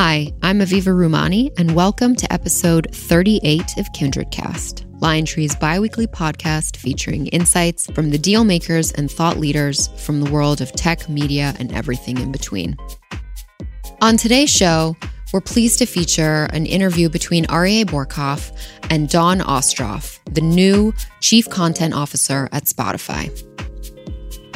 Hi, 0.00 0.32
I'm 0.42 0.60
Aviva 0.60 0.94
Rumani, 0.94 1.50
and 1.58 1.74
welcome 1.74 2.14
to 2.14 2.32
episode 2.32 2.86
38 2.92 3.78
of 3.78 3.92
Kindred 3.92 4.30
Cast, 4.30 4.86
LionTree's 5.00 5.56
biweekly 5.56 6.06
podcast 6.06 6.76
featuring 6.76 7.26
insights 7.26 7.90
from 7.90 8.10
the 8.10 8.16
deal 8.16 8.44
makers 8.44 8.92
and 8.92 9.10
thought 9.10 9.38
leaders 9.38 9.88
from 9.96 10.20
the 10.20 10.30
world 10.30 10.60
of 10.60 10.70
tech, 10.70 11.08
media, 11.08 11.52
and 11.58 11.72
everything 11.74 12.16
in 12.18 12.30
between. 12.30 12.76
On 14.00 14.16
today's 14.16 14.50
show, 14.50 14.96
we're 15.32 15.40
pleased 15.40 15.80
to 15.80 15.86
feature 15.86 16.44
an 16.52 16.64
interview 16.64 17.08
between 17.08 17.46
Aryeh 17.46 17.84
Bourkoff 17.84 18.52
and 18.90 19.08
Dawn 19.08 19.40
Ostroff, 19.40 20.20
the 20.32 20.40
new 20.40 20.94
Chief 21.20 21.50
Content 21.50 21.92
Officer 21.92 22.48
at 22.52 22.66
Spotify. 22.66 23.32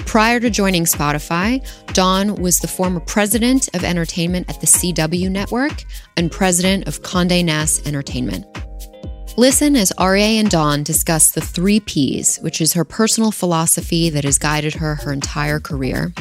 Prior 0.07 0.41
to 0.41 0.51
joining 0.51 0.85
Spotify, 0.85 1.65
Dawn 1.95 2.35
was 2.37 2.59
the 2.59 2.69
former 2.69 3.01
president 3.01 3.69
of 3.75 3.83
entertainment 3.83 4.49
at 4.49 4.61
the 4.61 4.67
CW 4.67 5.31
network 5.31 5.85
and 6.17 6.31
president 6.31 6.87
of 6.87 7.03
Condé 7.03 7.45
Nast 7.45 7.87
Entertainment. 7.87 8.47
Listen 9.39 9.77
as 9.77 9.91
Aryeh 9.99 10.39
and 10.39 10.51
Dawn 10.51 10.83
discuss 10.83 11.31
the 11.31 11.41
three 11.41 11.81
P's, 11.81 12.37
which 12.41 12.61
is 12.61 12.75
her 12.75 12.85
personal 12.85 13.31
philosophy 13.31 14.11
that 14.11 14.25
has 14.25 14.37
guided 14.37 14.75
her 14.75 14.97
her 14.97 15.11
entire 15.11 15.59
career, 15.59 16.13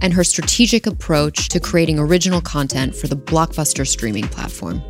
and 0.00 0.12
her 0.12 0.22
strategic 0.22 0.86
approach 0.86 1.48
to 1.48 1.58
creating 1.58 1.98
original 1.98 2.40
content 2.40 2.94
for 2.94 3.08
the 3.08 3.16
blockbuster 3.16 3.84
streaming 3.84 4.28
platform. 4.28 4.80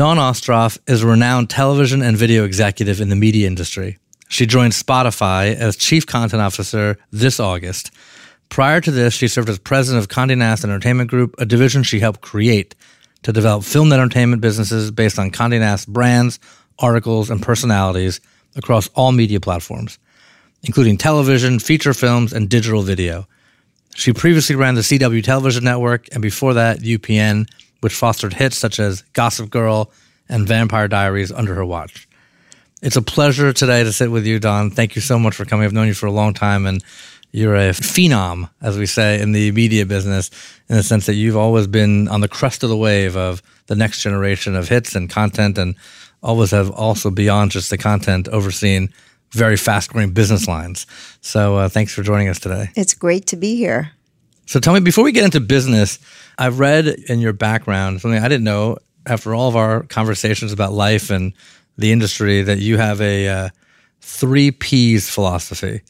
Dawn 0.00 0.16
Ostroff 0.16 0.78
is 0.86 1.02
a 1.02 1.06
renowned 1.06 1.50
television 1.50 2.00
and 2.00 2.16
video 2.16 2.46
executive 2.46 3.02
in 3.02 3.10
the 3.10 3.16
media 3.16 3.46
industry. 3.46 3.98
She 4.30 4.46
joined 4.46 4.72
Spotify 4.72 5.54
as 5.54 5.76
Chief 5.76 6.06
Content 6.06 6.40
Officer 6.40 6.96
this 7.10 7.38
August. 7.38 7.90
Prior 8.48 8.80
to 8.80 8.90
this, 8.90 9.12
she 9.12 9.28
served 9.28 9.50
as 9.50 9.58
president 9.58 10.02
of 10.02 10.08
Condé 10.08 10.38
Nast 10.38 10.64
Entertainment 10.64 11.10
Group, 11.10 11.34
a 11.36 11.44
division 11.44 11.82
she 11.82 12.00
helped 12.00 12.22
create 12.22 12.74
to 13.24 13.30
develop 13.30 13.62
film 13.62 13.92
and 13.92 14.00
entertainment 14.00 14.40
businesses 14.40 14.90
based 14.90 15.18
on 15.18 15.30
Condé 15.30 15.60
Nast 15.60 15.86
brands, 15.86 16.40
articles, 16.78 17.28
and 17.28 17.42
personalities 17.42 18.22
across 18.56 18.88
all 18.94 19.12
media 19.12 19.38
platforms, 19.38 19.98
including 20.62 20.96
television, 20.96 21.58
feature 21.58 21.92
films, 21.92 22.32
and 22.32 22.48
digital 22.48 22.80
video. 22.80 23.26
She 23.94 24.14
previously 24.14 24.56
ran 24.56 24.76
the 24.76 24.80
CW 24.80 25.22
television 25.22 25.64
network, 25.64 26.08
and 26.12 26.22
before 26.22 26.54
that, 26.54 26.78
UPN, 26.78 27.50
which 27.80 27.94
fostered 27.94 28.34
hits 28.34 28.56
such 28.56 28.78
as 28.78 29.02
Gossip 29.12 29.50
Girl 29.50 29.90
and 30.28 30.46
Vampire 30.46 30.88
Diaries 30.88 31.32
under 31.32 31.54
her 31.54 31.64
watch. 31.64 32.08
It's 32.82 32.96
a 32.96 33.02
pleasure 33.02 33.52
today 33.52 33.84
to 33.84 33.92
sit 33.92 34.10
with 34.10 34.26
you, 34.26 34.38
Dawn. 34.38 34.70
Thank 34.70 34.94
you 34.94 35.02
so 35.02 35.18
much 35.18 35.34
for 35.34 35.44
coming. 35.44 35.66
I've 35.66 35.72
known 35.72 35.88
you 35.88 35.94
for 35.94 36.06
a 36.06 36.12
long 36.12 36.32
time, 36.32 36.66
and 36.66 36.82
you're 37.30 37.56
a 37.56 37.70
phenom, 37.70 38.48
as 38.62 38.78
we 38.78 38.86
say 38.86 39.20
in 39.20 39.32
the 39.32 39.52
media 39.52 39.84
business, 39.84 40.30
in 40.68 40.76
the 40.76 40.82
sense 40.82 41.06
that 41.06 41.14
you've 41.14 41.36
always 41.36 41.66
been 41.66 42.08
on 42.08 42.22
the 42.22 42.28
crest 42.28 42.62
of 42.62 42.70
the 42.70 42.76
wave 42.76 43.16
of 43.16 43.42
the 43.66 43.76
next 43.76 44.02
generation 44.02 44.56
of 44.56 44.68
hits 44.68 44.94
and 44.94 45.10
content, 45.10 45.58
and 45.58 45.74
always 46.22 46.52
have 46.52 46.70
also 46.70 47.10
beyond 47.10 47.50
just 47.50 47.70
the 47.70 47.78
content 47.78 48.28
overseen 48.28 48.92
very 49.32 49.56
fast 49.56 49.90
growing 49.90 50.12
business 50.12 50.48
lines. 50.48 50.86
So 51.20 51.56
uh, 51.56 51.68
thanks 51.68 51.94
for 51.94 52.02
joining 52.02 52.28
us 52.28 52.40
today. 52.40 52.70
It's 52.76 52.94
great 52.94 53.26
to 53.28 53.36
be 53.36 53.56
here. 53.56 53.92
So 54.50 54.58
tell 54.58 54.74
me, 54.74 54.80
before 54.80 55.04
we 55.04 55.12
get 55.12 55.24
into 55.24 55.38
business, 55.38 56.00
I've 56.36 56.58
read 56.58 56.88
in 56.88 57.20
your 57.20 57.32
background 57.32 58.00
something 58.00 58.20
I 58.20 58.26
didn't 58.26 58.42
know 58.42 58.78
after 59.06 59.32
all 59.32 59.48
of 59.48 59.54
our 59.54 59.84
conversations 59.84 60.50
about 60.52 60.72
life 60.72 61.08
and 61.08 61.34
the 61.78 61.92
industry 61.92 62.42
that 62.42 62.58
you 62.58 62.76
have 62.76 63.00
a 63.00 63.28
uh, 63.28 63.48
three 64.00 64.50
P's 64.50 65.08
philosophy, 65.08 65.82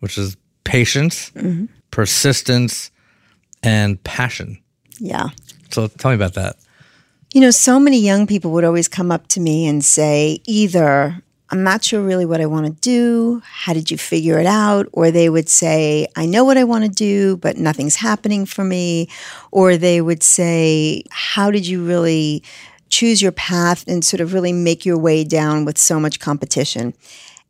which 0.00 0.18
is 0.18 0.36
patience, 0.64 1.30
mm-hmm. 1.30 1.66
persistence, 1.92 2.90
and 3.62 4.02
passion. 4.02 4.60
Yeah. 4.98 5.28
So 5.70 5.86
tell 5.86 6.10
me 6.10 6.16
about 6.16 6.34
that. 6.34 6.56
You 7.32 7.40
know, 7.40 7.52
so 7.52 7.78
many 7.78 8.00
young 8.00 8.26
people 8.26 8.50
would 8.50 8.64
always 8.64 8.88
come 8.88 9.12
up 9.12 9.28
to 9.28 9.40
me 9.40 9.68
and 9.68 9.84
say, 9.84 10.40
either 10.44 11.22
I'm 11.50 11.62
not 11.62 11.82
sure 11.82 12.02
really 12.02 12.26
what 12.26 12.42
I 12.42 12.46
want 12.46 12.66
to 12.66 12.72
do. 12.72 13.40
How 13.44 13.72
did 13.72 13.90
you 13.90 13.96
figure 13.96 14.38
it 14.38 14.46
out? 14.46 14.86
Or 14.92 15.10
they 15.10 15.30
would 15.30 15.48
say, 15.48 16.06
I 16.14 16.26
know 16.26 16.44
what 16.44 16.58
I 16.58 16.64
want 16.64 16.84
to 16.84 16.90
do, 16.90 17.38
but 17.38 17.56
nothing's 17.56 17.96
happening 17.96 18.44
for 18.44 18.64
me. 18.64 19.08
Or 19.50 19.78
they 19.78 20.00
would 20.02 20.22
say, 20.22 21.04
How 21.10 21.50
did 21.50 21.66
you 21.66 21.84
really 21.84 22.42
choose 22.90 23.22
your 23.22 23.32
path 23.32 23.84
and 23.88 24.04
sort 24.04 24.20
of 24.20 24.34
really 24.34 24.52
make 24.52 24.84
your 24.84 24.98
way 24.98 25.24
down 25.24 25.64
with 25.64 25.78
so 25.78 25.98
much 25.98 26.20
competition? 26.20 26.92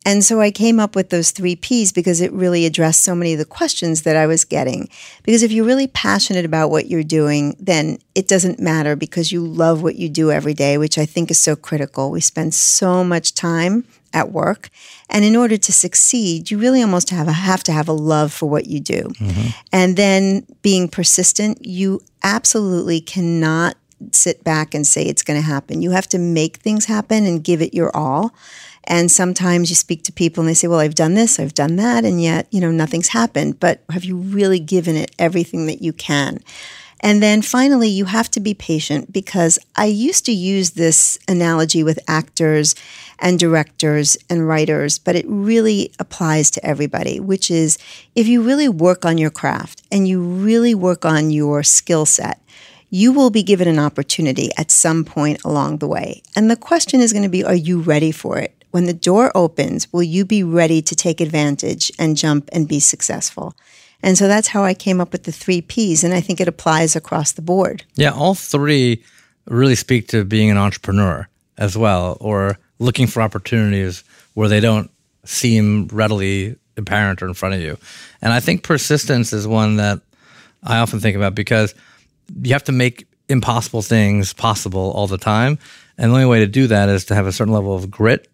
And 0.05 0.23
so 0.23 0.39
I 0.39 0.49
came 0.49 0.79
up 0.79 0.95
with 0.95 1.09
those 1.09 1.31
three 1.31 1.55
P's 1.55 1.91
because 1.91 2.21
it 2.21 2.31
really 2.31 2.65
addressed 2.65 3.03
so 3.03 3.13
many 3.13 3.33
of 3.33 3.39
the 3.39 3.45
questions 3.45 4.03
that 4.03 4.15
I 4.15 4.27
was 4.27 4.45
getting. 4.45 4.89
Because 5.23 5.43
if 5.43 5.51
you're 5.51 5.65
really 5.65 5.87
passionate 5.87 6.45
about 6.45 6.69
what 6.71 6.87
you're 6.87 7.03
doing, 7.03 7.55
then 7.59 7.99
it 8.15 8.27
doesn't 8.27 8.59
matter 8.59 8.95
because 8.95 9.31
you 9.31 9.45
love 9.45 9.83
what 9.83 9.97
you 9.97 10.07
do 10.09 10.31
every 10.31 10.53
day, 10.53 10.77
which 10.77 10.97
I 10.97 11.05
think 11.05 11.29
is 11.29 11.37
so 11.37 11.55
critical. 11.55 12.11
We 12.11 12.21
spend 12.21 12.53
so 12.53 13.03
much 13.03 13.35
time 13.35 13.85
at 14.13 14.31
work. 14.31 14.69
And 15.09 15.25
in 15.25 15.35
order 15.35 15.57
to 15.57 15.71
succeed, 15.71 16.49
you 16.49 16.57
really 16.57 16.81
almost 16.81 17.09
have, 17.09 17.27
a, 17.27 17.33
have 17.33 17.63
to 17.63 17.71
have 17.71 17.87
a 17.87 17.93
love 17.93 18.31
for 18.31 18.49
what 18.49 18.67
you 18.67 18.79
do. 18.79 19.11
Mm-hmm. 19.19 19.49
And 19.71 19.97
then 19.97 20.45
being 20.61 20.87
persistent, 20.87 21.65
you 21.65 22.01
absolutely 22.23 23.01
cannot 23.01 23.75
sit 24.11 24.43
back 24.43 24.73
and 24.73 24.87
say 24.87 25.03
it's 25.03 25.23
going 25.23 25.39
to 25.39 25.45
happen. 25.45 25.81
You 25.81 25.91
have 25.91 26.07
to 26.09 26.17
make 26.17 26.57
things 26.57 26.85
happen 26.85 27.25
and 27.25 27.43
give 27.43 27.61
it 27.61 27.73
your 27.73 27.95
all. 27.95 28.33
And 28.89 29.11
sometimes 29.11 29.69
you 29.69 29.75
speak 29.75 30.03
to 30.03 30.11
people 30.11 30.41
and 30.41 30.49
they 30.49 30.55
say, 30.55 30.67
Well, 30.67 30.79
I've 30.79 30.95
done 30.95 31.13
this, 31.13 31.39
I've 31.39 31.53
done 31.53 31.75
that, 31.77 32.03
and 32.03 32.21
yet, 32.21 32.47
you 32.51 32.59
know, 32.59 32.71
nothing's 32.71 33.09
happened. 33.09 33.59
But 33.59 33.83
have 33.91 34.03
you 34.03 34.17
really 34.17 34.59
given 34.59 34.95
it 34.95 35.11
everything 35.19 35.67
that 35.67 35.81
you 35.81 35.93
can? 35.93 36.39
And 37.01 37.23
then 37.23 37.41
finally, 37.41 37.87
you 37.87 38.05
have 38.05 38.29
to 38.31 38.41
be 38.41 38.53
patient 38.53 39.13
because 39.13 39.57
I 39.75 39.85
used 39.85 40.25
to 40.25 40.33
use 40.33 40.71
this 40.71 41.17
analogy 41.29 41.81
with 41.81 41.99
actors 42.09 42.75
and 43.19 43.39
directors 43.39 44.17
and 44.29 44.47
writers, 44.47 44.99
but 44.99 45.15
it 45.15 45.25
really 45.27 45.93
applies 45.97 46.51
to 46.51 46.65
everybody, 46.65 47.19
which 47.19 47.49
is 47.49 47.77
if 48.15 48.27
you 48.27 48.41
really 48.41 48.67
work 48.67 49.05
on 49.05 49.17
your 49.17 49.29
craft 49.29 49.81
and 49.91 50.09
you 50.09 50.21
really 50.21 50.75
work 50.75 51.05
on 51.05 51.31
your 51.31 51.63
skill 51.63 52.05
set, 52.05 52.41
you 52.89 53.11
will 53.11 53.29
be 53.29 53.43
given 53.43 53.67
an 53.67 53.79
opportunity 53.79 54.49
at 54.57 54.71
some 54.71 55.05
point 55.05 55.43
along 55.43 55.77
the 55.77 55.87
way. 55.87 56.21
And 56.35 56.49
the 56.49 56.55
question 56.55 57.01
is 57.01 57.13
going 57.13 57.23
to 57.23 57.29
be 57.29 57.43
are 57.43 57.55
you 57.55 57.79
ready 57.79 58.11
for 58.11 58.37
it? 58.37 58.55
When 58.71 58.85
the 58.85 58.93
door 58.93 59.31
opens, 59.35 59.91
will 59.91 60.03
you 60.03 60.25
be 60.25 60.43
ready 60.43 60.81
to 60.83 60.95
take 60.95 61.21
advantage 61.21 61.91
and 61.97 62.17
jump 62.17 62.49
and 62.51 62.67
be 62.67 62.79
successful? 62.79 63.55
And 64.01 64.17
so 64.17 64.27
that's 64.27 64.47
how 64.47 64.63
I 64.63 64.73
came 64.73 65.01
up 65.01 65.11
with 65.11 65.23
the 65.23 65.31
three 65.31 65.61
P's. 65.61 66.03
And 66.03 66.13
I 66.13 66.21
think 66.21 66.39
it 66.39 66.47
applies 66.47 66.95
across 66.95 67.31
the 67.31 67.41
board. 67.41 67.83
Yeah, 67.95 68.11
all 68.11 68.35
three 68.35 69.03
really 69.47 69.75
speak 69.75 70.07
to 70.09 70.23
being 70.23 70.51
an 70.51 70.57
entrepreneur 70.57 71.27
as 71.57 71.75
well, 71.75 72.17
or 72.21 72.57
looking 72.77 73.07
for 73.07 73.21
opportunities 73.21 74.03
where 74.35 74.47
they 74.47 74.59
don't 74.59 74.89
seem 75.25 75.87
readily 75.87 76.55
apparent 76.77 77.21
or 77.21 77.27
in 77.27 77.33
front 77.33 77.55
of 77.55 77.61
you. 77.61 77.77
And 78.21 78.31
I 78.31 78.39
think 78.39 78.63
persistence 78.63 79.33
is 79.33 79.47
one 79.47 79.75
that 79.77 79.99
I 80.63 80.79
often 80.79 80.99
think 80.99 81.17
about 81.17 81.35
because 81.35 81.75
you 82.41 82.53
have 82.53 82.63
to 82.65 82.71
make 82.71 83.07
impossible 83.27 83.81
things 83.81 84.33
possible 84.33 84.91
all 84.91 85.07
the 85.07 85.17
time. 85.17 85.59
And 85.97 86.11
the 86.11 86.15
only 86.15 86.25
way 86.25 86.39
to 86.39 86.47
do 86.47 86.67
that 86.67 86.89
is 86.89 87.05
to 87.05 87.15
have 87.15 87.27
a 87.27 87.31
certain 87.31 87.53
level 87.53 87.75
of 87.75 87.91
grit 87.91 88.27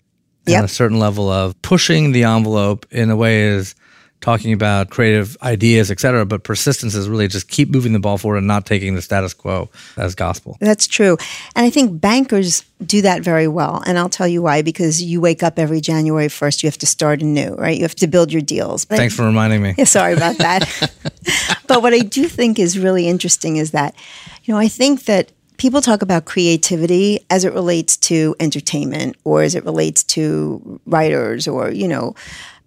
and 0.48 0.66
a 0.66 0.68
certain 0.68 1.00
level 1.00 1.30
of 1.30 1.60
pushing 1.62 2.12
the 2.12 2.24
envelope 2.24 2.86
in 2.92 3.10
a 3.10 3.16
way 3.16 3.42
is 3.42 3.76
talking 4.22 4.54
about 4.54 4.90
creative 4.90 5.38
ideas, 5.44 5.92
et 5.92 6.00
cetera. 6.00 6.26
But 6.26 6.44
persistence 6.44 6.96
is 6.96 7.08
really 7.08 7.28
just 7.28 7.48
keep 7.48 7.70
moving 7.70 7.94
the 7.94 8.00
ball 8.00 8.18
forward 8.18 8.38
and 8.38 8.48
not 8.48 8.66
taking 8.66 8.96
the 8.96 9.02
status 9.02 9.34
quo 9.34 9.70
as 9.98 10.16
gospel. 10.16 10.58
That's 10.60 10.88
true. 10.88 11.18
And 11.56 11.66
I 11.66 11.70
think 11.70 12.00
bankers 12.02 12.64
do 12.84 13.02
that 13.04 13.22
very 13.22 13.48
well. 13.48 13.84
And 13.86 13.98
I'll 13.98 14.10
tell 14.10 14.28
you 14.28 14.42
why, 14.42 14.62
because 14.62 15.02
you 15.02 15.22
wake 15.22 15.44
up 15.44 15.60
every 15.60 15.80
January 15.82 16.28
1st, 16.28 16.64
you 16.64 16.68
have 16.68 16.78
to 16.80 16.88
start 16.88 17.22
anew, 17.22 17.56
right? 17.56 17.76
You 17.76 17.84
have 17.84 17.96
to 17.96 18.08
build 18.08 18.32
your 18.32 18.42
deals. 18.42 18.86
But 18.86 18.98
Thanks 18.98 19.16
for 19.16 19.26
reminding 19.26 19.62
me. 19.62 19.76
Yeah, 19.78 19.86
sorry 19.86 20.14
about 20.14 20.38
that. 20.38 20.64
but 21.68 21.82
what 21.82 21.94
I 21.94 22.00
do 22.00 22.28
think 22.28 22.60
is 22.60 22.78
really 22.78 23.08
interesting 23.08 23.58
is 23.58 23.72
that, 23.72 23.96
you 24.44 24.54
know, 24.54 24.60
I 24.60 24.68
think 24.68 25.06
that 25.06 25.32
people 25.58 25.82
talk 25.82 26.02
about 26.02 26.26
creativity 26.26 27.20
as 27.30 27.46
it 27.46 27.54
relates 27.54 27.98
to 27.98 28.36
entertainment 28.40 29.16
or 29.24 29.42
as 29.42 29.56
it 29.56 29.64
relates 29.64 30.04
to 30.04 30.80
writers 30.86 31.48
or, 31.48 31.72
you 31.72 31.88
know, 31.88 32.16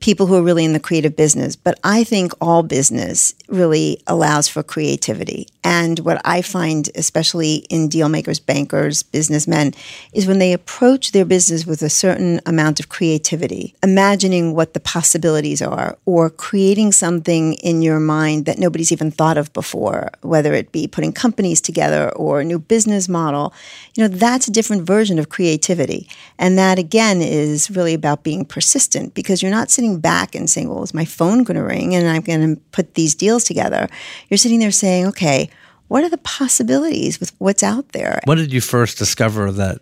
people 0.00 0.26
who 0.26 0.36
are 0.36 0.42
really 0.42 0.64
in 0.64 0.72
the 0.72 0.80
creative 0.80 1.16
business. 1.16 1.56
But 1.56 1.78
I 1.82 2.04
think 2.04 2.32
all 2.40 2.62
business 2.62 3.34
really 3.48 4.00
allows 4.06 4.48
for 4.48 4.62
creativity. 4.62 5.48
And 5.64 5.98
what 6.00 6.20
I 6.24 6.42
find, 6.42 6.88
especially 6.94 7.66
in 7.68 7.88
deal 7.88 8.08
makers, 8.08 8.38
bankers, 8.38 9.02
businessmen, 9.02 9.74
is 10.12 10.26
when 10.26 10.38
they 10.38 10.52
approach 10.52 11.12
their 11.12 11.24
business 11.24 11.66
with 11.66 11.82
a 11.82 11.90
certain 11.90 12.40
amount 12.46 12.80
of 12.80 12.88
creativity, 12.88 13.74
imagining 13.82 14.54
what 14.54 14.74
the 14.74 14.80
possibilities 14.80 15.60
are, 15.60 15.98
or 16.06 16.30
creating 16.30 16.92
something 16.92 17.54
in 17.54 17.82
your 17.82 18.00
mind 18.00 18.46
that 18.46 18.58
nobody's 18.58 18.92
even 18.92 19.10
thought 19.10 19.36
of 19.36 19.52
before, 19.52 20.10
whether 20.22 20.54
it 20.54 20.72
be 20.72 20.86
putting 20.86 21.12
companies 21.12 21.60
together 21.60 22.10
or 22.10 22.40
a 22.40 22.44
new 22.44 22.58
business 22.58 23.08
model, 23.08 23.52
you 23.94 24.02
know, 24.02 24.08
that's 24.08 24.48
a 24.48 24.52
different 24.52 24.82
version 24.82 25.18
of 25.18 25.28
creativity. 25.28 26.08
And 26.38 26.56
that 26.56 26.78
again 26.78 27.20
is 27.20 27.70
really 27.70 27.94
about 27.94 28.22
being 28.22 28.44
persistent 28.44 29.14
because 29.14 29.42
you're 29.42 29.50
not 29.50 29.70
sitting 29.70 29.87
sitting 29.88 30.00
back 30.00 30.34
and 30.34 30.48
saying, 30.48 30.68
well, 30.68 30.82
is 30.82 30.94
my 30.94 31.04
phone 31.04 31.44
going 31.44 31.56
to 31.56 31.62
ring 31.62 31.94
and 31.94 32.08
I'm 32.08 32.22
going 32.22 32.56
to 32.56 32.60
put 32.72 32.94
these 32.94 33.14
deals 33.14 33.44
together? 33.44 33.88
You're 34.28 34.38
sitting 34.38 34.60
there 34.60 34.70
saying, 34.70 35.06
okay, 35.08 35.50
what 35.88 36.04
are 36.04 36.10
the 36.10 36.18
possibilities 36.18 37.18
with 37.20 37.32
what's 37.38 37.62
out 37.62 37.90
there? 37.90 38.20
When 38.24 38.38
did 38.38 38.52
you 38.52 38.60
first 38.60 38.98
discover 38.98 39.50
that 39.52 39.80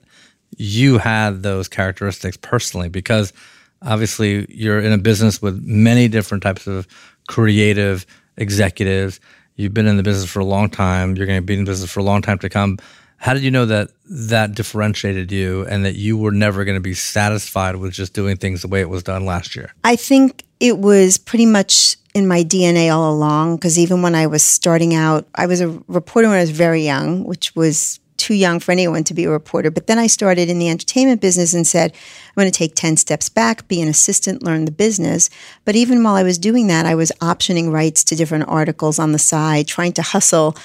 you 0.56 0.98
had 0.98 1.42
those 1.42 1.68
characteristics 1.68 2.36
personally? 2.36 2.88
Because 2.88 3.32
obviously 3.82 4.46
you're 4.48 4.80
in 4.80 4.92
a 4.92 4.98
business 4.98 5.42
with 5.42 5.62
many 5.64 6.08
different 6.08 6.42
types 6.42 6.66
of 6.66 6.86
creative 7.28 8.06
executives. 8.36 9.18
You've 9.56 9.74
been 9.74 9.86
in 9.86 9.96
the 9.96 10.02
business 10.02 10.30
for 10.30 10.40
a 10.40 10.44
long 10.44 10.70
time. 10.70 11.16
You're 11.16 11.26
going 11.26 11.40
to 11.40 11.46
be 11.46 11.54
in 11.54 11.64
business 11.64 11.90
for 11.90 12.00
a 12.00 12.04
long 12.04 12.22
time 12.22 12.38
to 12.38 12.48
come. 12.48 12.78
How 13.18 13.34
did 13.34 13.42
you 13.42 13.50
know 13.50 13.66
that 13.66 13.90
that 14.08 14.54
differentiated 14.54 15.32
you 15.32 15.66
and 15.66 15.84
that 15.84 15.96
you 15.96 16.16
were 16.16 16.32
never 16.32 16.64
going 16.64 16.76
to 16.76 16.80
be 16.80 16.94
satisfied 16.94 17.76
with 17.76 17.92
just 17.92 18.12
doing 18.12 18.36
things 18.36 18.62
the 18.62 18.68
way 18.68 18.80
it 18.80 18.88
was 18.88 19.02
done 19.02 19.24
last 19.24 19.56
year? 19.56 19.72
I 19.84 19.96
think 19.96 20.44
it 20.60 20.78
was 20.78 21.18
pretty 21.18 21.46
much 21.46 21.96
in 22.14 22.26
my 22.26 22.42
DNA 22.42 22.94
all 22.94 23.12
along 23.12 23.56
because 23.56 23.78
even 23.78 24.02
when 24.02 24.14
I 24.14 24.26
was 24.26 24.42
starting 24.42 24.94
out, 24.94 25.26
I 25.34 25.46
was 25.46 25.60
a 25.60 25.68
reporter 25.86 26.28
when 26.28 26.38
I 26.38 26.40
was 26.40 26.50
very 26.50 26.82
young, 26.82 27.24
which 27.24 27.54
was 27.54 28.00
too 28.16 28.34
young 28.34 28.60
for 28.60 28.72
anyone 28.72 29.04
to 29.04 29.14
be 29.14 29.24
a 29.24 29.30
reporter. 29.30 29.70
But 29.70 29.86
then 29.86 29.98
I 29.98 30.06
started 30.06 30.48
in 30.48 30.58
the 30.58 30.68
entertainment 30.68 31.20
business 31.20 31.54
and 31.54 31.66
said, 31.66 31.92
I'm 31.92 32.40
going 32.40 32.50
to 32.50 32.56
take 32.56 32.74
10 32.74 32.96
steps 32.96 33.28
back, 33.28 33.68
be 33.68 33.80
an 33.80 33.88
assistant, 33.88 34.42
learn 34.42 34.64
the 34.64 34.70
business. 34.70 35.30
But 35.64 35.76
even 35.76 36.02
while 36.02 36.14
I 36.14 36.22
was 36.22 36.38
doing 36.38 36.66
that, 36.68 36.86
I 36.86 36.94
was 36.94 37.12
optioning 37.20 37.72
rights 37.72 38.04
to 38.04 38.16
different 38.16 38.48
articles 38.48 38.98
on 38.98 39.12
the 39.12 39.18
side, 39.18 39.66
trying 39.66 39.92
to 39.92 40.02
hustle 40.02 40.56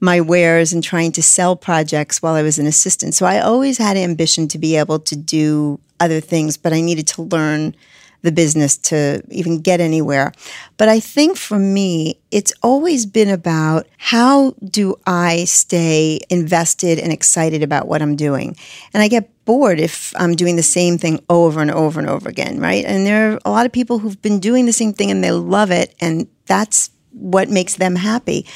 my 0.00 0.20
wares 0.20 0.72
and 0.72 0.82
trying 0.82 1.12
to 1.12 1.22
sell 1.22 1.56
projects 1.56 2.22
while 2.22 2.34
I 2.34 2.42
was 2.42 2.58
an 2.58 2.66
assistant. 2.66 3.14
So 3.14 3.26
I 3.26 3.40
always 3.40 3.78
had 3.78 3.96
ambition 3.96 4.48
to 4.48 4.58
be 4.58 4.76
able 4.76 4.98
to 5.00 5.16
do 5.16 5.78
other 6.00 6.20
things, 6.20 6.56
but 6.56 6.72
I 6.72 6.80
needed 6.80 7.06
to 7.08 7.22
learn 7.22 7.74
the 8.22 8.32
business 8.32 8.76
to 8.76 9.22
even 9.30 9.60
get 9.60 9.80
anywhere. 9.80 10.32
But 10.76 10.88
I 10.88 11.00
think 11.00 11.36
for 11.36 11.58
me, 11.58 12.20
it's 12.30 12.52
always 12.62 13.06
been 13.06 13.28
about 13.28 13.86
how 13.98 14.52
do 14.64 14.96
I 15.06 15.44
stay 15.44 16.20
invested 16.28 16.98
and 16.98 17.12
excited 17.12 17.62
about 17.62 17.88
what 17.88 18.02
I'm 18.02 18.16
doing? 18.16 18.56
And 18.92 19.02
I 19.02 19.08
get 19.08 19.30
bored 19.44 19.80
if 19.80 20.12
I'm 20.16 20.34
doing 20.36 20.56
the 20.56 20.62
same 20.62 20.98
thing 20.98 21.24
over 21.28 21.60
and 21.60 21.70
over 21.70 21.98
and 21.98 22.08
over 22.08 22.28
again, 22.28 22.60
right? 22.60 22.84
And 22.84 23.06
there 23.06 23.32
are 23.32 23.40
a 23.44 23.50
lot 23.50 23.66
of 23.66 23.72
people 23.72 23.98
who've 23.98 24.20
been 24.22 24.38
doing 24.38 24.66
the 24.66 24.72
same 24.72 24.92
thing 24.92 25.10
and 25.10 25.24
they 25.24 25.32
love 25.32 25.70
it. 25.70 25.94
And 26.00 26.28
that's 26.46 26.90
what 27.12 27.48
makes 27.48 27.76
them 27.76 27.96
happy. 27.96 28.46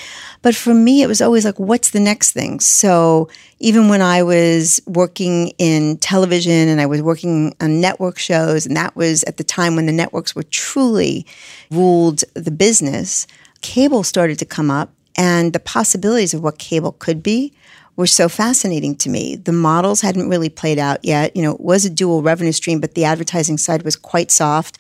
But 0.43 0.55
for 0.55 0.75
me, 0.75 1.03
it 1.03 1.07
was 1.07 1.21
always 1.21 1.45
like, 1.45 1.59
what's 1.59 1.91
the 1.91 2.01
next 2.01 2.33
thing? 2.33 2.61
So 2.61 3.29
even 3.59 3.89
when 3.89 4.03
I 4.03 4.23
was 4.23 4.81
working 4.87 5.49
in 5.59 5.97
television 5.99 6.69
and 6.69 6.81
I 6.81 6.87
was 6.87 7.03
working 7.03 7.55
on 7.61 7.81
network 7.81 8.19
shows, 8.19 8.67
and 8.67 8.77
that 8.77 8.95
was 8.95 9.25
at 9.25 9.37
the 9.39 9.45
time 9.45 9.77
when 9.77 9.87
the 9.87 9.93
networks 9.93 10.35
were 10.35 10.43
truly 10.45 11.27
ruled 11.71 12.25
the 12.35 12.51
business, 12.51 13.27
cable 13.61 14.03
started 14.03 14.39
to 14.39 14.45
come 14.45 14.71
up 14.71 14.93
and 15.17 15.53
the 15.53 15.61
possibilities 15.61 16.35
of 16.35 16.43
what 16.43 16.59
cable 16.59 16.93
could 16.93 17.23
be 17.23 17.53
were 17.97 18.07
so 18.07 18.29
fascinating 18.29 18.97
to 18.97 19.09
me. 19.09 19.37
The 19.37 19.53
models 19.53 20.01
hadn't 20.01 20.29
really 20.29 20.49
played 20.49 20.79
out 20.79 21.05
yet. 21.05 21.35
You 21.37 21.43
know, 21.43 21.55
it 21.55 21.61
was 21.61 21.85
a 21.85 21.91
dual 21.91 22.23
revenue 22.23 22.53
stream, 22.53 22.81
but 22.81 22.95
the 22.95 23.05
advertising 23.05 23.57
side 23.57 23.83
was 23.83 23.95
quite 23.95 24.33
soft. 24.33 24.79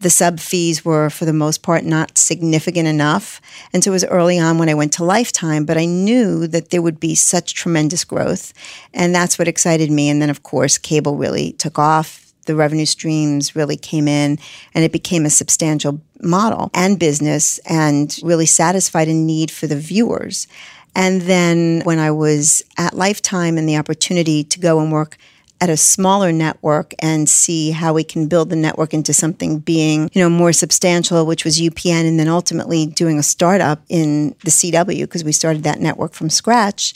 The 0.00 0.10
sub 0.10 0.40
fees 0.40 0.84
were, 0.84 1.08
for 1.08 1.24
the 1.24 1.32
most 1.32 1.62
part, 1.62 1.84
not 1.84 2.18
significant 2.18 2.86
enough. 2.86 3.40
And 3.72 3.82
so 3.82 3.90
it 3.90 3.92
was 3.92 4.04
early 4.04 4.38
on 4.38 4.58
when 4.58 4.68
I 4.68 4.74
went 4.74 4.92
to 4.94 5.04
Lifetime, 5.04 5.64
but 5.64 5.78
I 5.78 5.86
knew 5.86 6.46
that 6.48 6.70
there 6.70 6.82
would 6.82 7.00
be 7.00 7.14
such 7.14 7.54
tremendous 7.54 8.04
growth. 8.04 8.52
And 8.92 9.14
that's 9.14 9.38
what 9.38 9.48
excited 9.48 9.90
me. 9.90 10.10
And 10.10 10.20
then, 10.20 10.30
of 10.30 10.42
course, 10.42 10.76
cable 10.76 11.16
really 11.16 11.52
took 11.52 11.78
off. 11.78 12.22
The 12.44 12.54
revenue 12.54 12.86
streams 12.86 13.56
really 13.56 13.76
came 13.76 14.06
in 14.06 14.38
and 14.72 14.84
it 14.84 14.92
became 14.92 15.26
a 15.26 15.30
substantial 15.30 16.00
model 16.22 16.70
and 16.74 16.98
business 16.98 17.58
and 17.66 18.16
really 18.22 18.46
satisfied 18.46 19.08
a 19.08 19.14
need 19.14 19.50
for 19.50 19.66
the 19.66 19.76
viewers. 19.76 20.46
And 20.94 21.22
then 21.22 21.82
when 21.84 21.98
I 21.98 22.10
was 22.10 22.62
at 22.78 22.94
Lifetime 22.94 23.58
and 23.58 23.68
the 23.68 23.76
opportunity 23.76 24.44
to 24.44 24.60
go 24.60 24.80
and 24.80 24.92
work 24.92 25.18
at 25.60 25.70
a 25.70 25.76
smaller 25.76 26.32
network 26.32 26.94
and 26.98 27.28
see 27.28 27.70
how 27.70 27.94
we 27.94 28.04
can 28.04 28.26
build 28.28 28.50
the 28.50 28.56
network 28.56 28.92
into 28.92 29.12
something 29.14 29.58
being, 29.58 30.10
you 30.12 30.22
know, 30.22 30.28
more 30.28 30.52
substantial, 30.52 31.24
which 31.24 31.44
was 31.44 31.58
UPN, 31.58 32.06
and 32.06 32.18
then 32.18 32.28
ultimately 32.28 32.86
doing 32.86 33.18
a 33.18 33.22
startup 33.22 33.80
in 33.88 34.30
the 34.44 34.50
CW 34.50 35.02
because 35.02 35.24
we 35.24 35.32
started 35.32 35.62
that 35.62 35.80
network 35.80 36.12
from 36.12 36.28
scratch. 36.30 36.94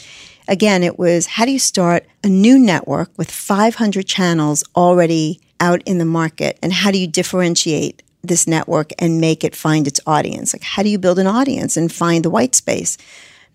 Again, 0.49 0.83
it 0.83 0.99
was 0.99 1.27
how 1.27 1.45
do 1.45 1.53
you 1.53 1.59
start 1.59 2.07
a 2.23 2.29
new 2.29 2.59
network 2.59 3.11
with 3.17 3.31
500 3.31 4.07
channels 4.07 4.65
already 4.77 5.41
out 5.61 5.83
in 5.85 5.99
the 5.99 6.05
market, 6.05 6.59
and 6.63 6.73
how 6.73 6.91
do 6.91 6.99
you 6.99 7.07
differentiate 7.07 8.03
this 8.23 8.47
network 8.47 8.91
and 8.99 9.21
make 9.21 9.45
it 9.45 9.55
find 9.55 9.87
its 9.87 10.01
audience? 10.07 10.53
Like, 10.53 10.63
how 10.63 10.83
do 10.83 10.89
you 10.89 10.99
build 10.99 11.19
an 11.19 11.27
audience 11.27 11.77
and 11.77 11.93
find 11.93 12.25
the 12.25 12.31
white 12.31 12.55
space? 12.55 12.99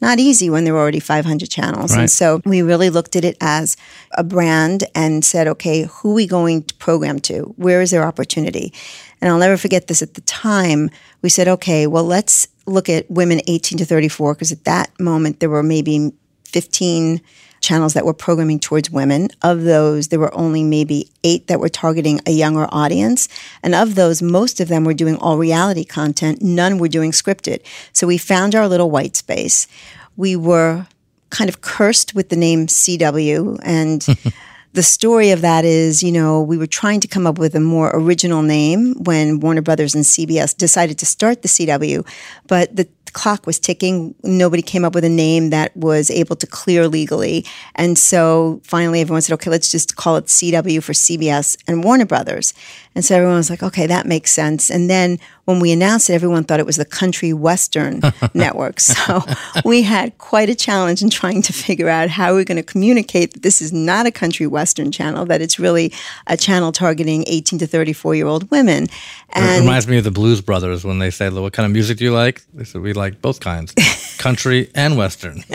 Not 0.02 0.20
easy 0.20 0.50
when 0.50 0.66
there 0.66 0.74
were 0.74 0.80
already 0.80 1.00
500 1.00 1.50
channels. 1.50 1.92
Right. 1.92 2.02
And 2.02 2.12
so 2.12 2.42
we 2.46 2.62
really 2.62 2.90
looked 2.90 3.16
at 3.16 3.24
it 3.24 3.38
as 3.42 3.78
a 4.18 4.24
brand 4.24 4.84
and 4.94 5.24
said, 5.24 5.48
okay, 5.48 5.84
who 5.84 6.12
are 6.12 6.16
we 6.16 6.28
going 6.28 6.64
to 6.64 6.74
program 6.76 7.20
to? 7.22 7.54
Where 7.58 7.82
is 7.82 7.92
their 7.92 8.04
opportunity? 8.04 8.74
And 9.22 9.32
I'll 9.32 9.40
never 9.40 9.58
forget 9.58 9.88
this 9.88 10.02
at 10.02 10.16
the 10.16 10.22
time. 10.22 10.90
We 11.22 11.30
said, 11.30 11.48
okay, 11.48 11.88
well, 11.88 12.04
let's 12.04 12.48
look 12.66 12.90
at 12.90 13.10
women 13.10 13.42
18 13.48 13.78
to 13.78 13.86
34, 13.86 14.34
because 14.34 14.52
at 14.52 14.66
that 14.66 14.92
moment 15.00 15.40
there 15.40 15.50
were 15.50 15.64
maybe 15.64 16.12
15 16.46 17.22
channels 17.66 17.94
that 17.94 18.06
were 18.06 18.14
programming 18.14 18.60
towards 18.60 18.92
women. 18.92 19.30
Of 19.42 19.64
those, 19.64 20.10
there 20.10 20.20
were 20.20 20.34
only 20.36 20.64
maybe 20.64 21.10
eight 21.24 21.48
that 21.48 21.60
were 21.60 21.70
targeting 21.70 22.22
a 22.26 22.32
younger 22.32 22.68
audience. 22.70 23.28
And 23.64 23.74
of 23.74 23.96
those, 23.96 24.22
most 24.22 24.60
of 24.60 24.68
them 24.68 24.86
were 24.86 24.94
doing 24.94 25.18
all 25.18 25.38
reality 25.38 25.84
content. 25.84 26.42
None 26.42 26.78
were 26.78 26.88
doing 26.88 27.12
scripted. 27.12 27.66
So 27.92 28.08
we 28.08 28.18
found 28.18 28.54
our 28.54 28.68
little 28.68 28.92
white 28.92 29.16
space. 29.16 29.68
We 30.16 30.36
were 30.36 30.88
kind 31.32 31.50
of 31.50 31.62
cursed 31.62 32.14
with 32.14 32.30
the 32.30 32.36
name 32.36 32.68
CW 32.68 33.60
and 33.64 34.06
the 34.76 34.84
story 34.84 35.32
of 35.32 35.42
that 35.42 35.66
is, 35.66 36.04
you 36.04 36.12
know, 36.12 36.42
we 36.42 36.58
were 36.58 36.68
trying 36.68 37.00
to 37.00 37.08
come 37.08 37.26
up 37.26 37.40
with 37.40 37.56
a 37.56 37.60
more 37.60 37.92
original 37.94 38.42
name 38.42 38.94
when 39.04 39.40
Warner 39.40 39.62
Brothers 39.62 39.96
and 39.96 40.04
CBS 40.04 40.56
decided 40.56 41.00
to 41.00 41.06
start 41.06 41.42
the 41.42 41.48
CW, 41.48 42.06
but 42.48 42.76
the 42.76 42.88
clock 43.16 43.48
was 43.48 43.58
ticking. 43.58 44.14
Nobody 44.24 44.62
came 44.62 44.86
up 44.86 44.94
with 44.94 45.06
a 45.06 45.10
name 45.10 45.50
that 45.50 45.76
was 45.76 46.12
able 46.12 46.36
to 46.36 46.46
clear 46.46 46.88
legally. 46.88 47.46
And 47.74 47.98
so 47.98 48.62
finally 48.64 49.02
everyone 49.02 49.22
said, 49.22 49.34
okay, 49.36 49.50
let's 49.50 49.72
just 49.72 49.96
call 49.96 50.18
it 50.18 50.26
CW 50.26 50.84
for 50.84 50.92
CBS 50.92 51.58
and 51.66 51.84
Warner 51.84 52.06
Brothers. 52.06 52.54
And 52.94 53.04
so 53.04 53.16
everyone 53.16 53.38
was 53.38 53.50
like, 53.50 53.64
okay, 53.64 53.88
that 53.88 54.06
makes 54.06 54.32
sense. 54.32 54.70
And 54.70 54.90
then 54.90 55.18
when 55.46 55.60
we 55.60 55.72
announced 55.72 56.10
it, 56.10 56.14
everyone 56.14 56.44
thought 56.44 56.60
it 56.60 56.66
was 56.66 56.76
the 56.76 56.86
Country 56.86 57.32
Western 57.32 58.02
Network. 58.34 58.80
So 58.80 59.24
we 59.64 59.84
had 59.84 60.18
quite 60.18 60.50
a 60.50 60.56
challenge 60.56 61.02
in 61.02 61.10
trying 61.10 61.42
to 61.44 61.54
figure 61.54 61.88
out 61.88 62.10
how 62.10 62.34
we're 62.34 62.44
going 62.44 62.58
to 62.58 62.64
communicate 62.64 63.34
that 63.34 63.44
this 63.44 63.62
is 63.62 63.72
not 63.72 64.06
a 64.06 64.12
country 64.12 64.48
Western 64.48 64.92
channel, 64.92 65.26
that 65.26 65.42
it's 65.42 65.60
really 65.60 65.94
a 66.28 66.36
channel 66.36 66.72
targeting 66.72 67.24
18 67.28 67.60
to 67.60 67.68
34 67.68 68.16
year 68.16 68.28
old 68.28 68.50
women. 68.52 68.88
And 69.30 69.46
it 69.46 69.60
reminds 69.62 69.88
me 69.88 69.98
of 69.98 70.04
the 70.04 70.12
Blues 70.12 70.42
Brothers 70.42 70.84
when 70.84 71.00
they 71.00 71.12
say, 71.12 71.30
what 71.30 71.54
kind 71.54 71.66
of 71.66 71.72
music 71.72 71.98
do 72.00 72.06
you 72.06 72.14
like? 72.14 72.42
They 72.54 72.64
said, 72.64 72.82
we 72.82 72.94
like 72.94 73.22
both 73.22 73.40
kinds, 73.40 73.74
country 74.18 74.72
and 74.74 74.98
Western. 74.98 75.44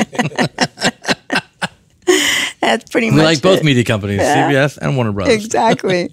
That's 2.61 2.89
pretty 2.91 3.07
we 3.09 3.17
much. 3.17 3.19
We 3.19 3.25
like 3.25 3.43
both 3.43 3.65
media 3.65 3.85
companies, 3.85 4.21
yeah. 4.21 4.51
CBS 4.51 4.79
and 4.79 4.95
Warner 4.95 5.13
Brothers. 5.13 5.45
Exactly. 5.45 6.11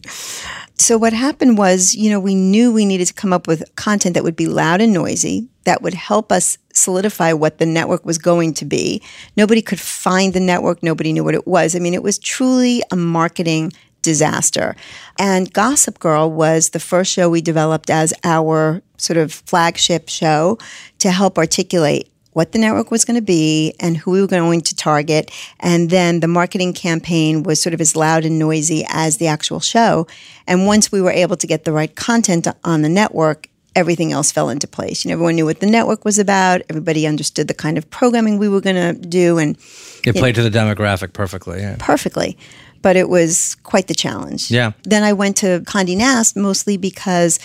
So 0.80 0.98
what 0.98 1.14
happened 1.14 1.58
was, 1.58 1.96
you 1.96 2.10
know, 2.10 2.20
we 2.20 2.36
knew 2.36 2.72
we 2.72 2.86
needed 2.86 3.08
to 3.08 3.14
come 3.14 3.34
up 3.34 3.48
with 3.48 3.64
content 3.76 4.14
that 4.14 4.24
would 4.24 4.36
be 4.36 4.46
loud 4.46 4.80
and 4.80 4.94
noisy, 4.94 5.48
that 5.64 5.82
would 5.82 5.96
help 5.96 6.32
us 6.32 6.58
solidify 6.72 7.34
what 7.34 7.58
the 7.58 7.66
network 7.66 8.06
was 8.06 8.20
going 8.20 8.54
to 8.54 8.66
be. 8.66 9.02
Nobody 9.36 9.62
could 9.62 9.80
find 9.80 10.34
the 10.34 10.40
network, 10.40 10.84
nobody 10.84 11.12
knew 11.14 11.24
what 11.24 11.34
it 11.34 11.48
was. 11.48 11.76
I 11.76 11.80
mean, 11.80 11.96
it 11.96 12.04
was 12.04 12.20
truly 12.20 12.84
a 12.92 12.96
marketing 12.96 13.74
disaster. 14.04 14.76
And 15.18 15.52
Gossip 15.52 16.00
Girl 16.00 16.32
was 16.32 16.70
the 16.70 16.80
first 16.80 17.12
show 17.12 17.30
we 17.30 17.42
developed 17.42 17.90
as 17.90 18.14
our 18.24 18.82
sort 18.98 19.18
of 19.18 19.34
flagship 19.34 20.08
show 20.10 20.60
to 21.00 21.12
help 21.12 21.38
articulate 21.38 22.10
what 22.38 22.52
the 22.52 22.60
network 22.60 22.92
was 22.92 23.04
going 23.04 23.16
to 23.16 23.22
be 23.40 23.74
and 23.80 23.98
who 23.98 24.12
we 24.12 24.22
were 24.22 24.28
going 24.28 24.62
to 24.62 24.76
target. 24.76 25.32
And 25.60 25.90
then 25.90 26.20
the 26.20 26.28
marketing 26.28 26.72
campaign 26.72 27.42
was 27.42 27.60
sort 27.60 27.74
of 27.74 27.82
as 27.82 27.96
loud 27.96 28.26
and 28.26 28.38
noisy 28.38 28.86
as 28.90 29.18
the 29.18 29.26
actual 29.26 29.60
show. 29.60 30.06
And 30.46 30.68
once 30.68 30.92
we 30.92 31.02
were 31.02 31.10
able 31.10 31.36
to 31.36 31.48
get 31.48 31.64
the 31.64 31.72
right 31.72 31.96
content 31.96 32.48
on 32.64 32.84
the 32.84 32.90
network, 32.90 33.50
everything 33.76 34.12
else 34.12 34.32
fell 34.32 34.50
into 34.50 34.68
place. 34.68 35.04
You 35.04 35.10
know, 35.10 35.14
everyone 35.14 35.34
knew 35.34 35.46
what 35.46 35.62
the 35.62 35.66
network 35.66 36.06
was 36.06 36.20
about. 36.20 36.62
Everybody 36.70 37.08
understood 37.08 37.48
the 37.48 37.56
kind 37.56 37.76
of 37.76 37.90
programming 37.90 38.38
we 38.38 38.50
were 38.50 38.62
going 38.62 38.76
to 38.76 38.94
do, 39.08 39.40
and 39.40 39.58
it 40.06 40.16
played 40.16 40.38
know, 40.38 40.44
to 40.44 40.50
the 40.50 40.56
demographic 40.56 41.14
perfectly. 41.14 41.62
Yeah. 41.62 41.78
Perfectly, 41.80 42.38
but 42.84 42.96
it 42.96 43.10
was 43.10 43.56
quite 43.64 43.88
the 43.88 43.96
challenge. 43.96 44.52
Yeah. 44.52 44.74
Then 44.84 45.02
I 45.02 45.14
went 45.14 45.38
to 45.38 45.62
Condé 45.62 45.98
Nast 45.98 46.36
mostly 46.36 46.78
because 46.78 47.40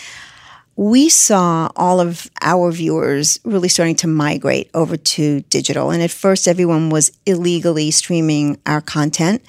we 0.76 1.09
saw 1.09 1.69
all 1.76 2.00
of 2.00 2.31
our 2.41 2.71
viewers 2.73 3.38
really 3.45 3.69
starting 3.69 3.97
to 3.97 4.07
migrate 4.07 4.71
over 4.75 4.97
to 4.97 5.41
digital. 5.43 5.91
And 5.91 6.02
at 6.02 6.11
first, 6.11 6.49
everyone 6.49 6.91
was 6.91 7.12
illegally 7.26 7.91
streaming 7.91 8.59
our 8.67 8.81
content. 8.81 9.43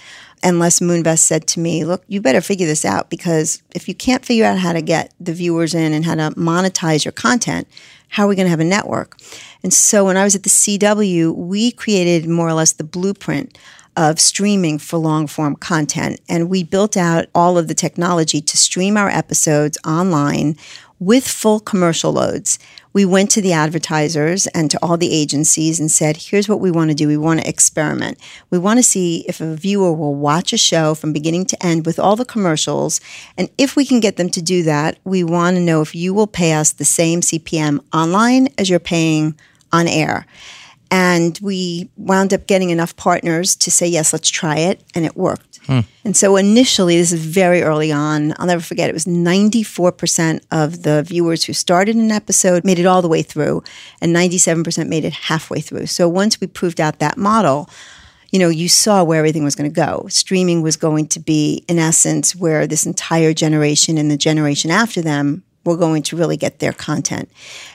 And 0.43 0.59
Les 0.59 0.81
Moonves 0.81 1.19
said 1.19 1.47
to 1.47 1.61
me, 1.61 1.85
Look, 1.85 2.03
you 2.07 2.19
better 2.19 2.41
figure 2.41 2.67
this 2.67 2.83
out 2.83 3.09
because 3.09 3.63
if 3.73 3.87
you 3.87 3.95
can't 3.95 4.25
figure 4.25 4.43
out 4.43 4.59
how 4.59 4.73
to 4.73 4.81
get 4.81 5.13
the 5.19 5.33
viewers 5.33 5.73
in 5.73 5.93
and 5.93 6.03
how 6.03 6.15
to 6.15 6.31
monetize 6.31 7.05
your 7.05 7.13
content, 7.13 7.67
how 8.09 8.25
are 8.25 8.27
we 8.27 8.35
going 8.35 8.45
to 8.45 8.51
have 8.51 8.59
a 8.59 8.65
network? 8.65 9.17
And 9.63 9.73
so 9.73 10.05
when 10.05 10.17
I 10.17 10.25
was 10.25 10.35
at 10.35 10.43
the 10.43 10.49
CW, 10.49 11.33
we 11.33 11.71
created 11.71 12.29
more 12.29 12.49
or 12.49 12.53
less 12.53 12.73
the 12.73 12.83
blueprint 12.83 13.57
of 13.95 14.19
streaming 14.19 14.79
for 14.79 14.97
long 14.97 15.27
form 15.27 15.55
content. 15.55 16.19
And 16.27 16.49
we 16.49 16.63
built 16.63 16.97
out 16.97 17.27
all 17.33 17.57
of 17.57 17.67
the 17.67 17.73
technology 17.73 18.41
to 18.41 18.57
stream 18.57 18.97
our 18.97 19.09
episodes 19.09 19.77
online 19.85 20.57
with 21.05 21.27
full 21.27 21.59
commercial 21.59 22.13
loads. 22.13 22.59
We 22.93 23.05
went 23.05 23.31
to 23.31 23.41
the 23.41 23.53
advertisers 23.53 24.47
and 24.47 24.69
to 24.71 24.79
all 24.81 24.97
the 24.97 25.11
agencies 25.11 25.79
and 25.79 25.91
said, 25.91 26.17
here's 26.17 26.47
what 26.47 26.59
we 26.59 26.71
want 26.71 26.91
to 26.91 26.95
do. 26.95 27.07
We 27.07 27.17
want 27.17 27.41
to 27.41 27.49
experiment. 27.49 28.19
We 28.51 28.59
want 28.59 28.77
to 28.77 28.83
see 28.83 29.25
if 29.27 29.41
a 29.41 29.55
viewer 29.55 29.91
will 29.91 30.15
watch 30.15 30.53
a 30.53 30.57
show 30.57 30.93
from 30.93 31.11
beginning 31.11 31.45
to 31.47 31.65
end 31.65 31.85
with 31.85 31.99
all 31.99 32.15
the 32.15 32.25
commercials. 32.25 33.01
And 33.37 33.49
if 33.57 33.75
we 33.75 33.85
can 33.85 33.99
get 33.99 34.17
them 34.17 34.29
to 34.29 34.41
do 34.41 34.63
that, 34.63 34.99
we 35.03 35.23
want 35.23 35.57
to 35.57 35.61
know 35.61 35.81
if 35.81 35.95
you 35.95 36.13
will 36.13 36.27
pay 36.27 36.53
us 36.53 36.71
the 36.71 36.85
same 36.85 37.21
CPM 37.21 37.83
online 37.91 38.49
as 38.57 38.69
you're 38.69 38.79
paying 38.79 39.35
on 39.71 39.87
air. 39.87 40.25
And 40.91 41.39
we 41.41 41.89
wound 41.97 42.33
up 42.33 42.45
getting 42.45 42.69
enough 42.69 42.95
partners 42.95 43.55
to 43.55 43.71
say, 43.71 43.87
yes, 43.87 44.13
let's 44.13 44.29
try 44.29 44.59
it. 44.59 44.83
And 44.93 45.05
it 45.05 45.17
worked. 45.17 45.52
Hmm. 45.65 45.81
And 46.03 46.15
so 46.15 46.35
initially, 46.35 46.97
this 46.97 47.11
is 47.11 47.25
very 47.25 47.61
early 47.61 47.91
on, 47.91 48.33
I'll 48.37 48.47
never 48.47 48.61
forget, 48.61 48.89
it 48.89 48.93
was 48.93 49.05
94% 49.05 50.41
of 50.51 50.83
the 50.83 51.03
viewers 51.03 51.45
who 51.45 51.53
started 51.53 51.95
an 51.95 52.11
episode 52.11 52.65
made 52.65 52.79
it 52.79 52.85
all 52.85 53.01
the 53.01 53.07
way 53.07 53.21
through, 53.21 53.63
and 54.01 54.15
97% 54.15 54.87
made 54.87 55.05
it 55.05 55.13
halfway 55.13 55.61
through. 55.61 55.85
So 55.85 56.09
once 56.09 56.41
we 56.41 56.47
proved 56.47 56.81
out 56.81 56.99
that 56.99 57.17
model, 57.17 57.69
you 58.31 58.39
know, 58.39 58.49
you 58.49 58.67
saw 58.67 59.03
where 59.03 59.19
everything 59.19 59.43
was 59.43 59.55
going 59.55 59.69
to 59.69 59.75
go. 59.75 60.07
Streaming 60.09 60.63
was 60.63 60.75
going 60.75 61.07
to 61.09 61.19
be, 61.19 61.63
in 61.67 61.77
essence, 61.77 62.35
where 62.35 62.65
this 62.65 62.85
entire 62.85 63.33
generation 63.33 63.97
and 63.97 64.09
the 64.09 64.17
generation 64.17 64.71
after 64.71 65.01
them 65.01 65.43
were 65.65 65.77
going 65.77 66.03
to 66.03 66.15
really 66.17 66.37
get 66.37 66.59
their 66.59 66.73
content. 66.73 67.29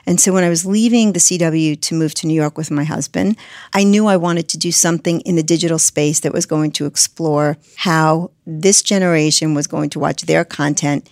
And 0.06 0.20
so 0.20 0.32
when 0.32 0.44
I 0.44 0.48
was 0.48 0.66
leaving 0.66 1.12
the 1.12 1.18
CW 1.20 1.80
to 1.80 1.94
move 1.94 2.14
to 2.14 2.26
New 2.26 2.34
York 2.34 2.58
with 2.58 2.70
my 2.70 2.84
husband, 2.84 3.36
I 3.72 3.84
knew 3.84 4.06
I 4.06 4.16
wanted 4.16 4.48
to 4.50 4.58
do 4.58 4.70
something 4.72 5.20
in 5.22 5.36
the 5.36 5.42
digital 5.42 5.78
space 5.78 6.20
that 6.20 6.32
was 6.32 6.46
going 6.46 6.72
to 6.72 6.86
explore 6.86 7.56
how 7.76 8.30
this 8.46 8.82
generation 8.82 9.54
was 9.54 9.66
going 9.66 9.90
to 9.90 9.98
watch 9.98 10.22
their 10.22 10.44
content 10.44 11.08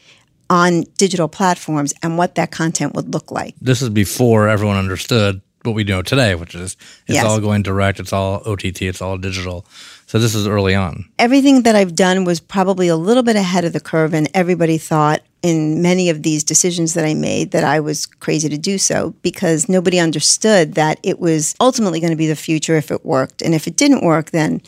on 0.49 0.85
digital 0.97 1.29
platforms 1.29 1.93
and 2.03 2.19
what 2.19 2.35
that 2.37 2.51
content 2.51 2.95
would 2.95 3.13
look 3.13 3.31
like. 3.31 3.55
This 3.61 3.83
is 3.83 3.89
before 3.89 4.49
everyone 4.49 4.77
understood 4.77 5.41
what 5.63 5.75
we 5.75 5.83
know 5.83 6.03
today, 6.03 6.35
which 6.37 6.55
is 6.55 6.77
it's 7.09 7.17
Yes. 7.17 7.25
all 7.25 7.41
going 7.41 7.63
direct, 7.63 7.99
it's 7.99 8.13
all 8.13 8.43
OTT, 8.47 8.83
it's 8.83 9.03
all 9.03 9.19
digital. 9.19 9.67
So 10.07 10.21
this 10.21 10.37
is 10.37 10.47
early 10.47 10.75
on. 10.75 11.05
everything 11.19 11.63
that 11.63 11.75
I've 11.75 11.97
done 11.97 12.25
was 12.25 12.39
probably 12.39 12.87
a 12.87 12.97
little 12.97 13.25
bit 13.25 13.35
ahead 13.35 13.65
of 13.65 13.73
the 13.73 13.81
curve, 13.81 14.15
and 14.15 14.29
everybody 14.35 14.79
thought 14.79 15.23
in 15.43 15.83
many 15.83 16.09
of 16.11 16.23
these 16.23 16.43
decisions 16.43 16.95
that 16.95 17.05
I 17.05 17.15
made 17.15 17.51
that 17.53 17.63
I 17.63 17.79
was 17.79 18.07
crazy 18.07 18.49
to 18.49 18.59
do 18.59 18.79
so 18.79 19.15
because 19.23 19.69
nobody 19.69 19.99
understood 19.99 20.75
that 20.75 20.99
it 21.03 21.21
was 21.21 21.55
ultimately 21.61 22.01
going 22.01 22.11
to 22.11 22.17
be 22.17 22.27
the 22.27 22.35
future 22.35 22.77
if 22.77 22.91
it 22.91 23.05
worked. 23.05 23.43
And 23.43 23.55
if 23.55 23.67
it 23.69 23.77
didn't 23.77 24.05
work, 24.05 24.31
then 24.33 24.61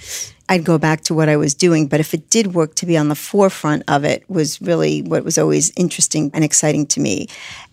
I'd 0.49 0.65
go 0.65 0.79
back 0.79 1.03
to 1.03 1.15
what 1.15 1.29
I 1.29 1.37
was 1.37 1.55
doing. 1.55 1.89
But 1.89 2.01
if 2.01 2.15
it 2.15 2.31
did 2.31 2.55
work, 2.55 2.77
to 2.77 2.87
be 2.87 2.97
on 2.97 3.09
the 3.09 3.17
forefront 3.17 3.83
of 3.89 4.05
it 4.05 4.29
was 4.29 4.61
really 4.63 5.03
what 5.03 5.25
was 5.25 5.37
always 5.37 5.73
interesting 5.77 6.31
and 6.33 6.45
exciting 6.45 6.87
to 6.89 7.01
me. 7.01 7.27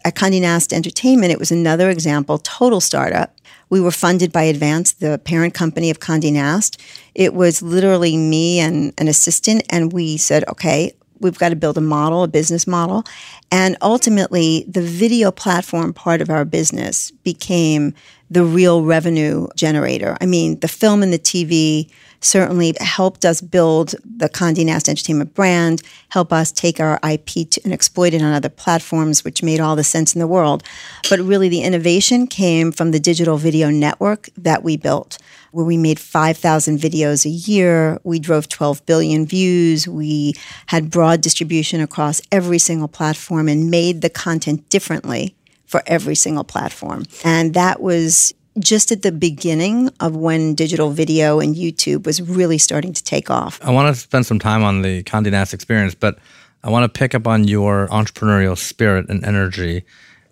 At 0.03 0.15
Condé 0.15 0.41
Nast 0.41 0.73
Entertainment, 0.73 1.31
it 1.31 1.39
was 1.39 1.51
another 1.51 1.89
example, 1.89 2.39
total 2.39 2.81
startup. 2.81 3.34
We 3.75 3.81
were 3.81 3.91
funded 3.91 4.31
by 4.31 4.43
Advance, 4.43 4.93
the 4.93 5.19
parent 5.25 5.53
company 5.53 5.89
of 5.89 5.99
Condé 5.99 6.31
Nast. 6.31 6.81
It 7.13 7.33
was 7.33 7.61
literally 7.61 8.15
me 8.15 8.61
and 8.61 8.93
an 8.97 9.09
assistant, 9.09 9.63
and 9.69 9.91
we 9.91 10.15
said, 10.15 10.45
okay, 10.47 10.93
we've 11.19 11.37
got 11.37 11.49
to 11.49 11.57
build 11.57 11.77
a 11.77 11.81
model, 11.81 12.23
a 12.23 12.29
business 12.29 12.67
model. 12.67 13.03
And 13.51 13.75
ultimately, 13.81 14.63
the 14.65 14.81
video 14.81 15.29
platform 15.29 15.91
part 15.91 16.21
of 16.21 16.29
our 16.29 16.45
business 16.45 17.11
became 17.25 17.93
the 18.29 18.43
real 18.43 18.83
revenue 18.83 19.47
generator. 19.55 20.17
I 20.19 20.25
mean, 20.25 20.59
the 20.59 20.67
film 20.67 21.03
and 21.03 21.13
the 21.13 21.19
TV 21.19 21.89
certainly 22.21 22.73
helped 22.79 23.23
us 23.23 23.39
build 23.39 23.93
the 24.03 24.27
Condé 24.27 24.65
Nast 24.65 24.89
Entertainment 24.89 25.33
brand, 25.33 25.81
help 26.09 26.33
us 26.33 26.51
take 26.51 26.79
our 26.79 26.99
IP 27.07 27.49
to, 27.51 27.61
and 27.63 27.71
exploit 27.71 28.13
it 28.13 28.21
on 28.21 28.33
other 28.33 28.49
platforms, 28.49 29.23
which 29.23 29.43
made 29.43 29.59
all 29.59 29.75
the 29.75 29.83
sense 29.83 30.15
in 30.15 30.19
the 30.19 30.27
world. 30.27 30.63
But 31.09 31.19
really, 31.19 31.49
the 31.49 31.61
innovation 31.61 32.25
came 32.25 32.71
from 32.71 32.91
the 32.91 32.99
digital 32.99 33.37
video 33.37 33.69
network 33.69 34.29
that 34.37 34.63
we 34.63 34.75
built, 34.75 35.19
where 35.51 35.65
we 35.65 35.77
made 35.77 35.99
5,000 35.99 36.79
videos 36.79 37.25
a 37.25 37.29
year. 37.29 37.99
We 38.03 38.19
drove 38.19 38.49
12 38.49 38.85
billion 38.85 39.25
views. 39.25 39.87
We 39.87 40.33
had 40.67 40.89
broad 40.89 41.21
distribution 41.21 41.79
across 41.79 42.21
every 42.31 42.59
single 42.59 42.87
platform 42.87 43.47
and 43.47 43.69
made 43.69 44.01
the 44.01 44.09
content 44.09 44.67
differently 44.69 45.34
for 45.65 45.81
every 45.87 46.15
single 46.15 46.43
platform. 46.43 47.03
And 47.23 47.53
that 47.53 47.81
was 47.81 48.33
just 48.59 48.91
at 48.91 49.01
the 49.01 49.11
beginning 49.11 49.89
of 49.99 50.15
when 50.15 50.55
digital 50.55 50.89
video 50.89 51.39
and 51.39 51.55
YouTube 51.55 52.05
was 52.05 52.21
really 52.21 52.57
starting 52.57 52.93
to 52.93 53.03
take 53.03 53.29
off. 53.29 53.59
I 53.61 53.71
want 53.71 53.93
to 53.93 53.99
spend 53.99 54.25
some 54.25 54.39
time 54.39 54.63
on 54.63 54.81
the 54.81 55.03
Condé 55.03 55.31
Nast 55.31 55.53
experience, 55.53 55.93
but 55.93 56.19
I 56.63 56.69
want 56.69 56.91
to 56.91 56.99
pick 56.99 57.13
up 57.13 57.27
on 57.27 57.47
your 57.47 57.87
entrepreneurial 57.89 58.57
spirit 58.57 59.09
and 59.09 59.23
energy 59.25 59.83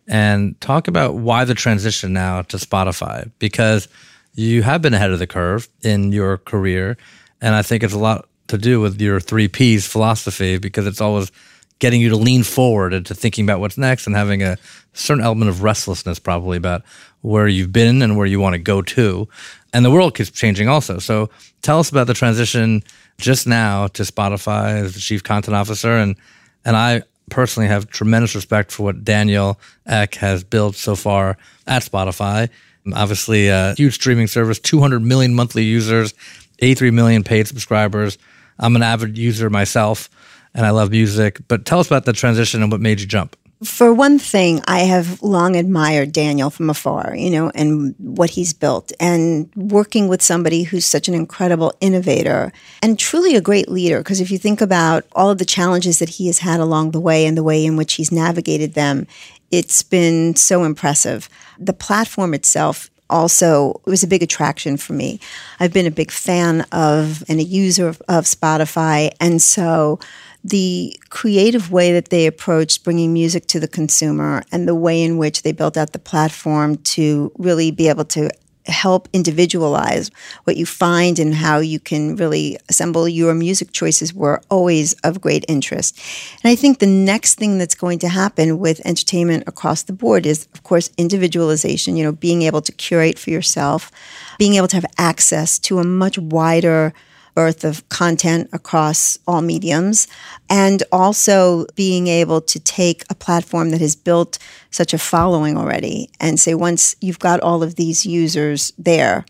and 0.07 0.59
talk 0.61 0.87
about 0.87 1.15
why 1.15 1.45
the 1.45 1.53
transition 1.53 2.13
now 2.13 2.41
to 2.43 2.57
Spotify 2.57 3.29
because 3.39 3.87
you 4.33 4.63
have 4.63 4.81
been 4.81 4.93
ahead 4.93 5.11
of 5.11 5.19
the 5.19 5.27
curve 5.27 5.69
in 5.83 6.11
your 6.11 6.37
career. 6.37 6.97
And 7.41 7.55
I 7.55 7.61
think 7.61 7.83
it's 7.83 7.93
a 7.93 7.99
lot 7.99 8.27
to 8.47 8.57
do 8.57 8.79
with 8.81 8.99
your 8.99 9.19
three 9.19 9.47
P's 9.47 9.85
philosophy 9.85 10.57
because 10.57 10.87
it's 10.87 11.01
always 11.01 11.31
getting 11.79 12.01
you 12.01 12.09
to 12.09 12.15
lean 12.15 12.43
forward 12.43 12.93
into 12.93 13.13
thinking 13.13 13.45
about 13.45 13.59
what's 13.59 13.77
next 13.77 14.07
and 14.07 14.15
having 14.15 14.41
a 14.41 14.57
certain 14.93 15.23
element 15.23 15.49
of 15.49 15.63
restlessness 15.63 16.19
probably 16.19 16.57
about 16.57 16.83
where 17.21 17.47
you've 17.47 17.73
been 17.73 18.01
and 18.01 18.17
where 18.17 18.27
you 18.27 18.39
want 18.39 18.53
to 18.53 18.59
go 18.59 18.81
to. 18.81 19.27
And 19.73 19.83
the 19.83 19.91
world 19.91 20.15
keeps 20.15 20.29
changing 20.29 20.69
also. 20.69 20.99
So 20.99 21.29
tell 21.61 21.79
us 21.79 21.89
about 21.89 22.07
the 22.07 22.13
transition 22.13 22.83
just 23.17 23.47
now 23.47 23.87
to 23.87 24.03
Spotify 24.03 24.81
as 24.81 24.93
the 24.93 24.99
chief 24.99 25.23
content 25.23 25.55
officer. 25.55 25.91
And, 25.93 26.15
and 26.63 26.75
I 26.75 27.03
personally 27.29 27.67
have 27.67 27.89
tremendous 27.89 28.35
respect 28.35 28.71
for 28.71 28.83
what 28.83 29.03
Daniel 29.03 29.59
Ek 29.85 30.15
has 30.15 30.43
built 30.43 30.75
so 30.75 30.95
far 30.95 31.37
at 31.65 31.83
Spotify. 31.83 32.49
Obviously, 32.93 33.47
a 33.47 33.73
huge 33.77 33.95
streaming 33.95 34.27
service, 34.27 34.59
200 34.59 35.01
million 35.01 35.33
monthly 35.33 35.63
users, 35.63 36.13
83 36.59 36.91
million 36.91 37.23
paid 37.23 37.47
subscribers. 37.47 38.17
I'm 38.59 38.75
an 38.75 38.83
avid 38.83 39.17
user 39.17 39.49
myself 39.49 40.09
and 40.53 40.65
I 40.65 40.71
love 40.71 40.91
music. 40.91 41.39
But 41.47 41.65
tell 41.65 41.79
us 41.79 41.87
about 41.87 42.05
the 42.05 42.13
transition 42.13 42.61
and 42.61 42.71
what 42.71 42.81
made 42.81 42.99
you 42.99 43.07
jump. 43.07 43.35
For 43.63 43.93
one 43.93 44.19
thing, 44.19 44.61
I 44.67 44.79
have 44.79 45.21
long 45.23 45.55
admired 45.55 46.11
Daniel 46.11 46.49
from 46.49 46.69
afar, 46.69 47.15
you 47.15 47.29
know, 47.29 47.49
and 47.55 47.95
what 47.97 48.31
he's 48.31 48.53
built. 48.53 48.91
And 48.99 49.49
working 49.55 50.09
with 50.09 50.21
somebody 50.21 50.63
who's 50.63 50.85
such 50.85 51.07
an 51.07 51.13
incredible 51.13 51.73
innovator 51.79 52.51
and 52.81 52.99
truly 52.99 53.37
a 53.37 53.41
great 53.41 53.69
leader. 53.69 53.99
Because 53.99 54.19
if 54.19 54.29
you 54.29 54.37
think 54.37 54.59
about 54.59 55.05
all 55.13 55.29
of 55.29 55.37
the 55.37 55.45
challenges 55.45 55.99
that 55.99 56.09
he 56.09 56.27
has 56.27 56.39
had 56.39 56.59
along 56.59 56.91
the 56.91 56.99
way 56.99 57.25
and 57.25 57.37
the 57.37 57.43
way 57.43 57.65
in 57.65 57.77
which 57.77 57.93
he's 57.93 58.11
navigated 58.11 58.73
them, 58.73 59.07
it's 59.49 59.81
been 59.81 60.35
so 60.35 60.65
impressive. 60.65 61.29
The 61.57 61.73
platform 61.73 62.33
itself 62.33 62.89
also 63.09 63.79
was 63.85 64.03
a 64.03 64.07
big 64.07 64.23
attraction 64.23 64.75
for 64.75 64.93
me. 64.93 65.19
I've 65.59 65.71
been 65.71 65.85
a 65.85 65.91
big 65.91 66.11
fan 66.11 66.65
of 66.71 67.23
and 67.29 67.39
a 67.39 67.43
user 67.43 67.87
of 67.87 68.25
Spotify, 68.25 69.11
and 69.21 69.41
so 69.41 69.99
the 70.43 70.99
creative 71.09 71.71
way 71.71 71.93
that 71.93 72.09
they 72.09 72.27
approached 72.27 72.83
bringing 72.83 73.13
music 73.13 73.47
to 73.47 73.59
the 73.59 73.67
consumer 73.67 74.43
and 74.51 74.67
the 74.67 74.75
way 74.75 75.01
in 75.01 75.17
which 75.17 75.43
they 75.43 75.51
built 75.51 75.77
out 75.77 75.93
the 75.93 75.99
platform 75.99 76.75
to 76.77 77.31
really 77.37 77.71
be 77.71 77.87
able 77.87 78.05
to 78.05 78.29
help 78.65 79.09
individualize 79.13 80.09
what 80.45 80.55
you 80.55 80.65
find 80.65 81.19
and 81.19 81.35
how 81.35 81.57
you 81.59 81.79
can 81.79 82.15
really 82.15 82.57
assemble 82.69 83.07
your 83.07 83.33
music 83.33 83.71
choices 83.71 84.13
were 84.13 84.41
always 84.49 84.93
of 85.03 85.19
great 85.19 85.43
interest. 85.47 85.99
And 86.43 86.51
I 86.51 86.55
think 86.55 86.79
the 86.79 86.87
next 86.87 87.35
thing 87.35 87.57
that's 87.57 87.75
going 87.75 87.99
to 87.99 88.09
happen 88.09 88.59
with 88.59 88.85
entertainment 88.85 89.43
across 89.47 89.83
the 89.83 89.93
board 89.93 90.25
is, 90.25 90.47
of 90.53 90.63
course, 90.63 90.89
individualization, 90.97 91.97
you 91.97 92.03
know, 92.03 92.13
being 92.13 92.43
able 92.43 92.61
to 92.61 92.71
curate 92.71 93.19
for 93.19 93.31
yourself, 93.31 93.91
being 94.37 94.55
able 94.55 94.69
to 94.69 94.77
have 94.77 94.85
access 94.97 95.59
to 95.59 95.79
a 95.79 95.83
much 95.83 96.17
wider 96.17 96.93
birth 97.33 97.63
of 97.63 97.87
content 97.89 98.49
across 98.53 99.17
all 99.27 99.41
mediums, 99.41 100.07
and 100.49 100.83
also 100.91 101.65
being 101.75 102.07
able 102.07 102.41
to 102.41 102.59
take 102.59 103.03
a 103.09 103.15
platform 103.15 103.69
that 103.71 103.81
has 103.81 103.95
built 103.95 104.37
such 104.71 104.93
a 104.93 104.97
following 104.97 105.57
already 105.57 106.09
and 106.19 106.39
say, 106.39 106.53
once 106.53 106.95
you've 107.01 107.19
got 107.19 107.39
all 107.39 107.63
of 107.63 107.75
these 107.75 108.05
users 108.05 108.71
there, 108.77 109.25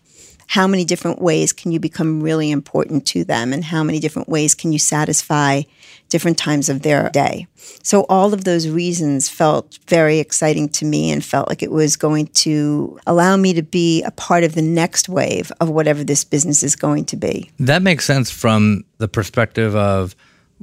how 0.54 0.68
many 0.68 0.86
different 0.86 1.20
ways 1.20 1.52
can 1.52 1.72
you 1.72 1.80
become 1.80 2.22
really 2.22 2.52
important 2.52 3.08
to 3.08 3.24
them 3.24 3.54
and 3.54 3.64
how 3.64 3.84
many 3.84 4.00
different 4.00 4.30
ways 4.30 4.54
can 4.54 4.72
you 4.72 4.78
satisfy 4.78 5.64
different 6.10 6.38
times 6.38 6.70
of 6.70 6.84
their 6.84 7.10
day. 7.10 7.48
So 7.82 8.06
all 8.08 8.36
of 8.36 8.44
those 8.44 8.70
reasons 8.70 9.28
felt 9.28 9.80
very 9.88 10.20
exciting 10.20 10.70
to 10.70 10.86
me 10.86 11.10
and 11.10 11.26
felt 11.26 11.50
like 11.50 11.64
it 11.64 11.72
was 11.72 11.98
going 11.98 12.28
to 12.46 13.00
allow 13.08 13.36
me 13.36 13.54
to 13.54 13.64
be 13.64 14.04
a 14.04 14.12
part 14.12 14.44
of 14.44 14.54
the 14.54 14.62
next 14.62 15.10
wave 15.10 15.52
of 15.60 15.72
whatever 15.72 16.04
this 16.04 16.24
business 16.24 16.62
is 16.62 16.76
going 16.76 17.06
to 17.06 17.18
be. 17.18 17.50
That 17.58 17.82
makes 17.82 18.06
sense 18.06 18.30
from 18.30 18.84
the 19.00 19.08
perspective 19.08 19.76
of 19.76 20.16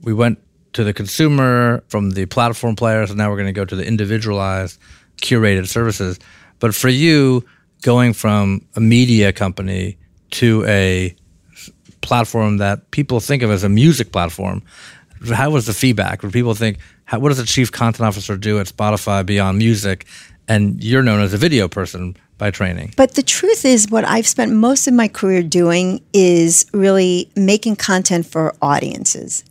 we 0.03 0.15
went 0.15 0.39
to 0.75 0.85
the 0.85 0.95
consumer 0.95 1.83
from 1.89 2.13
the 2.13 2.27
platform 2.27 2.77
players 2.77 3.11
and 3.11 3.19
now 3.19 3.29
we're 3.29 3.43
going 3.43 3.47
to 3.47 3.61
go 3.61 3.65
to 3.65 3.75
the 3.75 3.85
individualized 3.85 4.79
curated 5.17 5.67
services. 5.67 6.21
But 6.61 6.77
for 6.77 6.89
you 6.89 7.45
going 7.81 8.13
from 8.13 8.67
a 8.77 8.81
media 8.81 9.33
company 9.33 9.97
to 10.33 10.65
a 10.67 11.15
platform 12.01 12.59
that 12.59 12.91
people 12.91 13.21
think 13.21 13.43
of 13.43 13.51
as 13.51 13.65
a 13.65 13.69
music 13.69 14.13
platform, 14.13 14.63
how 15.33 15.51
was 15.51 15.67
the 15.67 15.75
feedback? 15.75 16.23
Would 16.23 16.33
people 16.33 16.55
think, 16.55 16.79
how, 17.05 17.19
what 17.19 17.29
does 17.29 17.39
a 17.39 17.47
chief 17.47 17.71
content 17.71 18.07
officer 18.07 18.37
do 18.37 18.59
at 18.59 18.67
Spotify 18.67 19.25
beyond 19.25 19.59
music? 19.59 20.07
And 20.49 20.83
you're 20.83 21.03
known 21.03 21.21
as 21.21 21.33
a 21.33 21.37
video 21.37 21.69
person 21.69 22.17
by 22.39 22.51
training. 22.51 22.95
But 22.97 23.15
the 23.15 23.23
truth 23.23 23.65
is, 23.65 23.91
what 23.91 24.05
I've 24.05 24.27
spent 24.27 24.53
most 24.53 24.89
of 24.89 24.95
my 24.95 25.09
career 25.09 25.43
doing 25.43 26.01
is 26.13 26.67
really 26.73 27.31
making 27.37 27.77
content 27.77 28.27
for 28.27 28.55
audiences. 28.63 29.45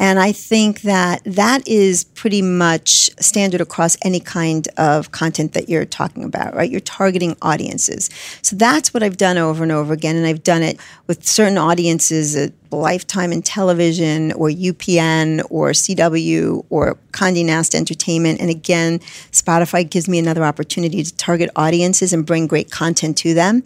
And 0.00 0.20
I 0.20 0.30
think 0.30 0.82
that 0.82 1.22
that 1.24 1.66
is 1.66 2.04
pretty 2.04 2.40
much 2.40 3.10
standard 3.18 3.60
across 3.60 3.96
any 4.02 4.20
kind 4.20 4.68
of 4.76 5.10
content 5.10 5.54
that 5.54 5.68
you're 5.68 5.84
talking 5.84 6.22
about, 6.22 6.54
right? 6.54 6.70
You're 6.70 6.80
targeting 6.80 7.36
audiences. 7.42 8.08
So 8.42 8.54
that's 8.54 8.94
what 8.94 9.02
I've 9.02 9.16
done 9.16 9.38
over 9.38 9.64
and 9.64 9.72
over 9.72 9.92
again. 9.92 10.14
And 10.14 10.24
I've 10.24 10.44
done 10.44 10.62
it 10.62 10.78
with 11.08 11.26
certain 11.26 11.58
audiences 11.58 12.36
at 12.36 12.52
Lifetime 12.70 13.32
in 13.32 13.42
television 13.42 14.30
or 14.32 14.50
UPN 14.50 15.42
or 15.50 15.70
CW 15.70 16.64
or 16.70 16.96
Condé 17.12 17.44
Nast 17.44 17.74
Entertainment. 17.74 18.40
And 18.40 18.50
again, 18.50 19.00
Spotify 19.32 19.88
gives 19.88 20.08
me 20.08 20.18
another 20.18 20.44
opportunity 20.44 21.02
to 21.02 21.16
target 21.16 21.50
audiences 21.56 22.12
and 22.12 22.24
bring 22.24 22.46
great 22.46 22.70
content 22.70 23.16
to 23.18 23.34
them. 23.34 23.64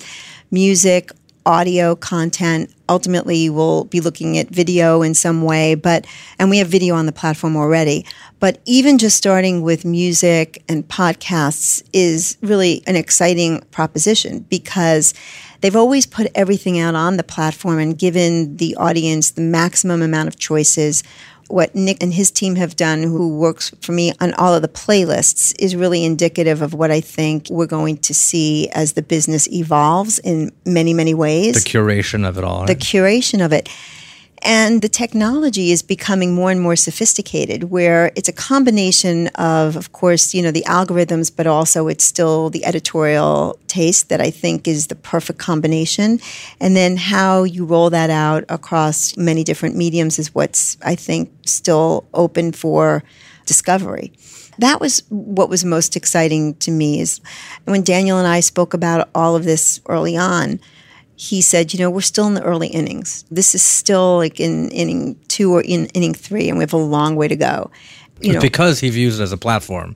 Music, 0.51 1.11
audio 1.45 1.95
content. 1.97 2.73
Ultimately, 2.93 3.49
we'll 3.49 3.85
be 3.85 4.03
looking 4.03 4.37
at 4.37 4.51
video 4.51 5.01
in 5.01 5.15
some 5.15 5.41
way, 5.41 5.75
but 5.75 6.07
and 6.39 6.51
we 6.51 6.59
have 6.59 6.69
video 6.69 6.95
on 6.95 7.07
the 7.07 7.13
platform 7.13 7.57
already. 7.57 8.05
But 8.39 8.61
even 8.67 8.99
just 8.99 9.17
starting 9.17 9.63
with 9.63 9.87
music 9.87 10.63
and 10.69 10.87
podcasts 10.87 11.83
is 11.95 12.37
really 12.43 12.83
an 12.87 12.95
exciting 12.95 13.63
proposition 13.71 14.41
because 14.41 15.15
they've 15.63 15.75
always 15.75 16.05
put 16.05 16.31
everything 16.35 16.79
out 16.79 16.95
on 16.95 17.17
the 17.17 17.23
platform 17.23 17.79
and 17.79 17.97
given 17.97 18.59
the 18.59 18.77
audience 18.77 19.31
the 19.31 19.41
maximum 19.41 20.03
amount 20.03 20.29
of 20.29 20.39
choices 20.39 21.03
what 21.49 21.75
Nick 21.75 22.03
and 22.03 22.13
his 22.13 22.31
team 22.31 22.57
have 22.57 22.77
done, 22.77 23.03
who 23.03 23.37
works 23.37 23.71
for 23.81 23.93
me 23.93 24.13
on 24.21 24.35
all 24.35 24.55
of 24.55 24.63
the 24.63 24.69
playlists, 24.69 25.55
is 25.59 25.77
really 25.77 26.05
indicative 26.05 26.63
of 26.63 26.75
what 26.75 26.91
I 26.91 27.01
think 27.01 27.49
we're 27.51 27.67
going 27.67 27.99
to 27.99 28.15
see 28.15 28.69
as 28.71 28.95
the 28.95 29.03
business 29.03 29.49
evolves 29.49 30.19
in 30.19 30.53
many, 30.65 30.95
many 30.95 31.15
ways. 31.15 31.63
The 31.63 31.71
curation 31.71 32.29
of 32.29 32.39
it 32.39 32.45
all. 32.45 32.67
The 32.67 32.75
curation 32.75 33.45
of 33.45 33.53
it. 33.53 33.69
And 34.45 34.83
the 34.83 34.89
technology 34.89 35.71
is 35.71 35.83
becoming 35.83 36.35
more 36.35 36.51
and 36.51 36.61
more 36.61 36.75
sophisticated, 36.75 37.65
where 37.65 38.11
it's 38.17 38.29
a 38.29 38.33
combination 38.33 39.29
of, 39.37 39.77
of 39.77 39.93
course, 39.93 40.35
you 40.35 40.43
know, 40.43 40.51
the 40.51 40.65
algorithms, 40.67 41.31
but 41.35 41.47
also 41.47 41.87
it's 41.87 42.05
still 42.05 42.51
the 42.51 42.65
editorial 42.65 43.57
taste 43.69 44.09
that 44.09 44.21
I 44.21 44.31
think 44.31 44.67
is 44.67 44.89
the 44.89 44.97
perfect 44.97 45.39
combination. 45.39 46.19
And 46.61 46.75
then 46.75 46.97
how 46.97 47.45
you 47.45 47.65
roll 47.65 47.89
that 47.91 48.11
out 48.11 48.45
across 48.49 49.17
many 49.17 49.45
different 49.45 49.77
mediums 49.77 50.19
is 50.19 50.35
what's, 50.35 50.77
I 50.85 50.97
think, 50.97 51.31
still 51.47 52.05
open 52.13 52.51
for 52.53 53.05
discovery 53.47 54.13
that 54.59 54.81
was 54.81 55.03
what 55.09 55.49
was 55.49 55.65
most 55.65 55.97
exciting 55.97 56.55
to 56.57 56.71
me 56.71 57.01
is 57.01 57.21
when 57.65 57.83
Daniel 57.83 58.19
and 58.19 58.29
I 58.29 58.41
spoke 58.41 58.75
about 58.75 59.09
all 59.15 59.35
of 59.35 59.45
this 59.45 59.81
early 59.87 60.17
on 60.17 60.61
he 61.23 61.41
said, 61.41 61.73
you 61.73 61.79
know, 61.79 61.89
we're 61.89 62.01
still 62.01 62.27
in 62.27 62.35
the 62.35 62.43
early 62.43 62.67
innings. 62.67 63.25
This 63.31 63.55
is 63.55 63.63
still 63.63 64.17
like 64.17 64.41
in 64.41 64.69
inning 64.71 65.15
two 65.29 65.53
or 65.53 65.63
in 65.63 65.87
inning 65.95 66.15
three, 66.15 66.49
and 66.49 66.59
we 66.59 66.63
have 66.63 66.73
a 66.73 66.77
long 66.77 67.15
way 67.15 67.29
to 67.29 67.37
go. 67.37 67.71
You 68.21 68.33
know, 68.33 68.41
because 68.41 68.81
he 68.81 68.91
views 68.91 69.21
it 69.21 69.23
as 69.23 69.31
a 69.31 69.37
platform, 69.37 69.95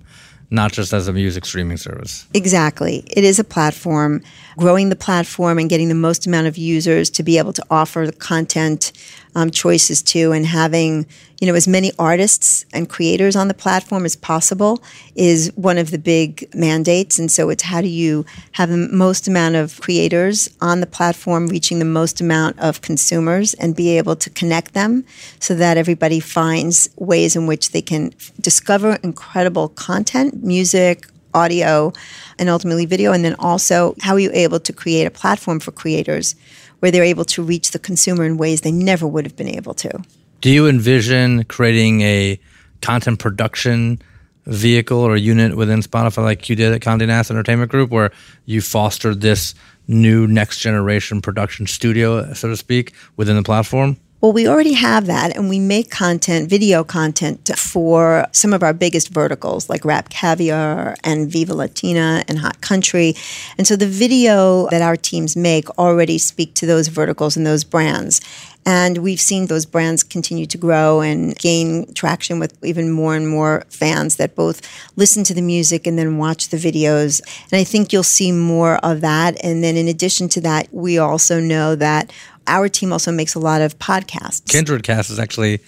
not 0.51 0.73
just 0.73 0.93
as 0.93 1.09
a 1.09 1.13
music 1.13 1.45
streaming 1.45 1.79
service. 1.79 2.29
Exactly. 2.33 3.03
It 3.09 3.25
is 3.25 3.41
a 3.41 3.45
platform. 3.45 4.23
Growing 4.57 4.89
the 4.89 4.97
platform 4.97 5.59
and 5.59 5.69
getting 5.69 5.89
the 5.89 5.97
most 5.97 6.29
amount 6.29 6.47
of 6.47 6.57
users 6.57 7.11
to 7.11 7.25
be 7.25 7.39
able 7.39 7.53
to 7.55 7.65
offer 7.71 8.07
the 8.07 8.13
content 8.13 8.93
um, 9.37 9.51
choices 9.51 10.03
too, 10.03 10.33
and 10.33 10.47
having 10.47 11.07
you 11.41 11.47
know 11.47 11.55
as 11.55 11.69
many 11.69 11.93
artists 11.99 12.65
and 12.73 12.89
creators 12.89 13.37
on 13.37 13.49
the 13.49 13.55
platform 13.55 14.07
as 14.07 14.17
possible 14.17 14.83
is 15.15 15.53
one 15.57 15.77
of 15.77 15.91
the 15.91 15.99
big 15.99 16.49
mandates. 16.55 17.19
And 17.19 17.31
so 17.31 17.51
it's 17.51 17.63
how 17.63 17.83
do 17.83 17.89
you 17.89 18.25
have 18.53 18.71
the 18.71 18.89
most 18.91 19.29
amount 19.29 19.55
of 19.55 19.79
creators 19.79 20.49
on 20.63 20.81
the 20.81 20.87
platform 20.87 21.49
reaching 21.49 21.79
the 21.79 21.85
most 21.85 22.21
amount 22.21 22.59
of 22.59 22.81
consumers 22.81 23.53
and 23.55 23.77
be 23.77 23.99
able 23.99 24.17
to 24.17 24.31
connect 24.31 24.73
them 24.73 25.05
so 25.39 25.55
that 25.55 25.77
everybody 25.77 26.19
finds 26.19 26.89
ways 26.97 27.37
in 27.37 27.47
which 27.47 27.73
they 27.73 27.83
can 27.83 28.15
discover 28.41 28.99
incredible 29.03 29.69
content 29.69 30.43
music 30.43 31.07
audio 31.35 31.93
and 32.39 32.49
ultimately 32.49 32.87
video 32.87 33.13
and 33.13 33.23
then 33.23 33.37
also 33.39 33.95
how 34.01 34.15
are 34.15 34.19
you 34.19 34.31
able 34.33 34.59
to 34.59 34.73
create 34.73 35.05
a 35.05 35.11
platform 35.11 35.61
for 35.61 35.71
creators 35.71 36.35
where 36.81 36.91
they're 36.91 37.05
able 37.05 37.25
to 37.25 37.43
reach 37.43 37.71
the 37.71 37.79
consumer 37.79 38.25
in 38.25 38.37
ways 38.37 38.61
they 38.61 38.73
never 38.73 39.07
would 39.07 39.25
have 39.25 39.37
been 39.37 39.49
able 39.49 39.75
to. 39.75 40.03
Do 40.41 40.51
you 40.51 40.69
envision 40.69 41.45
creating 41.45 42.03
a 42.03 42.39
content 42.83 43.19
production 43.19 44.01
vehicle 44.47 44.99
or 44.99 45.17
unit 45.17 45.57
within 45.57 45.81
Spotify 45.81 46.23
like 46.23 46.49
you 46.49 46.57
did 46.57 46.73
at 46.73 46.81
Condé 46.81 47.07
Nast 47.07 47.31
Entertainment 47.31 47.71
Group, 47.71 47.91
where 47.91 48.13
you 48.45 48.61
fostered 48.61 49.21
this 49.21 49.55
new 49.89 50.27
next 50.27 50.61
generation 50.61 51.21
production 51.21 51.67
studio, 51.67 52.33
so 52.33 52.49
to 52.49 52.57
speak, 52.57 52.95
within 53.17 53.37
the 53.37 53.43
platform? 53.43 53.97
Well, 54.23 54.33
we 54.33 54.49
already 54.49 54.73
have 54.73 55.05
that, 55.07 55.37
and 55.37 55.51
we 55.51 55.59
make 55.59 55.91
content, 55.91 56.49
video 56.49 56.83
content 56.83 57.51
for 57.55 58.27
some 58.33 58.55
of 58.55 58.63
our 58.63 58.73
biggest 58.73 59.11
verticals 59.11 59.69
like 59.69 59.85
Rap 59.85 60.09
Caviar 60.09 60.97
and 61.05 61.31
Viva 61.31 61.53
Latino 61.53 62.23
and 62.27 62.39
Hot 62.39 62.63
Country. 62.63 63.15
And 63.59 63.67
so 63.67 63.77
the 63.77 63.87
video 63.87 64.69
that 64.71 64.81
our 64.81 64.97
teams 64.97 65.37
make 65.37 65.69
already 65.79 66.17
speak 66.17 66.55
to 66.55 66.67
those 66.67 66.89
verticals 66.89 67.37
and 67.37 67.47
those 67.47 67.63
brands. 67.63 68.23
And 68.65 68.99
we've 68.99 69.21
seen 69.21 69.47
those 69.47 69.67
brands 69.67 70.03
continue 70.03 70.47
to 70.47 70.59
grow 70.59 71.03
and 71.03 71.37
gain 71.39 71.93
traction 71.93 72.41
with 72.41 72.57
even 72.65 72.91
more 72.91 73.15
and 73.15 73.29
more 73.29 73.65
fans 73.69 74.17
that 74.17 74.35
both 74.35 74.63
listen 74.97 75.25
to 75.25 75.35
the 75.35 75.43
music 75.43 75.87
and 75.87 75.99
then 75.99 76.17
watch 76.17 76.49
the 76.49 76.57
videos. 76.57 77.21
And 77.53 77.61
I 77.61 77.65
think 77.65 77.93
you'll 77.93 78.03
see 78.03 78.33
more 78.33 78.79
of 78.79 79.03
that. 79.03 79.37
And 79.45 79.63
then 79.63 79.77
in 79.77 79.89
addition 79.89 80.29
to 80.31 80.41
that, 80.41 80.69
we 80.73 80.97
also 80.99 81.39
know 81.39 81.77
that 81.77 82.11
our 82.47 82.69
team 82.69 82.93
also 82.93 83.13
makes 83.13 83.35
a 83.35 83.39
lot 83.39 83.61
of 83.61 83.79
podcasts. 83.79 84.49
Kindred 84.49 84.83
Cast 84.83 85.11
is 85.11 85.19
actually 85.19 85.61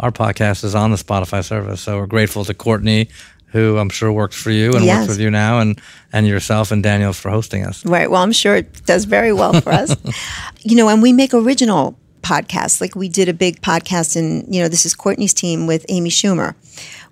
our 0.00 0.10
podcast 0.10 0.64
is 0.64 0.74
on 0.74 0.90
the 0.90 0.96
Spotify 0.96 1.44
service. 1.44 1.80
So 1.80 1.98
we're 1.98 2.06
grateful 2.06 2.44
to 2.44 2.54
Courtney, 2.54 3.08
who 3.46 3.78
I'm 3.78 3.88
sure 3.88 4.10
works 4.12 4.40
for 4.40 4.50
you 4.50 4.72
and 4.72 4.84
yes. 4.84 4.98
works 4.98 5.08
with 5.10 5.20
you 5.20 5.30
now, 5.30 5.60
and 5.60 5.80
and 6.12 6.26
yourself 6.26 6.72
and 6.72 6.82
Daniel 6.82 7.12
for 7.12 7.30
hosting 7.30 7.64
us. 7.64 7.84
Right. 7.84 8.10
Well, 8.10 8.22
I'm 8.22 8.32
sure 8.32 8.56
it 8.56 8.84
does 8.86 9.04
very 9.04 9.32
well 9.32 9.60
for 9.60 9.70
us. 9.70 9.96
you 10.60 10.76
know, 10.76 10.88
and 10.88 11.02
we 11.02 11.12
make 11.12 11.32
original 11.32 11.96
podcasts. 12.22 12.80
Like 12.80 12.96
we 12.96 13.08
did 13.08 13.28
a 13.28 13.34
big 13.34 13.60
podcast, 13.60 14.16
and 14.16 14.52
you 14.52 14.60
know, 14.62 14.68
this 14.68 14.84
is 14.84 14.94
Courtney's 14.94 15.34
team 15.34 15.66
with 15.66 15.86
Amy 15.88 16.10
Schumer 16.10 16.54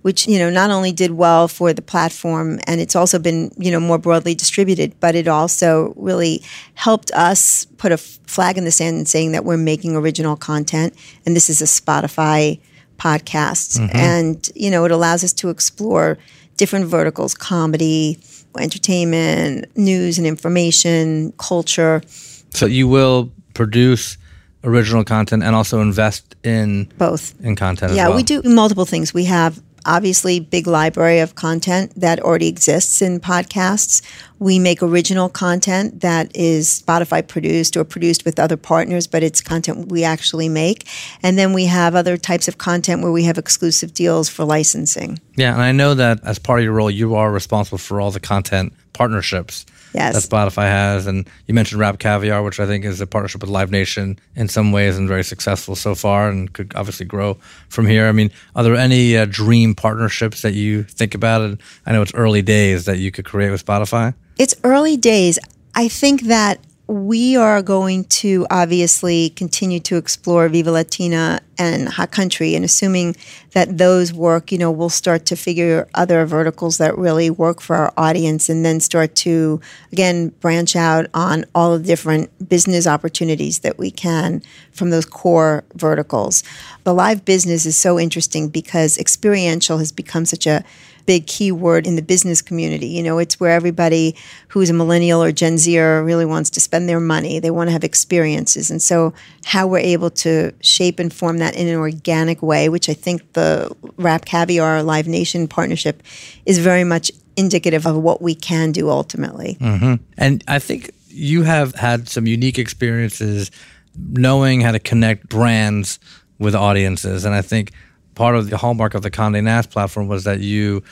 which 0.02 0.28
you 0.28 0.38
know 0.38 0.50
not 0.50 0.70
only 0.70 0.92
did 0.92 1.12
well 1.12 1.48
for 1.48 1.72
the 1.72 1.82
platform 1.82 2.58
and 2.66 2.80
it's 2.80 2.94
also 2.94 3.18
been 3.18 3.50
you 3.56 3.70
know 3.70 3.80
more 3.80 3.98
broadly 3.98 4.34
distributed 4.34 4.94
but 5.00 5.14
it 5.14 5.26
also 5.26 5.94
really 5.96 6.42
helped 6.74 7.10
us 7.12 7.64
put 7.78 7.92
a 7.92 7.96
flag 7.96 8.58
in 8.58 8.64
the 8.64 8.70
sand 8.70 8.96
and 8.96 9.08
saying 9.08 9.32
that 9.32 9.44
we're 9.44 9.56
making 9.56 9.96
original 9.96 10.36
content. 10.36 10.94
And 11.26 11.36
this 11.36 11.50
is 11.50 11.60
a 11.60 11.66
spotify 11.66 12.60
podcast. 12.98 13.78
Mm-hmm. 13.78 13.96
and 13.96 14.50
you 14.54 14.70
know 14.70 14.84
it 14.84 14.90
allows 14.90 15.24
us 15.24 15.32
to 15.32 15.48
explore 15.50 16.18
different 16.56 16.86
verticals 16.86 17.34
comedy 17.34 18.18
entertainment 18.58 19.74
news 19.76 20.18
and 20.18 20.26
information 20.26 21.32
culture. 21.38 22.02
So 22.50 22.66
you 22.66 22.86
will 22.86 23.32
produce 23.54 24.18
original 24.62 25.04
content 25.04 25.42
and 25.42 25.56
also 25.56 25.80
invest 25.80 26.36
in 26.44 26.92
both. 26.98 27.34
in 27.42 27.56
content 27.56 27.94
yeah 27.94 28.08
well. 28.08 28.16
we 28.16 28.22
do 28.22 28.42
multiple 28.44 28.84
things. 28.84 29.12
We 29.12 29.24
have 29.24 29.60
obviously 29.86 30.40
big 30.40 30.66
library 30.66 31.20
of 31.20 31.34
content 31.34 31.92
that 31.96 32.20
already 32.20 32.48
exists 32.48 33.02
in 33.02 33.20
podcasts. 33.20 34.02
We 34.38 34.58
make 34.58 34.82
original 34.82 35.28
content 35.28 36.00
that 36.00 36.34
is 36.34 36.82
Spotify 36.82 37.26
produced 37.26 37.76
or 37.76 37.84
produced 37.84 38.24
with 38.24 38.38
other 38.38 38.56
partners, 38.56 39.06
but 39.06 39.22
it's 39.22 39.40
content 39.40 39.90
we 39.90 40.04
actually 40.04 40.48
make. 40.48 40.86
And 41.22 41.38
then 41.38 41.52
we 41.52 41.66
have 41.66 41.94
other 41.94 42.16
types 42.16 42.48
of 42.48 42.58
content 42.58 43.02
where 43.02 43.12
we 43.12 43.24
have 43.24 43.38
exclusive 43.38 43.94
deals 43.94 44.28
for 44.28 44.44
licensing. 44.44 45.20
Yeah, 45.36 45.52
and 45.52 45.62
I 45.62 45.72
know 45.72 45.94
that 45.94 46.24
as 46.24 46.38
part 46.38 46.58
of 46.60 46.64
your 46.64 46.74
role, 46.74 46.90
you 46.90 47.14
are 47.14 47.30
responsible 47.30 47.78
for 47.78 48.00
all 48.00 48.10
the 48.10 48.20
content 48.20 48.72
partnerships 48.92 49.64
Yes. 49.92 50.14
that 50.14 50.28
Spotify 50.28 50.64
has. 50.64 51.06
And 51.06 51.28
you 51.46 51.54
mentioned 51.54 51.80
Rap 51.80 51.98
Caviar, 51.98 52.42
which 52.42 52.60
I 52.60 52.66
think 52.66 52.84
is 52.84 53.00
a 53.00 53.06
partnership 53.06 53.40
with 53.40 53.50
Live 53.50 53.70
Nation 53.70 54.18
in 54.34 54.48
some 54.48 54.72
ways 54.72 54.98
and 54.98 55.08
very 55.08 55.24
successful 55.24 55.76
so 55.76 55.94
far 55.94 56.28
and 56.28 56.52
could 56.52 56.72
obviously 56.74 57.06
grow 57.06 57.34
from 57.68 57.86
here. 57.86 58.06
I 58.06 58.12
mean, 58.12 58.30
are 58.56 58.62
there 58.62 58.76
any 58.76 59.16
uh, 59.16 59.26
dream 59.28 59.74
partnerships 59.74 60.42
that 60.42 60.54
you 60.54 60.84
think 60.84 61.14
about? 61.14 61.42
And 61.42 61.60
I 61.86 61.92
know 61.92 62.02
it's 62.02 62.14
early 62.14 62.42
days 62.42 62.84
that 62.86 62.98
you 62.98 63.10
could 63.10 63.24
create 63.24 63.50
with 63.50 63.64
Spotify. 63.64 64.14
It's 64.38 64.54
early 64.64 64.96
days. 64.96 65.38
I 65.74 65.88
think 65.88 66.22
that 66.22 66.58
we 66.88 67.36
are 67.36 67.62
going 67.62 68.04
to 68.04 68.46
obviously 68.50 69.30
continue 69.30 69.80
to 69.80 69.96
explore 69.96 70.48
Viva 70.48 70.72
Latino 70.72 71.38
and 71.56 71.88
Hot 71.88 72.10
Country, 72.10 72.54
and 72.54 72.64
assuming 72.64 73.14
that 73.52 73.78
those 73.78 74.12
work, 74.12 74.50
you 74.50 74.58
know, 74.58 74.70
we'll 74.70 74.88
start 74.88 75.24
to 75.26 75.36
figure 75.36 75.88
other 75.94 76.26
verticals 76.26 76.78
that 76.78 76.98
really 76.98 77.30
work 77.30 77.60
for 77.60 77.76
our 77.76 77.92
audience, 77.96 78.48
and 78.48 78.64
then 78.64 78.80
start 78.80 79.14
to 79.14 79.60
again 79.92 80.28
branch 80.40 80.74
out 80.74 81.06
on 81.14 81.44
all 81.54 81.78
the 81.78 81.84
different 81.84 82.48
business 82.48 82.86
opportunities 82.86 83.60
that 83.60 83.78
we 83.78 83.90
can 83.90 84.42
from 84.72 84.90
those 84.90 85.06
core 85.06 85.62
verticals. 85.74 86.42
The 86.84 86.94
live 86.94 87.24
business 87.24 87.64
is 87.64 87.76
so 87.76 87.98
interesting 87.98 88.48
because 88.48 88.98
experiential 88.98 89.78
has 89.78 89.92
become 89.92 90.24
such 90.24 90.46
a 90.46 90.64
big 91.06 91.26
keyword 91.26 91.86
in 91.86 91.96
the 91.96 92.02
business 92.02 92.42
community. 92.42 92.86
You 92.86 93.02
know, 93.02 93.18
it's 93.18 93.38
where 93.38 93.50
everybody 93.50 94.16
who's 94.48 94.70
a 94.70 94.72
millennial 94.72 95.22
or 95.22 95.32
Gen 95.32 95.58
Zer 95.58 96.02
really 96.02 96.24
wants 96.24 96.50
to 96.50 96.60
spend 96.60 96.88
their 96.88 97.00
money. 97.00 97.38
They 97.38 97.50
want 97.50 97.68
to 97.68 97.72
have 97.72 97.84
experiences. 97.84 98.70
And 98.70 98.80
so, 98.80 99.12
how 99.44 99.66
we're 99.66 99.78
able 99.78 100.10
to 100.10 100.52
shape 100.60 100.98
and 100.98 101.12
form 101.12 101.38
that 101.38 101.56
in 101.56 101.68
an 101.68 101.76
organic 101.76 102.42
way, 102.42 102.68
which 102.68 102.88
I 102.88 102.94
think 102.94 103.32
the 103.32 103.74
Rap 103.96 104.24
Caviar 104.24 104.82
Live 104.82 105.08
Nation 105.08 105.48
partnership 105.48 106.02
is 106.46 106.58
very 106.58 106.84
much 106.84 107.10
indicative 107.36 107.86
of 107.86 107.96
what 107.96 108.20
we 108.20 108.34
can 108.34 108.72
do 108.72 108.90
ultimately. 108.90 109.56
Mm-hmm. 109.60 109.94
And 110.18 110.44
I 110.48 110.58
think 110.58 110.90
you 111.08 111.42
have 111.42 111.74
had 111.74 112.08
some 112.08 112.26
unique 112.26 112.58
experiences 112.58 113.50
knowing 113.96 114.60
how 114.60 114.72
to 114.72 114.78
connect 114.78 115.28
brands 115.28 115.98
with 116.38 116.54
audiences. 116.54 117.24
And 117.24 117.34
I 117.34 117.42
think 117.42 117.72
part 118.14 118.34
of 118.36 118.50
the 118.50 118.56
hallmark 118.56 118.94
of 118.94 119.02
the 119.02 119.10
Condé 119.10 119.42
Nast 119.42 119.70
platform 119.70 120.08
was 120.08 120.24
that 120.24 120.40
you 120.40 120.82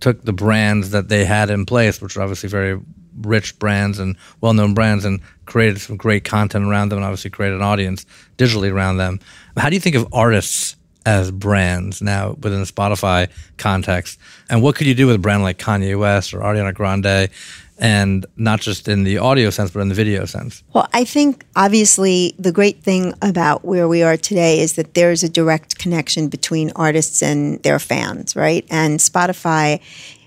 took 0.00 0.24
the 0.24 0.32
brands 0.32 0.90
that 0.90 1.08
they 1.08 1.24
had 1.24 1.50
in 1.50 1.64
place, 1.66 2.00
which 2.00 2.16
are 2.16 2.22
obviously 2.22 2.48
very 2.48 2.80
rich 3.22 3.58
brands 3.58 3.98
and 3.98 4.16
well-known 4.40 4.74
brands, 4.74 5.04
and 5.04 5.20
created 5.46 5.80
some 5.80 5.96
great 5.96 6.24
content 6.24 6.66
around 6.66 6.90
them, 6.90 6.98
and 6.98 7.04
obviously 7.04 7.30
created 7.30 7.56
an 7.56 7.62
audience 7.62 8.04
digitally 8.36 8.70
around 8.70 8.98
them. 8.98 9.20
How 9.56 9.70
do 9.70 9.74
you 9.74 9.80
think 9.80 9.96
of 9.96 10.06
artists 10.12 10.76
as 11.06 11.30
brands 11.30 12.02
now 12.02 12.32
within 12.32 12.60
the 12.60 12.66
Spotify 12.66 13.30
context? 13.56 14.18
And 14.50 14.60
what 14.60 14.76
could 14.76 14.86
you 14.86 14.94
do 14.94 15.06
with 15.06 15.16
a 15.16 15.20
brand 15.20 15.42
like 15.42 15.58
Kanye 15.58 15.98
West 15.98 16.34
or 16.34 16.40
Ariana 16.40 16.74
Grande? 16.74 17.30
And 17.78 18.26
not 18.36 18.60
just 18.60 18.88
in 18.88 19.04
the 19.04 19.18
audio 19.18 19.50
sense, 19.50 19.70
but 19.70 19.80
in 19.80 19.88
the 19.88 19.94
video 19.94 20.24
sense? 20.24 20.62
Well, 20.72 20.88
I 20.92 21.04
think 21.04 21.44
obviously 21.54 22.34
the 22.38 22.52
great 22.52 22.82
thing 22.82 23.14
about 23.22 23.64
where 23.64 23.88
we 23.88 24.02
are 24.02 24.16
today 24.16 24.60
is 24.60 24.74
that 24.74 24.94
there's 24.94 25.22
a 25.22 25.28
direct 25.28 25.78
connection 25.78 26.28
between 26.28 26.72
artists 26.74 27.22
and 27.22 27.62
their 27.62 27.78
fans, 27.78 28.34
right? 28.34 28.64
And 28.70 28.98
Spotify 28.98 29.80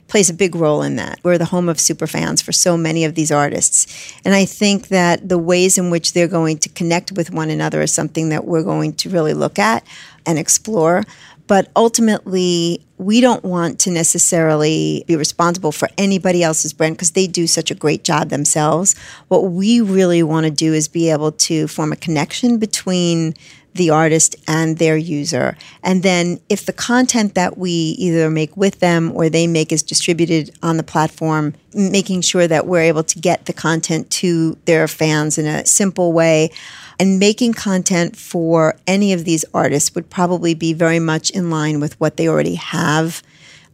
plays 0.09 0.29
a 0.29 0.33
big 0.33 0.55
role 0.55 0.81
in 0.81 0.95
that. 0.97 1.19
We're 1.23 1.37
the 1.37 1.45
home 1.45 1.69
of 1.69 1.79
super 1.79 2.07
fans 2.07 2.41
for 2.41 2.51
so 2.51 2.75
many 2.75 3.05
of 3.05 3.15
these 3.15 3.31
artists. 3.31 4.13
And 4.25 4.33
I 4.33 4.43
think 4.45 4.87
that 4.87 5.29
the 5.29 5.37
ways 5.37 5.77
in 5.77 5.91
which 5.91 6.13
they're 6.13 6.27
going 6.27 6.57
to 6.59 6.69
connect 6.69 7.11
with 7.11 7.31
one 7.31 7.49
another 7.49 7.81
is 7.81 7.93
something 7.93 8.29
that 8.29 8.45
we're 8.45 8.63
going 8.63 8.93
to 8.93 9.09
really 9.09 9.33
look 9.33 9.59
at 9.59 9.85
and 10.25 10.37
explore. 10.37 11.03
But 11.49 11.71
ultimately, 11.75 12.85
we 12.99 13.21
don't 13.21 13.43
want 13.43 13.79
to 13.79 13.89
necessarily 13.89 15.03
be 15.07 15.15
responsible 15.15 15.71
for 15.71 15.89
anybody 15.97 16.43
else's 16.43 16.73
brand 16.73 16.95
because 16.95 17.11
they 17.11 17.25
do 17.25 17.47
such 17.47 17.71
a 17.71 17.75
great 17.75 18.03
job 18.03 18.29
themselves. 18.29 18.95
What 19.29 19.45
we 19.51 19.81
really 19.81 20.21
want 20.21 20.43
to 20.43 20.51
do 20.51 20.75
is 20.75 20.87
be 20.87 21.09
able 21.09 21.31
to 21.31 21.67
form 21.67 21.91
a 21.91 21.95
connection 21.95 22.59
between 22.59 23.33
the 23.79 23.89
artist 23.89 24.35
and 24.47 24.77
their 24.77 24.97
user. 24.97 25.57
And 25.81 26.03
then 26.03 26.39
if 26.49 26.65
the 26.65 26.73
content 26.73 27.33
that 27.33 27.57
we 27.57 27.71
either 27.71 28.29
make 28.29 28.55
with 28.55 28.79
them 28.79 29.11
or 29.15 29.29
they 29.29 29.47
make 29.47 29.71
is 29.71 29.81
distributed 29.81 30.51
on 30.61 30.77
the 30.77 30.83
platform, 30.83 31.55
making 31.73 32.21
sure 32.21 32.45
that 32.45 32.67
we're 32.67 32.81
able 32.81 33.03
to 33.03 33.17
get 33.19 33.45
the 33.45 33.53
content 33.53 34.11
to 34.11 34.57
their 34.65 34.87
fans 34.87 35.37
in 35.37 35.45
a 35.45 35.65
simple 35.65 36.11
way 36.11 36.51
and 36.99 37.19
making 37.19 37.53
content 37.53 38.17
for 38.17 38.75
any 38.85 39.13
of 39.13 39.23
these 39.23 39.45
artists 39.53 39.95
would 39.95 40.09
probably 40.09 40.53
be 40.53 40.73
very 40.73 40.99
much 40.99 41.29
in 41.29 41.49
line 41.49 41.79
with 41.79 41.97
what 42.01 42.17
they 42.17 42.27
already 42.27 42.55
have 42.55 43.23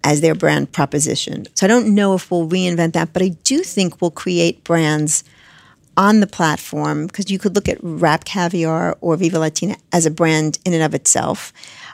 as 0.03 0.21
their 0.21 0.35
brand 0.35 0.71
proposition. 0.71 1.47
So 1.55 1.65
I 1.65 1.67
don't 1.67 1.95
know 1.95 2.13
if 2.13 2.29
we'll 2.29 2.47
reinvent 2.47 2.93
that, 2.93 3.11
but 3.11 3.23
I 3.23 3.29
do 3.29 3.63
think 3.63 3.99
we'll 3.99 4.11
create 4.11 4.63
brands 4.63 5.23
on 5.97 6.19
the 6.19 6.27
platform 6.27 7.07
because 7.07 7.29
you 7.29 7.39
could 7.39 7.55
look 7.55 7.69
at 7.69 7.77
Rap 7.81 8.25
Caviar 8.25 8.97
or 9.01 9.15
Viva 9.17 9.39
Latino 9.39 9.75
as 9.91 10.05
a 10.05 10.11
brand 10.11 10.59
in 10.65 10.73
and 10.73 10.83
of 10.83 10.93
itself. 10.93 11.53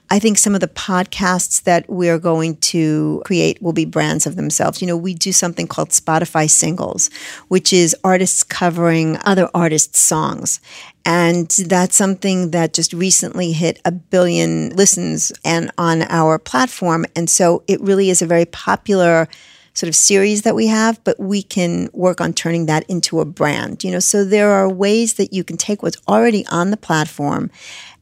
I 0.10 0.20
think 0.20 0.38
some 0.38 0.54
of 0.54 0.60
the 0.60 0.68
podcasts 0.68 1.64
that 1.64 1.90
we're 1.90 2.20
going 2.20 2.58
to 2.58 3.22
create 3.26 3.62
will 3.62 3.72
be 3.72 3.86
brands 3.86 4.28
of 4.28 4.36
themselves. 4.36 4.82
You 4.82 4.88
know, 4.88 4.98
we 4.98 5.14
do 5.14 5.32
something 5.32 5.68
called 5.68 5.90
Spotify 5.90 6.50
Singles, 6.50 7.10
which 7.48 7.72
is 7.72 7.96
artists 8.04 8.44
covering 8.44 9.18
other 9.24 9.50
artists' 9.54 10.02
songs. 10.02 10.60
And 11.06 11.48
that's 11.48 11.96
something 11.96 12.52
that 12.52 12.74
just 12.74 12.92
recently 12.92 13.54
hit 13.54 13.80
a 13.86 13.92
billion 13.92 14.72
listens 14.72 15.32
and 15.46 15.72
on 15.78 16.02
our 16.04 16.38
platform. 16.38 17.06
And 17.16 17.30
so 17.30 17.64
it 17.68 17.80
really 17.80 18.10
is 18.10 18.22
a 18.22 18.28
very 18.28 18.46
popular 18.46 19.30
sort 19.74 19.88
of 19.88 19.96
series 19.96 20.42
that 20.42 20.56
we 20.56 20.68
have, 20.68 21.02
but 21.04 21.20
we 21.20 21.42
can 21.42 21.90
work 21.94 22.20
on 22.20 22.34
turning 22.34 22.66
that 22.66 22.84
into 22.90 23.20
a 23.20 23.26
brand. 23.26 23.84
You 23.84 23.92
know, 23.92 24.00
so 24.00 24.26
there 24.26 24.52
are 24.52 24.70
ways 24.70 25.16
that 25.16 25.34
you 25.34 25.44
can 25.44 25.58
take 25.58 25.82
what's 25.82 25.98
already 26.08 26.46
on 26.48 26.72
the 26.72 26.78
platform 26.78 27.50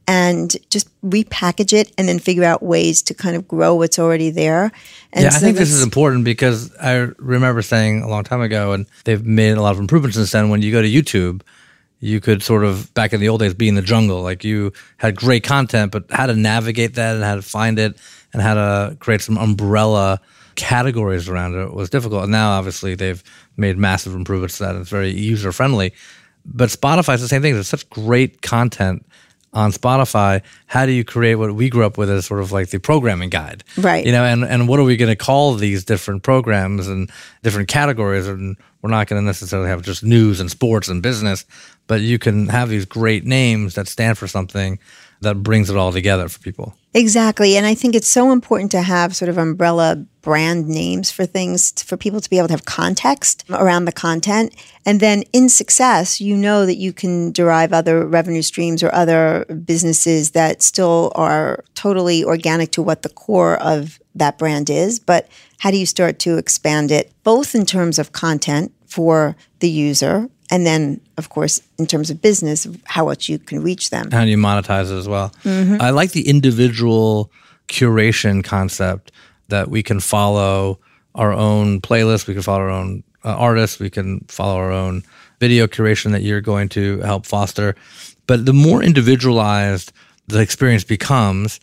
and 0.06 0.56
just 0.70 0.88
repackage 1.02 1.72
it 1.72 1.92
and 1.96 2.08
then 2.08 2.18
figure 2.18 2.42
out 2.42 2.62
ways 2.62 3.00
to 3.02 3.14
kind 3.14 3.36
of 3.36 3.46
grow 3.46 3.76
what's 3.76 3.96
already 3.96 4.30
there. 4.30 4.72
And 5.12 5.22
yeah, 5.22 5.30
so 5.30 5.36
I 5.36 5.40
think 5.40 5.56
this 5.56 5.72
is 5.72 5.84
important 5.84 6.24
because 6.24 6.74
I 6.76 7.10
remember 7.18 7.62
saying 7.62 8.02
a 8.02 8.08
long 8.08 8.24
time 8.24 8.40
ago, 8.40 8.72
and 8.72 8.86
they've 9.04 9.24
made 9.24 9.52
a 9.52 9.62
lot 9.62 9.72
of 9.72 9.78
improvements 9.78 10.16
since 10.16 10.32
then. 10.32 10.48
When 10.48 10.62
you 10.62 10.72
go 10.72 10.82
to 10.82 10.88
YouTube, 10.88 11.42
you 12.00 12.20
could 12.20 12.42
sort 12.42 12.64
of 12.64 12.92
back 12.94 13.12
in 13.12 13.20
the 13.20 13.28
old 13.28 13.40
days 13.40 13.54
be 13.54 13.68
in 13.68 13.76
the 13.76 13.82
jungle. 13.82 14.20
Like 14.22 14.42
you 14.42 14.72
had 14.96 15.14
great 15.14 15.44
content, 15.44 15.92
but 15.92 16.06
how 16.10 16.26
to 16.26 16.34
navigate 16.34 16.94
that 16.94 17.14
and 17.14 17.22
how 17.22 17.36
to 17.36 17.42
find 17.42 17.78
it 17.78 17.96
and 18.32 18.42
how 18.42 18.54
to 18.54 18.96
create 18.98 19.20
some 19.20 19.38
umbrella 19.38 20.20
categories 20.54 21.28
around 21.28 21.54
it 21.54 21.72
was 21.72 21.90
difficult. 21.90 22.22
And 22.24 22.32
now 22.32 22.52
obviously 22.52 22.94
they've 22.94 23.22
made 23.56 23.78
massive 23.78 24.14
improvements 24.14 24.58
to 24.58 24.64
that. 24.64 24.76
It's 24.76 24.90
very 24.90 25.10
user 25.10 25.52
friendly. 25.52 25.92
But 26.44 26.70
Spotify 26.70 27.14
is 27.14 27.20
the 27.20 27.28
same 27.28 27.42
thing. 27.42 27.54
There's 27.54 27.68
such 27.68 27.88
great 27.90 28.42
content 28.42 29.04
on 29.52 29.72
Spotify. 29.72 30.42
How 30.66 30.86
do 30.86 30.92
you 30.92 31.04
create 31.04 31.34
what 31.34 31.54
we 31.54 31.68
grew 31.68 31.84
up 31.84 31.98
with 31.98 32.08
as 32.10 32.26
sort 32.26 32.40
of 32.40 32.52
like 32.52 32.70
the 32.70 32.78
programming 32.78 33.30
guide? 33.30 33.64
Right. 33.76 34.04
You 34.04 34.12
know, 34.12 34.24
and, 34.24 34.44
and 34.44 34.68
what 34.68 34.78
are 34.78 34.84
we 34.84 34.96
going 34.96 35.10
to 35.10 35.16
call 35.16 35.54
these 35.54 35.84
different 35.84 36.22
programs 36.22 36.86
and 36.88 37.10
different 37.42 37.68
categories? 37.68 38.26
And 38.26 38.56
we're 38.82 38.90
not 38.90 39.08
going 39.08 39.20
to 39.20 39.26
necessarily 39.26 39.68
have 39.68 39.82
just 39.82 40.04
news 40.04 40.40
and 40.40 40.50
sports 40.50 40.88
and 40.88 41.02
business, 41.02 41.44
but 41.86 42.00
you 42.00 42.18
can 42.18 42.48
have 42.48 42.68
these 42.68 42.84
great 42.84 43.24
names 43.24 43.74
that 43.74 43.88
stand 43.88 44.18
for 44.18 44.26
something 44.26 44.78
that 45.20 45.42
brings 45.42 45.70
it 45.70 45.76
all 45.76 45.92
together 45.92 46.28
for 46.28 46.38
people. 46.40 46.74
Exactly. 46.92 47.56
And 47.56 47.66
I 47.66 47.74
think 47.74 47.94
it's 47.94 48.08
so 48.08 48.32
important 48.32 48.70
to 48.72 48.82
have 48.82 49.14
sort 49.14 49.28
of 49.28 49.38
umbrella 49.38 50.04
brand 50.22 50.68
names 50.68 51.10
for 51.10 51.24
things 51.24 51.82
for 51.82 51.96
people 51.96 52.20
to 52.20 52.28
be 52.28 52.36
able 52.36 52.48
to 52.48 52.54
have 52.54 52.64
context 52.64 53.44
around 53.50 53.84
the 53.84 53.92
content. 53.92 54.54
And 54.84 54.98
then 54.98 55.22
in 55.32 55.48
success, 55.48 56.20
you 56.20 56.36
know 56.36 56.66
that 56.66 56.76
you 56.76 56.92
can 56.92 57.32
derive 57.32 57.72
other 57.72 58.04
revenue 58.04 58.42
streams 58.42 58.82
or 58.82 58.92
other 58.94 59.44
businesses 59.64 60.32
that 60.32 60.62
still 60.62 61.12
are 61.14 61.64
totally 61.74 62.24
organic 62.24 62.72
to 62.72 62.82
what 62.82 63.02
the 63.02 63.08
core 63.08 63.56
of 63.62 64.00
that 64.14 64.36
brand 64.36 64.68
is. 64.68 64.98
But 64.98 65.28
how 65.58 65.70
do 65.70 65.78
you 65.78 65.86
start 65.86 66.18
to 66.20 66.38
expand 66.38 66.90
it 66.90 67.12
both 67.22 67.54
in 67.54 67.66
terms 67.66 67.98
of 67.98 68.12
content 68.12 68.72
for 68.86 69.36
the 69.60 69.70
user 69.70 70.28
and 70.50 70.66
then 70.66 71.00
of 71.16 71.28
course 71.28 71.62
in 71.78 71.86
terms 71.86 72.10
of 72.10 72.20
business 72.20 72.66
how 72.84 73.04
much 73.04 73.28
you 73.28 73.38
can 73.38 73.62
reach 73.62 73.90
them 73.90 74.10
How 74.10 74.24
do 74.24 74.30
you 74.30 74.36
monetize 74.36 74.90
it 74.90 74.96
as 74.96 75.08
well? 75.08 75.32
I 75.44 75.90
like 75.90 76.12
the 76.12 76.28
individual 76.28 77.30
curation 77.68 78.42
concept 78.44 79.12
that 79.48 79.68
we 79.68 79.82
can 79.82 80.00
follow 80.00 80.78
our 81.14 81.32
own 81.32 81.80
playlist, 81.80 82.26
we 82.26 82.34
can 82.34 82.42
follow 82.42 82.60
our 82.60 82.70
own 82.70 83.02
uh, 83.24 83.34
artists, 83.34 83.78
we 83.78 83.90
can 83.90 84.20
follow 84.28 84.56
our 84.56 84.72
own 84.72 85.02
video 85.40 85.66
curation 85.66 86.12
that 86.12 86.22
you're 86.22 86.40
going 86.40 86.68
to 86.70 87.00
help 87.00 87.26
foster. 87.26 87.74
But 88.26 88.46
the 88.46 88.52
more 88.52 88.82
individualized 88.82 89.92
the 90.28 90.40
experience 90.40 90.84
becomes, 90.84 91.60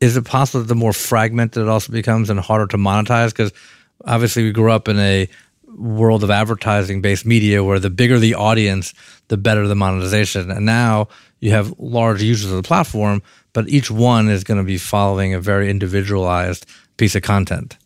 is 0.00 0.16
it 0.16 0.24
possible 0.24 0.60
that 0.60 0.68
the 0.68 0.74
more 0.74 0.92
fragmented 0.92 1.62
it 1.62 1.68
also 1.68 1.92
becomes 1.92 2.30
and 2.30 2.40
harder 2.40 2.66
to 2.68 2.76
monetize? 2.76 3.28
Because 3.28 3.52
obviously 4.04 4.42
we 4.42 4.52
grew 4.52 4.70
up 4.70 4.88
in 4.88 4.98
a 4.98 5.28
world 5.76 6.24
of 6.24 6.30
advertising 6.30 7.00
based 7.00 7.26
media 7.26 7.62
where 7.62 7.78
the 7.78 7.90
bigger 7.90 8.18
the 8.18 8.34
audience, 8.34 8.94
the 9.28 9.36
better 9.36 9.66
the 9.66 9.74
monetization. 9.74 10.50
And 10.50 10.66
now 10.66 11.08
you 11.40 11.50
have 11.50 11.74
large 11.78 12.22
users 12.22 12.50
of 12.50 12.56
the 12.56 12.66
platform, 12.66 13.22
but 13.52 13.68
each 13.68 13.90
one 13.90 14.28
is 14.28 14.44
going 14.44 14.58
to 14.58 14.64
be 14.64 14.78
following 14.78 15.34
a 15.34 15.40
very 15.40 15.70
individualized 15.70 16.66
piece 16.96 17.14
of 17.14 17.22
content. 17.22 17.76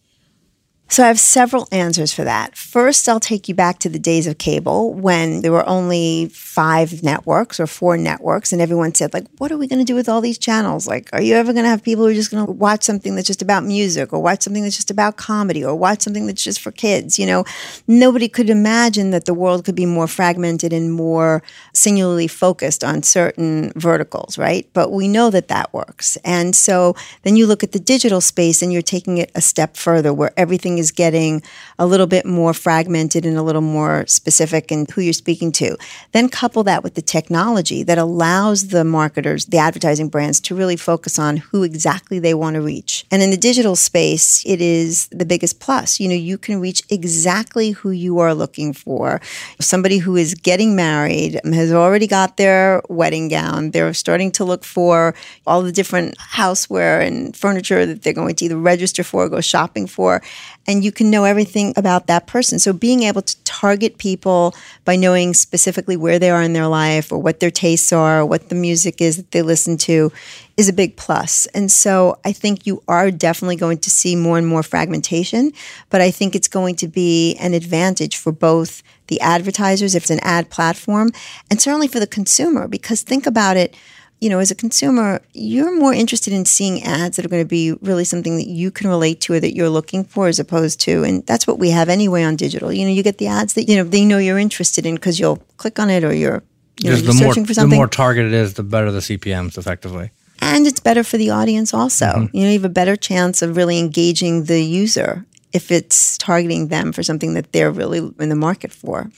So 0.90 1.04
I 1.04 1.08
have 1.08 1.20
several 1.20 1.68
answers 1.70 2.14
for 2.14 2.24
that. 2.24 2.56
First, 2.56 3.10
I'll 3.10 3.20
take 3.20 3.46
you 3.46 3.54
back 3.54 3.78
to 3.80 3.90
the 3.90 3.98
days 3.98 4.26
of 4.26 4.38
cable 4.38 4.94
when 4.94 5.42
there 5.42 5.52
were 5.52 5.68
only 5.68 6.30
five 6.32 7.02
networks 7.02 7.60
or 7.60 7.66
four 7.66 7.98
networks, 7.98 8.54
and 8.54 8.62
everyone 8.62 8.94
said, 8.94 9.12
like, 9.12 9.26
what 9.36 9.52
are 9.52 9.58
we 9.58 9.66
going 9.66 9.80
to 9.80 9.84
do 9.84 9.94
with 9.94 10.08
all 10.08 10.22
these 10.22 10.38
channels? 10.38 10.86
Like, 10.86 11.10
are 11.12 11.20
you 11.20 11.34
ever 11.34 11.52
going 11.52 11.64
to 11.64 11.68
have 11.68 11.82
people 11.82 12.04
who 12.04 12.10
are 12.10 12.14
just 12.14 12.30
going 12.30 12.46
to 12.46 12.50
watch 12.50 12.84
something 12.84 13.14
that's 13.14 13.26
just 13.26 13.42
about 13.42 13.64
music 13.64 14.14
or 14.14 14.22
watch 14.22 14.42
something 14.42 14.62
that's 14.62 14.76
just 14.76 14.90
about 14.90 15.18
comedy 15.18 15.62
or 15.62 15.74
watch 15.74 16.00
something 16.00 16.26
that's 16.26 16.42
just 16.42 16.58
for 16.58 16.72
kids? 16.72 17.18
You 17.18 17.26
know, 17.26 17.44
nobody 17.86 18.26
could 18.26 18.48
imagine 18.48 19.10
that 19.10 19.26
the 19.26 19.34
world 19.34 19.66
could 19.66 19.76
be 19.76 19.86
more 19.86 20.06
fragmented 20.06 20.72
and 20.72 20.90
more 20.90 21.42
singularly 21.74 22.28
focused 22.28 22.82
on 22.82 23.02
certain 23.02 23.72
verticals, 23.76 24.38
right? 24.38 24.66
But 24.72 24.90
we 24.90 25.06
know 25.06 25.28
that 25.30 25.48
that 25.48 25.74
works. 25.74 26.16
And 26.24 26.56
so 26.56 26.96
then 27.24 27.36
you 27.36 27.46
look 27.46 27.62
at 27.62 27.72
the 27.72 27.78
digital 27.78 28.22
space 28.22 28.62
and 28.62 28.72
you're 28.72 28.80
taking 28.80 29.18
it 29.18 29.30
a 29.34 29.42
step 29.42 29.76
further 29.76 30.14
where 30.14 30.32
everything 30.38 30.77
is 30.78 30.90
getting 30.92 31.42
a 31.78 31.86
little 31.86 32.06
bit 32.06 32.24
more 32.24 32.54
fragmented 32.54 33.26
and 33.26 33.36
a 33.36 33.42
little 33.42 33.62
more 33.62 34.06
specific 34.06 34.72
in 34.72 34.86
who 34.92 35.00
you're 35.00 35.12
speaking 35.12 35.52
to. 35.52 35.76
Then 36.12 36.28
couple 36.28 36.64
that 36.64 36.82
with 36.82 36.94
the 36.94 37.02
technology 37.02 37.82
that 37.82 37.98
allows 37.98 38.68
the 38.68 38.84
marketers, 38.84 39.46
the 39.46 39.58
advertising 39.58 40.08
brands 40.08 40.40
to 40.40 40.54
really 40.54 40.76
focus 40.76 41.18
on 41.18 41.36
who 41.36 41.62
exactly 41.62 42.18
they 42.18 42.34
want 42.34 42.54
to 42.54 42.60
reach. 42.60 43.06
And 43.10 43.22
in 43.22 43.30
the 43.30 43.36
digital 43.36 43.76
space, 43.76 44.44
it 44.46 44.60
is 44.60 45.08
the 45.08 45.26
biggest 45.26 45.60
plus. 45.60 46.00
You 46.00 46.08
know, 46.08 46.14
you 46.14 46.38
can 46.38 46.60
reach 46.60 46.82
exactly 46.90 47.72
who 47.72 47.90
you 47.90 48.18
are 48.18 48.34
looking 48.34 48.72
for. 48.72 49.20
Somebody 49.60 49.98
who 49.98 50.16
is 50.16 50.34
getting 50.34 50.76
married 50.76 51.40
has 51.44 51.72
already 51.72 52.06
got 52.06 52.36
their 52.36 52.82
wedding 52.88 53.28
gown. 53.28 53.70
They're 53.70 53.94
starting 53.94 54.30
to 54.32 54.44
look 54.44 54.64
for 54.64 55.14
all 55.46 55.62
the 55.62 55.72
different 55.72 56.16
houseware 56.18 57.06
and 57.06 57.36
furniture 57.36 57.86
that 57.86 58.02
they're 58.02 58.12
going 58.12 58.34
to 58.36 58.44
either 58.44 58.56
register 58.56 59.02
for 59.02 59.24
or 59.24 59.28
go 59.28 59.40
shopping 59.40 59.86
for 59.86 60.22
and 60.68 60.84
you 60.84 60.92
can 60.92 61.10
know 61.10 61.24
everything 61.24 61.72
about 61.76 62.06
that 62.06 62.26
person. 62.26 62.58
So 62.58 62.74
being 62.74 63.02
able 63.02 63.22
to 63.22 63.44
target 63.44 63.96
people 63.96 64.54
by 64.84 64.96
knowing 64.96 65.32
specifically 65.32 65.96
where 65.96 66.18
they 66.18 66.30
are 66.30 66.42
in 66.42 66.52
their 66.52 66.68
life 66.68 67.10
or 67.10 67.18
what 67.18 67.40
their 67.40 67.50
tastes 67.50 67.90
are, 67.90 68.20
or 68.20 68.26
what 68.26 68.50
the 68.50 68.54
music 68.54 69.00
is 69.00 69.16
that 69.16 69.30
they 69.30 69.40
listen 69.40 69.78
to 69.78 70.12
is 70.58 70.68
a 70.68 70.72
big 70.72 70.96
plus. 70.96 71.46
And 71.46 71.72
so 71.72 72.18
I 72.24 72.32
think 72.32 72.66
you 72.66 72.82
are 72.86 73.10
definitely 73.10 73.56
going 73.56 73.78
to 73.78 73.90
see 73.90 74.14
more 74.14 74.36
and 74.36 74.46
more 74.46 74.62
fragmentation, 74.62 75.52
but 75.88 76.02
I 76.02 76.10
think 76.10 76.34
it's 76.36 76.48
going 76.48 76.76
to 76.76 76.88
be 76.88 77.34
an 77.36 77.54
advantage 77.54 78.16
for 78.18 78.30
both 78.30 78.82
the 79.06 79.20
advertisers 79.22 79.94
if 79.94 80.02
it's 80.04 80.10
an 80.10 80.20
ad 80.20 80.50
platform 80.50 81.10
and 81.50 81.62
certainly 81.62 81.88
for 81.88 81.98
the 81.98 82.06
consumer 82.06 82.68
because 82.68 83.00
think 83.00 83.26
about 83.26 83.56
it 83.56 83.74
you 84.20 84.28
know, 84.28 84.38
as 84.38 84.50
a 84.50 84.54
consumer, 84.54 85.20
you're 85.32 85.76
more 85.78 85.94
interested 85.94 86.32
in 86.32 86.44
seeing 86.44 86.82
ads 86.82 87.16
that 87.16 87.24
are 87.24 87.28
going 87.28 87.42
to 87.42 87.48
be 87.48 87.72
really 87.82 88.04
something 88.04 88.36
that 88.36 88.48
you 88.48 88.70
can 88.70 88.88
relate 88.88 89.20
to 89.22 89.34
or 89.34 89.40
that 89.40 89.54
you're 89.54 89.68
looking 89.68 90.04
for 90.04 90.26
as 90.26 90.40
opposed 90.40 90.80
to, 90.80 91.04
and 91.04 91.24
that's 91.26 91.46
what 91.46 91.58
we 91.58 91.70
have 91.70 91.88
anyway 91.88 92.24
on 92.24 92.36
digital. 92.36 92.72
You 92.72 92.84
know, 92.84 92.92
you 92.92 93.02
get 93.02 93.18
the 93.18 93.28
ads 93.28 93.54
that, 93.54 93.68
you 93.68 93.76
know, 93.76 93.84
they 93.84 94.04
know 94.04 94.18
you're 94.18 94.38
interested 94.38 94.86
in 94.86 94.96
because 94.96 95.20
you'll 95.20 95.42
click 95.56 95.78
on 95.78 95.88
it 95.90 96.02
or 96.02 96.12
you're, 96.12 96.42
you 96.80 96.90
know, 96.90 96.96
you're 96.96 97.12
searching 97.12 97.42
more, 97.42 97.46
for 97.46 97.54
something. 97.54 97.70
The 97.70 97.76
more 97.76 97.88
targeted 97.88 98.32
it 98.32 98.36
is, 98.36 98.54
the 98.54 98.62
better 98.62 98.90
the 98.90 99.00
CPMs 99.00 99.56
effectively. 99.56 100.10
And 100.40 100.66
it's 100.66 100.80
better 100.80 101.04
for 101.04 101.16
the 101.16 101.30
audience 101.30 101.74
also. 101.74 102.06
Mm-hmm. 102.06 102.36
You 102.36 102.42
know, 102.42 102.48
you 102.48 102.58
have 102.58 102.64
a 102.64 102.68
better 102.68 102.96
chance 102.96 103.42
of 103.42 103.56
really 103.56 103.78
engaging 103.78 104.44
the 104.44 104.62
user 104.62 105.26
if 105.52 105.70
it's 105.70 106.18
targeting 106.18 106.68
them 106.68 106.92
for 106.92 107.02
something 107.02 107.34
that 107.34 107.52
they're 107.52 107.70
really 107.70 107.98
in 107.98 108.28
the 108.28 108.36
market 108.36 108.72
for. 108.72 109.10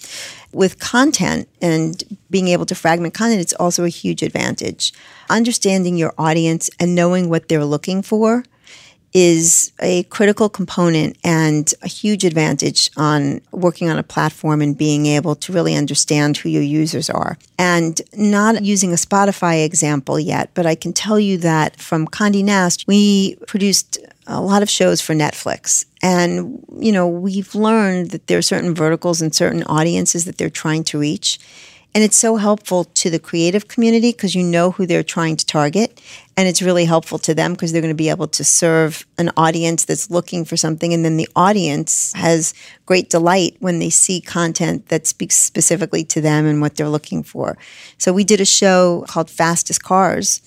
With 0.53 0.81
content 0.81 1.49
and 1.63 2.19
being 2.29 2.49
able 2.49 2.67
to 2.67 2.75
fragment 2.75 3.15
content, 3.15 3.41
it's 3.41 3.53
also 3.53 3.85
a 3.85 3.89
huge 3.89 4.23
advantage. 4.23 4.93
Understanding 5.29 5.97
your 5.97 6.13
audience 6.19 6.69
and 6.81 6.95
knowing 6.95 7.29
what 7.29 7.49
they're 7.49 7.65
looking 7.65 8.03
for 8.03 8.45
is 9.13 9.73
a 9.81 10.05
critical 10.05 10.49
component 10.49 11.17
and 11.25 11.75
a 11.83 11.89
huge 11.89 12.25
advantage 12.25 12.91
on 12.97 13.41
working 13.51 13.89
on 13.89 13.99
a 13.99 14.03
platform 14.03 14.63
and 14.63 14.79
being 14.79 15.07
able 15.07 15.35
to 15.35 15.53
really 15.53 15.75
understand 15.75 16.37
who 16.37 16.49
your 16.49 16.63
users 16.63 17.11
are. 17.11 17.37
And 17.59 18.01
not 18.15 18.63
using 18.63 18.93
a 18.93 18.97
Spotify 18.97 19.65
example 19.65 20.19
yet, 20.21 20.51
but 20.55 20.67
I 20.67 20.75
can 20.75 20.93
tell 20.93 21.19
you 21.19 21.39
that 21.39 21.81
from 21.81 22.07
Condé 22.07 22.45
Nast, 22.45 22.87
we 22.87 23.37
produced 23.47 23.99
a 24.27 24.41
lot 24.41 24.63
of 24.63 24.71
shows 24.71 25.01
for 25.01 25.15
Netflix. 25.15 25.85
And, 26.03 26.65
you 26.79 26.93
know, 26.93 27.09
we've 27.09 27.55
learned 27.55 28.11
that 28.11 28.29
there 28.29 28.39
are 28.39 28.43
certain 28.43 28.75
verticals 28.75 29.21
and 29.21 29.35
certain 29.35 29.65
audiences 29.65 30.25
that 30.25 30.39
they're 30.39 30.49
trying 30.49 30.85
to 30.85 30.99
reach. 30.99 31.39
And 31.93 32.05
it's 32.05 32.17
so 32.17 32.37
helpful 32.37 32.85
to 32.85 33.11
the 33.11 33.19
creative 33.19 33.67
community 33.67 34.13
because 34.13 34.35
you 34.35 34.45
know 34.45 34.71
who 34.71 34.87
they're 34.87 35.03
trying 35.03 35.37
to 35.37 35.45
target. 35.45 36.01
And 36.37 36.47
it's 36.47 36.63
really 36.63 36.85
helpful 36.85 37.19
to 37.19 37.35
them 37.35 37.53
because 37.53 37.73
they're 37.73 37.83
going 37.83 37.93
to 37.93 37.97
be 37.97 38.11
able 38.11 38.29
to 38.29 38.45
serve 38.45 39.05
an 39.19 39.31
audience 39.37 39.85
that's 39.85 40.09
looking 40.09 40.45
for 40.45 40.57
something. 40.57 40.95
And 40.95 41.05
then 41.05 41.17
the 41.17 41.29
audience 41.35 42.13
has 42.15 42.55
great 42.87 43.11
delight 43.11 43.57
when 43.59 43.81
they 43.81 43.91
see 43.91 44.21
content 44.21 44.89
that 44.89 45.07
speaks 45.07 45.35
specifically 45.37 46.05
to 46.05 46.21
them 46.21 46.47
and 46.47 46.61
what 46.61 46.77
they're 46.77 46.89
looking 46.89 47.25
for. 47.25 47.59
So 47.99 48.13
we 48.13 48.23
did 48.23 48.41
a 48.41 48.47
show 48.47 49.05
called 49.09 49.29
Fastest 49.29 49.83
Cars, 49.83 50.41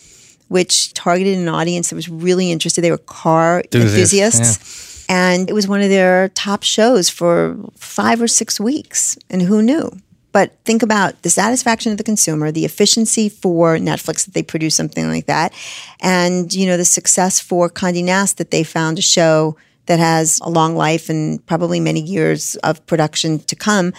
which 0.48 0.94
targeted 0.94 1.38
an 1.38 1.50
audience 1.50 1.90
that 1.90 1.96
was 1.96 2.08
really 2.08 2.52
interested. 2.52 2.82
They 2.82 2.92
were 2.92 2.98
car 2.98 3.64
Enthusiasts, 3.74 4.14
enthusiasts. 4.14 5.06
And 5.10 5.50
it 5.50 5.54
was 5.54 5.68
one 5.68 5.82
of 5.82 5.90
their 5.90 6.30
top 6.30 6.64
shows 6.64 7.10
for 7.10 7.58
five 7.76 8.22
or 8.22 8.30
six 8.30 8.62
weeks. 8.62 9.18
And 9.30 9.42
who 9.42 9.62
knew? 9.62 9.92
But 10.34 10.52
think 10.66 10.84
about 10.84 11.22
the 11.22 11.30
satisfaction 11.30 11.92
of 11.92 11.98
the 11.98 12.04
consumer, 12.04 12.52
the 12.52 12.66
efficiency 12.66 13.30
for 13.30 13.78
Netflix 13.78 14.26
that 14.26 14.34
they 14.34 14.44
produce 14.44 14.76
something 14.76 15.08
like 15.08 15.28
that, 15.28 15.54
and 16.02 16.52
you 16.52 16.66
know 16.66 16.76
the 16.76 16.86
success 16.86 17.40
for 17.40 17.70
Condé 17.70 18.04
Nast 18.04 18.40
that 18.40 18.52
they 18.52 18.64
found 18.64 19.00
a 19.00 19.02
show 19.02 19.56
that 19.86 20.00
has 20.00 20.40
a 20.42 20.50
long 20.50 20.76
life 20.76 21.10
and 21.10 21.46
probably 21.46 21.80
many 21.80 22.02
years 22.02 22.56
of 22.58 22.86
production 22.88 23.40
to 23.40 23.56
come, 23.56 23.94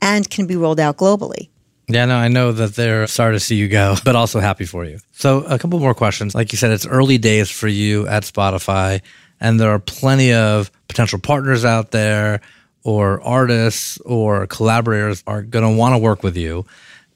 and 0.00 0.28
can 0.30 0.46
be 0.46 0.56
rolled 0.56 0.78
out 0.78 0.98
globally. 0.98 1.48
Yeah, 1.88 2.04
no, 2.04 2.16
I 2.16 2.28
know 2.28 2.52
that 2.52 2.74
they're 2.74 3.06
sorry 3.06 3.34
to 3.34 3.40
see 3.40 3.56
you 3.56 3.68
go, 3.68 3.96
but 4.04 4.14
also 4.14 4.40
happy 4.40 4.66
for 4.66 4.84
you. 4.84 4.98
So, 5.12 5.40
a 5.44 5.58
couple 5.58 5.80
more 5.80 5.94
questions. 5.94 6.34
Like 6.34 6.52
you 6.52 6.58
said, 6.58 6.70
it's 6.70 6.86
early 6.86 7.16
days 7.16 7.50
for 7.50 7.66
you 7.66 8.06
at 8.08 8.24
Spotify, 8.24 9.00
and 9.40 9.58
there 9.58 9.70
are 9.70 9.78
plenty 9.78 10.34
of 10.34 10.70
potential 10.86 11.18
partners 11.18 11.64
out 11.64 11.92
there 11.92 12.42
or 12.88 13.20
artists 13.20 13.98
or 14.06 14.46
collaborators 14.46 15.22
are 15.26 15.42
going 15.42 15.62
to 15.62 15.78
want 15.78 15.92
to 15.92 15.98
work 15.98 16.22
with 16.22 16.38
you 16.38 16.64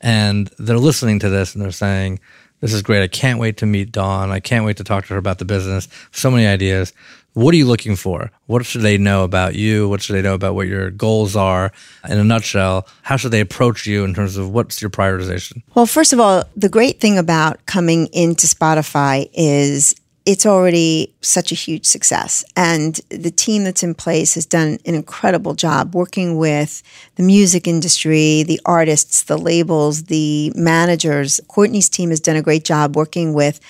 and 0.02 0.50
they're 0.58 0.76
listening 0.76 1.18
to 1.18 1.30
this 1.30 1.54
and 1.54 1.64
they're 1.64 1.72
saying 1.72 2.20
this 2.60 2.74
is 2.74 2.82
great. 2.82 3.02
I 3.02 3.08
can't 3.08 3.38
wait 3.38 3.56
to 3.56 3.66
meet 3.66 3.90
dawn. 3.90 4.30
I 4.30 4.38
can't 4.38 4.66
wait 4.66 4.76
to 4.76 4.84
talk 4.84 5.06
to 5.06 5.14
her 5.14 5.18
about 5.18 5.38
the 5.38 5.46
business. 5.46 5.88
So 6.10 6.30
many 6.30 6.46
ideas. 6.46 6.92
What 7.32 7.54
are 7.54 7.56
you 7.56 7.64
looking 7.64 7.96
for? 7.96 8.30
What 8.44 8.66
should 8.66 8.82
they 8.82 8.98
know 8.98 9.24
about 9.24 9.54
you? 9.54 9.88
What 9.88 10.02
should 10.02 10.14
they 10.14 10.20
know 10.20 10.34
about 10.34 10.54
what 10.54 10.66
your 10.66 10.90
goals 10.90 11.36
are? 11.36 11.72
In 12.06 12.18
a 12.18 12.24
nutshell 12.24 12.86
how 13.00 13.16
should 13.16 13.30
they 13.30 13.40
approach 13.40 13.86
you 13.86 14.04
in 14.04 14.12
terms 14.12 14.36
of 14.36 14.50
what's 14.50 14.82
your 14.82 14.90
prioritization? 14.90 15.62
Well, 15.74 15.86
first 15.86 16.12
of 16.12 16.20
all, 16.20 16.44
the 16.54 16.68
great 16.68 17.00
thing 17.00 17.16
about 17.16 17.64
coming 17.64 18.08
into 18.12 18.46
Spotify 18.46 19.30
is 19.32 19.94
it's 20.24 20.46
already 20.46 21.12
such 21.20 21.50
a 21.50 21.54
huge 21.54 21.84
success. 21.84 22.44
And 22.56 23.00
the 23.10 23.30
team 23.30 23.64
that's 23.64 23.82
in 23.82 23.94
place 23.94 24.34
has 24.34 24.46
done 24.46 24.78
an 24.86 24.94
incredible 24.94 25.54
job 25.54 25.94
working 25.94 26.36
with 26.36 26.82
the 27.16 27.22
music 27.22 27.66
industry, 27.66 28.44
the 28.44 28.60
artists, 28.64 29.24
the 29.24 29.36
labels, 29.36 30.04
the 30.04 30.52
managers. 30.54 31.40
Courtney's 31.48 31.88
team 31.88 32.10
has 32.10 32.20
done 32.20 32.36
a 32.36 32.42
great 32.42 32.64
job 32.64 32.94
working 32.94 33.34
with 33.34 33.60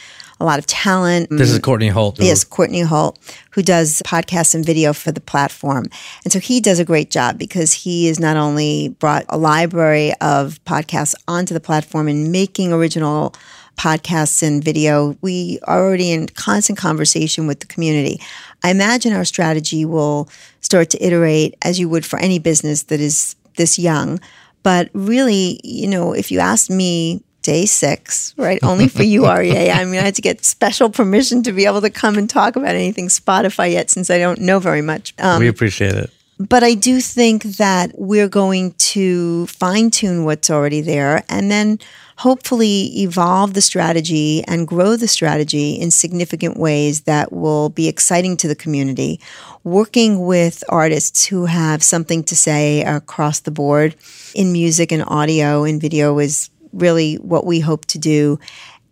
a 0.41 0.45
lot 0.45 0.59
of 0.59 0.67
talent. 0.67 1.29
this 1.31 1.51
is 1.51 1.59
courtney 1.61 1.88
holt 1.88 2.19
Yes, 2.21 2.43
Courtney 2.43 2.81
Holt, 2.81 3.17
who 3.51 3.62
does 3.62 4.03
podcasts 4.05 4.55
and 4.57 4.67
video 4.67 4.93
for 4.93 5.12
the 5.12 5.21
platform. 5.21 5.87
And 6.25 6.33
so 6.33 6.41
he 6.41 6.61
does 6.61 6.81
a 6.81 6.85
great 6.85 7.11
job 7.11 7.38
because 7.38 7.73
he 7.73 8.07
has 8.07 8.19
not 8.19 8.37
only 8.37 8.88
brought 8.88 9.25
a 9.29 9.38
library 9.38 10.12
of 10.21 10.62
podcasts 10.65 11.15
onto 11.29 11.55
the 11.55 11.61
platform 11.61 12.09
and 12.09 12.33
making 12.33 12.73
original 12.73 13.35
podcasts 13.76 14.42
and 14.42 14.62
video, 14.62 15.16
we 15.20 15.58
are 15.64 15.85
already 15.85 16.12
in 16.12 16.28
constant 16.28 16.78
conversation 16.78 17.46
with 17.46 17.61
the 17.61 17.66
community. 17.66 18.20
I 18.62 18.70
imagine 18.70 19.12
our 19.12 19.24
strategy 19.24 19.85
will 19.85 20.28
start 20.61 20.90
to 20.90 21.04
iterate 21.04 21.56
as 21.62 21.80
you 21.80 21.88
would 21.88 22.06
for 22.06 22.18
any 22.18 22.38
business 22.38 22.85
that 22.85 23.00
is 23.00 23.37
this 23.56 23.78
young. 23.78 24.20
But 24.62 24.90
really, 24.92 25.61
you 25.64 25.88
know, 25.88 26.12
if 26.12 26.30
you 26.30 26.38
asked 26.38 26.70
me 26.70 27.22
day 27.42 27.66
six, 27.66 28.35
right? 28.37 28.62
Only 28.62 28.88
for 28.88 29.02
you, 29.02 29.22
Aryeh. 29.22 29.74
I 29.74 29.85
mean, 29.85 29.98
I 29.98 30.04
had 30.04 30.14
to 30.14 30.22
get 30.22 30.44
special 30.44 30.88
permission 30.90 31.42
to 31.42 31.52
be 31.52 31.66
able 31.66 31.80
to 31.80 31.90
come 31.90 32.16
and 32.16 32.30
talk 32.30 32.54
about 32.54 32.74
anything 32.74 33.08
Spotify 33.08 33.72
yet, 33.72 33.90
since 33.90 34.11
I 34.11 34.18
don't 34.18 34.40
know 34.40 34.61
very 34.61 34.82
much. 34.82 35.12
Um, 35.18 35.40
we 35.40 35.48
appreciate 35.48 35.94
it 35.94 36.11
but 36.48 36.64
I 36.64 36.74
do 36.74 37.00
think 37.00 37.44
that 37.59 37.92
we're 37.94 38.28
going 38.28 38.72
to 38.94 39.46
fine 39.46 39.90
tune 39.90 40.24
what's 40.24 40.50
already 40.50 40.81
there 40.81 41.24
and 41.28 41.50
then 41.50 41.78
hopefully 42.16 42.90
evolve 43.02 43.55
the 43.55 43.61
strategy 43.61 44.42
and 44.44 44.66
grow 44.66 44.96
the 44.96 45.09
strategy 45.09 45.72
in 45.72 45.90
significant 45.90 46.57
ways 46.57 47.02
that 47.02 47.33
will 47.33 47.68
be 47.68 47.87
exciting 47.88 48.37
to 48.38 48.48
the 48.48 48.55
community. 48.55 49.20
Working 49.64 50.26
with 50.26 50.64
artists 50.68 51.24
who 51.26 51.46
have 51.46 51.83
something 51.83 52.24
to 52.24 52.37
say 52.37 52.83
across 52.83 53.40
the 53.40 53.50
board 53.50 53.94
in 54.35 54.52
music 54.52 54.90
and 54.90 55.05
audio 55.07 55.64
and 55.64 55.81
video 55.81 56.18
is 56.18 56.50
really 56.72 57.16
what 57.16 57.46
we 57.46 57.61
hope 57.61 57.87
to 57.87 57.98
do. 57.98 58.38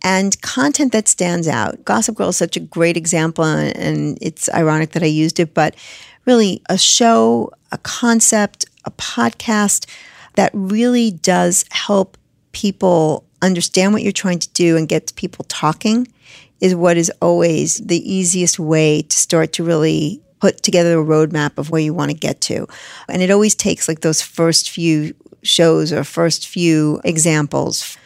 and 0.03 0.41
content 0.41 0.91
that 0.93 1.07
stands 1.07 1.47
out. 1.47 1.85
Gossip 1.85 2.15
Girl 2.15 2.29
is 2.29 2.37
such 2.37 2.57
a 2.57 2.59
great 2.59 2.97
example, 2.97 3.43
and 3.43 4.17
it's 4.21 4.49
ironic 4.53 4.91
that 4.91 5.03
I 5.03 5.07
used 5.07 5.39
it, 5.39 5.53
but 5.53 5.75
really 6.25 6.61
a 6.69 6.77
show, 6.77 7.51
a 7.71 7.77
concept, 7.79 8.65
a 8.85 8.91
podcast 8.91 9.87
that 10.35 10.51
really 10.53 11.11
does 11.11 11.65
help 11.71 12.17
people 12.51 13.25
understand 13.41 13.93
what 13.93 14.03
you're 14.03 14.11
trying 14.11 14.39
to 14.39 14.49
do 14.49 14.77
and 14.77 14.87
get 14.87 15.15
people 15.15 15.45
talking 15.47 16.07
is 16.59 16.75
what 16.75 16.95
is 16.95 17.11
always 17.21 17.77
the 17.77 18.13
easiest 18.13 18.59
way 18.59 19.01
to 19.01 19.17
start 19.17 19.53
to 19.53 19.63
really 19.63 20.21
put 20.39 20.61
together 20.63 20.99
a 20.99 21.03
roadmap 21.03 21.57
of 21.57 21.69
where 21.69 21.81
you 21.81 21.93
want 21.93 22.11
to 22.11 22.17
get 22.17 22.41
to. 22.41 22.67
And 23.09 23.21
it 23.21 23.31
always 23.31 23.55
takes 23.55 23.87
like 23.87 24.01
those 24.01 24.21
first 24.21 24.69
few 24.69 25.15
shows 25.43 25.91
or 25.91 26.03
first 26.03 26.47
few 26.47 27.01
examples 27.03 27.97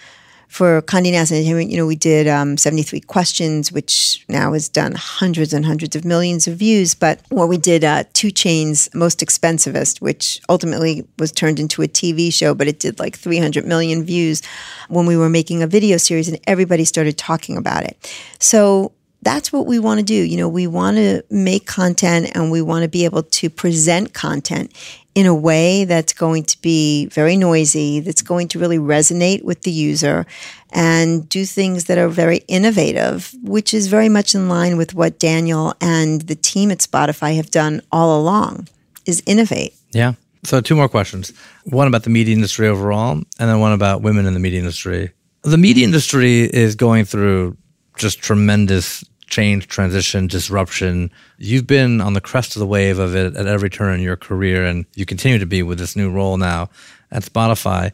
for 0.55 0.81
Condé 0.83 1.11
Nast 1.11 1.33
Entertainment, 1.33 1.69
you 1.69 1.75
know, 1.75 1.85
we 1.85 1.97
did 1.97 2.29
um, 2.29 2.55
73 2.55 3.01
questions, 3.01 3.73
which 3.73 4.23
now 4.29 4.53
has 4.53 4.69
done 4.69 4.93
hundreds 4.95 5.51
and 5.51 5.65
hundreds 5.65 5.97
of 5.97 6.05
millions 6.05 6.47
of 6.47 6.55
views. 6.55 6.95
But 6.95 7.19
what 7.27 7.49
we 7.49 7.57
did, 7.57 7.83
uh, 7.83 8.05
2 8.13 8.29
Chainz 8.29 8.87
Most 8.95 9.19
Expensivest, 9.19 9.99
which 9.99 10.39
ultimately 10.47 11.05
was 11.19 11.33
turned 11.33 11.59
into 11.59 11.81
a 11.81 11.89
TV 11.89 12.33
show, 12.33 12.53
but 12.53 12.69
it 12.69 12.79
did 12.79 12.99
like 12.99 13.17
300 13.17 13.65
million 13.65 14.05
views 14.05 14.41
when 14.87 15.05
we 15.05 15.17
were 15.17 15.29
making 15.29 15.61
a 15.61 15.67
video 15.67 15.97
series 15.97 16.29
and 16.29 16.39
everybody 16.47 16.85
started 16.85 17.17
talking 17.17 17.57
about 17.57 17.83
it. 17.83 17.97
So 18.39 18.93
that's 19.25 19.51
what 19.51 19.65
we 19.65 19.79
want 19.79 19.99
to 19.99 20.05
do. 20.05 20.13
You 20.13 20.37
know, 20.37 20.47
we 20.47 20.67
want 20.67 20.97
to 20.97 21.23
make 21.29 21.65
content 21.65 22.31
and 22.35 22.51
we 22.51 22.61
want 22.61 22.83
to 22.83 22.87
be 22.87 23.03
able 23.05 23.23
to 23.23 23.49
present 23.49 24.13
content 24.13 24.71
in 25.15 25.25
a 25.25 25.33
way 25.33 25.85
that's 25.85 26.13
going 26.13 26.43
to 26.43 26.61
be 26.61 27.07
very 27.07 27.35
noisy, 27.35 28.01
that's 28.01 28.21
going 28.21 28.47
to 28.49 28.59
really 28.59 28.77
resonate 28.77 29.43
with 29.43 29.63
the 29.63 29.71
user 29.71 30.25
and 30.71 31.27
do 31.27 31.43
things 31.45 31.85
that 31.85 31.97
are 31.97 32.09
very 32.09 32.41
innovative, 32.47 33.33
which 33.41 33.73
is 33.73 33.87
very 33.87 34.09
much 34.09 34.35
in 34.35 34.47
line 34.47 34.77
with 34.77 34.93
what 34.93 35.17
Daniel 35.17 35.73
and 35.81 36.21
the 36.21 36.35
team 36.35 36.69
at 36.69 36.79
Spotify 36.79 37.35
have 37.35 37.49
done 37.49 37.81
all 37.91 38.21
along 38.21 38.67
is 39.05 39.23
innovate. 39.25 39.73
Yeah. 39.91 40.13
So 40.43 40.61
two 40.61 40.75
more 40.75 40.89
questions. 40.89 41.33
One 41.63 41.87
about 41.87 42.03
the 42.03 42.09
media 42.11 42.35
industry 42.35 42.67
overall 42.67 43.13
and 43.13 43.25
then 43.49 43.59
one 43.59 43.71
about 43.71 44.03
women 44.03 44.27
in 44.27 44.33
the 44.35 44.39
media 44.39 44.59
industry. 44.59 45.11
The 45.41 45.57
media 45.57 45.83
industry 45.83 46.41
is 46.41 46.75
going 46.75 47.05
through 47.05 47.57
just 47.97 48.21
tremendous 48.21 49.03
change, 49.27 49.67
transition, 49.67 50.27
disruption. 50.27 51.11
You've 51.37 51.67
been 51.67 52.01
on 52.01 52.13
the 52.13 52.21
crest 52.21 52.55
of 52.55 52.59
the 52.59 52.67
wave 52.67 52.99
of 52.99 53.15
it 53.15 53.35
at 53.35 53.47
every 53.47 53.69
turn 53.69 53.95
in 53.95 54.01
your 54.01 54.15
career, 54.15 54.65
and 54.65 54.85
you 54.95 55.05
continue 55.05 55.39
to 55.39 55.45
be 55.45 55.63
with 55.63 55.77
this 55.77 55.95
new 55.95 56.09
role 56.11 56.37
now 56.37 56.69
at 57.11 57.23
Spotify. 57.23 57.91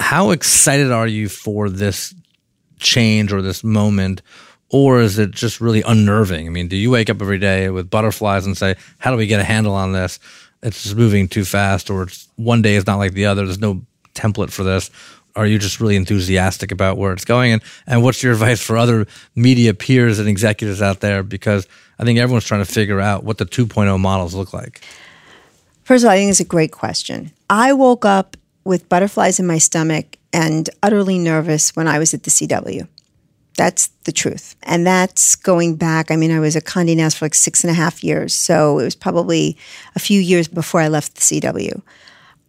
How 0.00 0.30
excited 0.30 0.92
are 0.92 1.06
you 1.06 1.28
for 1.28 1.68
this 1.68 2.14
change 2.78 3.32
or 3.32 3.42
this 3.42 3.64
moment? 3.64 4.22
Or 4.68 5.00
is 5.00 5.18
it 5.18 5.30
just 5.30 5.60
really 5.60 5.82
unnerving? 5.82 6.46
I 6.46 6.50
mean, 6.50 6.68
do 6.68 6.76
you 6.76 6.90
wake 6.90 7.08
up 7.08 7.22
every 7.22 7.38
day 7.38 7.70
with 7.70 7.88
butterflies 7.88 8.46
and 8.46 8.56
say, 8.56 8.74
How 8.98 9.10
do 9.10 9.16
we 9.16 9.26
get 9.26 9.40
a 9.40 9.44
handle 9.44 9.74
on 9.74 9.92
this? 9.92 10.18
It's 10.62 10.82
just 10.82 10.96
moving 10.96 11.28
too 11.28 11.44
fast, 11.44 11.90
or 11.90 12.08
one 12.34 12.62
day 12.62 12.74
is 12.74 12.86
not 12.86 12.96
like 12.96 13.12
the 13.12 13.26
other. 13.26 13.44
There's 13.44 13.60
no 13.60 13.82
template 14.14 14.50
for 14.50 14.64
this 14.64 14.90
are 15.36 15.46
you 15.46 15.58
just 15.58 15.80
really 15.80 15.96
enthusiastic 15.96 16.72
about 16.72 16.96
where 16.96 17.12
it's 17.12 17.24
going? 17.24 17.52
And, 17.52 17.62
and 17.86 18.02
what's 18.02 18.22
your 18.22 18.32
advice 18.32 18.60
for 18.60 18.76
other 18.76 19.06
media 19.34 19.74
peers 19.74 20.18
and 20.18 20.28
executives 20.28 20.82
out 20.82 21.00
there? 21.00 21.22
Because 21.22 21.68
I 21.98 22.04
think 22.04 22.18
everyone's 22.18 22.46
trying 22.46 22.64
to 22.64 22.70
figure 22.70 23.00
out 23.00 23.22
what 23.22 23.38
the 23.38 23.46
2.0 23.46 24.00
models 24.00 24.34
look 24.34 24.52
like. 24.52 24.82
First 25.84 26.04
of 26.04 26.08
all, 26.08 26.14
I 26.14 26.18
think 26.18 26.30
it's 26.30 26.40
a 26.40 26.44
great 26.44 26.72
question. 26.72 27.32
I 27.48 27.72
woke 27.74 28.04
up 28.04 28.36
with 28.64 28.88
butterflies 28.88 29.38
in 29.38 29.46
my 29.46 29.58
stomach 29.58 30.16
and 30.32 30.68
utterly 30.82 31.18
nervous 31.18 31.76
when 31.76 31.86
I 31.86 31.98
was 31.98 32.12
at 32.12 32.24
the 32.24 32.30
CW. 32.30 32.88
That's 33.56 33.86
the 34.04 34.12
truth. 34.12 34.56
And 34.64 34.86
that's 34.86 35.36
going 35.36 35.76
back. 35.76 36.10
I 36.10 36.16
mean, 36.16 36.30
I 36.30 36.40
was 36.40 36.56
at 36.56 36.64
Condé 36.64 36.96
Nast 36.96 37.16
for 37.18 37.24
like 37.24 37.34
six 37.34 37.62
and 37.62 37.70
a 37.70 37.74
half 37.74 38.02
years. 38.02 38.34
So 38.34 38.78
it 38.78 38.84
was 38.84 38.94
probably 38.94 39.56
a 39.94 39.98
few 39.98 40.20
years 40.20 40.48
before 40.48 40.80
I 40.80 40.88
left 40.88 41.14
the 41.14 41.20
CW. 41.20 41.80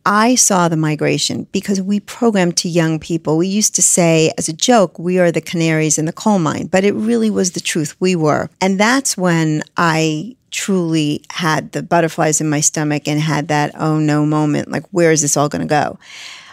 I 0.10 0.36
saw 0.36 0.70
the 0.70 0.78
migration 0.78 1.48
because 1.52 1.82
we 1.82 2.00
programmed 2.00 2.56
to 2.58 2.70
young 2.70 2.98
people. 2.98 3.38
We 3.38 3.48
used 3.48 3.76
to 3.76 3.82
say, 3.82 4.32
as 4.38 4.48
a 4.48 4.54
joke, 4.54 4.98
we 4.98 5.20
are 5.20 5.34
the 5.34 5.42
canaries 5.42 5.98
in 5.98 6.06
the 6.06 6.14
coal 6.14 6.40
mine, 6.40 6.68
but 6.68 6.86
it 6.86 6.94
really 6.94 7.30
was 7.30 7.52
the 7.52 7.60
truth. 7.60 7.94
We 8.00 8.16
were. 8.16 8.50
And 8.62 8.80
that's 8.80 9.18
when 9.18 9.64
I 9.76 10.38
truly 10.50 11.26
had 11.30 11.74
the 11.74 11.84
butterflies 11.84 12.40
in 12.40 12.50
my 12.50 12.62
stomach 12.62 13.06
and 13.06 13.20
had 13.20 13.50
that 13.50 13.74
oh 13.78 14.00
no 14.00 14.26
moment 14.26 14.72
like, 14.72 14.86
where 14.92 15.12
is 15.12 15.24
this 15.24 15.36
all 15.36 15.50
going 15.50 15.62
to 15.62 15.68
go? 15.68 16.00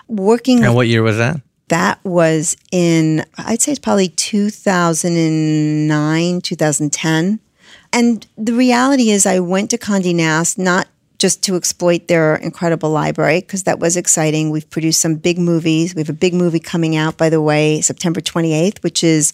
Working. 0.09 0.65
And 0.65 0.75
what 0.75 0.89
year 0.89 1.05
was 1.05 1.19
that? 1.19 1.41
That 1.69 2.05
was 2.05 2.57
in, 2.73 3.25
I'd 3.39 3.63
say 3.63 3.71
it's 3.71 3.79
probably 3.79 4.09
2009, 4.09 6.41
2010. 6.41 7.39
And 7.93 8.27
the 8.37 8.53
reality 8.53 9.11
is, 9.11 9.27
I 9.27 9.39
went 9.39 9.71
to 9.71 9.79
Condé 9.79 10.13
Nast 10.13 10.59
not 10.59 10.89
just 11.19 11.43
to 11.45 11.57
exploit 11.57 12.09
their 12.09 12.37
incredible 12.37 12.91
library 12.91 13.41
because 13.41 13.65
that 13.65 13.79
was 13.79 13.97
exciting. 13.97 14.51
We've 14.51 14.69
produced 14.69 15.01
some 15.01 15.17
big 15.17 15.39
movies. 15.39 15.95
We 15.95 16.01
have 16.01 16.11
a 16.11 16.13
big 16.13 16.35
movie 16.35 16.61
coming 16.61 16.97
out, 16.97 17.17
by 17.17 17.31
the 17.31 17.41
way, 17.41 17.81
September 17.81 18.21
28th, 18.21 18.83
which 18.83 19.05
is 19.05 19.33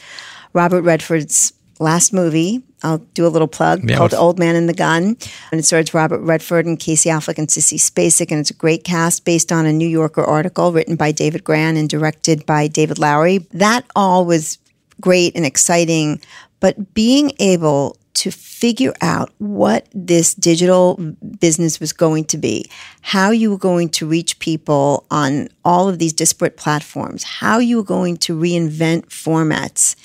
Robert 0.53 0.83
Redford's 0.83 1.53
last 1.79 2.13
movie. 2.13 2.63
I'll 2.83 2.99
do 2.99 3.27
a 3.27 3.29
little 3.29 3.49
plug 3.49 3.89
yeah, 3.89 3.97
called 3.97 4.15
Old 4.15 4.39
Man 4.39 4.57
and 4.57 4.69
the 4.69 4.75
Gun. 4.75 5.17
And 5.51 5.61
it 5.61 5.65
stars 5.65 5.93
Robert 5.93 6.21
Redford 6.21 6.67
and 6.67 6.79
Casey 6.79 7.11
Affleck 7.11 7.39
and 7.39 7.49
Sissy 7.49 7.79
Spacek. 7.79 8.31
And 8.31 8.41
it's 8.41 8.51
a 8.51 8.55
great 8.55 8.85
cast 8.85 9.25
based 9.25 9.53
on 9.53 9.67
a 9.67 9.73
New 9.73 9.89
Yorker 9.89 10.25
article 10.25 10.73
written 10.73 10.97
by 10.97 11.13
David 11.13 11.45
Grann 11.45 11.77
and 11.77 11.89
directed 11.89 12.47
by 12.47 12.69
David 12.69 12.99
Lowery. 12.99 13.39
That 13.53 13.85
all 13.95 14.25
was 14.25 14.59
great 15.01 15.35
and 15.37 15.45
exciting. 15.45 16.21
But 16.61 16.95
being 16.95 17.33
able 17.39 17.97
to 18.21 18.31
figure 18.31 18.93
out 19.01 19.33
what 19.39 19.89
this 19.95 20.35
digital 20.35 20.97
business 21.41 21.81
was 21.81 21.95
going 21.95 22.23
to 22.27 22.37
be, 22.37 22.71
how 23.01 23.31
you 23.31 23.51
were 23.51 23.57
going 23.57 23.89
to 23.89 24.07
reach 24.07 24.39
people 24.41 25.07
on 25.11 25.49
all 25.65 25.89
of 25.89 25.99
these 25.99 26.13
disparate 26.13 26.59
platforms, 26.59 27.23
how 27.25 27.59
you 27.59 27.79
were 27.79 27.83
going 27.83 28.19
to 28.19 28.39
reinvent 28.39 29.07
formats 29.07 29.97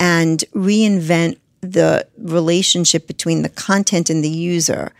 and 0.00 0.42
reinvent 0.52 1.38
the 1.60 2.04
relationship 2.18 3.06
between 3.06 3.42
the 3.42 3.48
content 3.48 4.10
and 4.10 4.24
the 4.24 4.28
user 4.28 4.90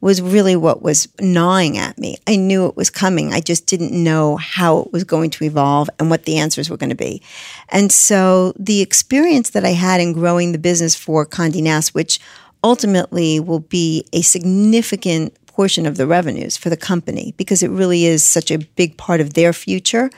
was 0.00 0.22
really 0.22 0.56
what 0.56 0.82
was 0.82 1.08
gnawing 1.20 1.76
at 1.76 1.98
me. 1.98 2.16
I 2.26 2.36
knew 2.36 2.66
it 2.66 2.76
was 2.76 2.90
coming. 2.90 3.32
I 3.32 3.40
just 3.40 3.66
didn't 3.66 3.92
know 3.92 4.36
how 4.36 4.80
it 4.80 4.92
was 4.92 5.04
going 5.04 5.30
to 5.30 5.44
evolve 5.44 5.90
and 5.98 6.08
what 6.08 6.24
the 6.24 6.38
answers 6.38 6.70
were 6.70 6.76
going 6.76 6.90
to 6.90 6.96
be. 6.96 7.22
And 7.68 7.92
so 7.92 8.54
the 8.58 8.80
experience 8.80 9.50
that 9.50 9.64
I 9.64 9.72
had 9.72 10.00
in 10.00 10.12
growing 10.12 10.52
the 10.52 10.58
business 10.58 10.94
for 10.94 11.26
Condé 11.26 11.62
Nast, 11.62 11.94
which 11.94 12.18
ultimately 12.64 13.40
will 13.40 13.60
be 13.60 14.06
a 14.12 14.22
significant 14.22 15.34
portion 15.46 15.84
of 15.84 15.96
the 15.96 16.06
revenues 16.06 16.56
for 16.56 16.70
the 16.70 16.76
company 16.76 17.34
because 17.36 17.62
it 17.62 17.70
really 17.70 18.06
is 18.06 18.22
such 18.22 18.50
a 18.50 18.58
big 18.58 18.96
part 18.96 19.20
of 19.20 19.34
their 19.34 19.52
future, 19.52 20.10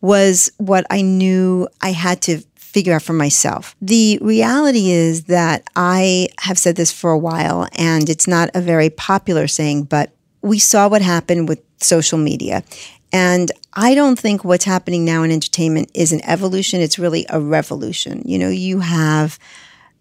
was 0.00 0.50
what 0.58 0.86
I 0.90 1.00
knew 1.00 1.66
I 1.80 1.92
had 1.92 2.20
to 2.22 2.42
figure 2.74 2.92
out 2.92 3.02
for 3.02 3.12
myself. 3.12 3.76
The 3.80 4.18
reality 4.20 4.90
is 4.90 5.24
that 5.24 5.62
I 5.76 6.28
have 6.40 6.58
said 6.58 6.74
this 6.74 6.90
for 6.90 7.12
a 7.12 7.18
while, 7.18 7.68
and 7.78 8.10
it's 8.10 8.26
not 8.26 8.50
a 8.52 8.60
very 8.60 8.90
popular 8.90 9.46
saying, 9.46 9.84
but 9.84 10.10
we 10.42 10.58
saw 10.58 10.88
what 10.88 11.00
happened 11.00 11.48
with 11.48 11.62
social 11.78 12.18
media. 12.18 12.64
And 13.12 13.52
I 13.74 13.94
don't 13.94 14.18
think 14.18 14.44
what's 14.44 14.64
happening 14.64 15.04
now 15.04 15.22
in 15.22 15.30
entertainment 15.30 15.88
is 15.94 16.12
an 16.12 16.20
evolution, 16.24 16.80
it's 16.80 16.98
really 16.98 17.24
a 17.30 17.40
revolution. 17.40 18.22
You 18.26 18.38
know, 18.40 18.48
you 18.48 18.80
have 18.80 19.38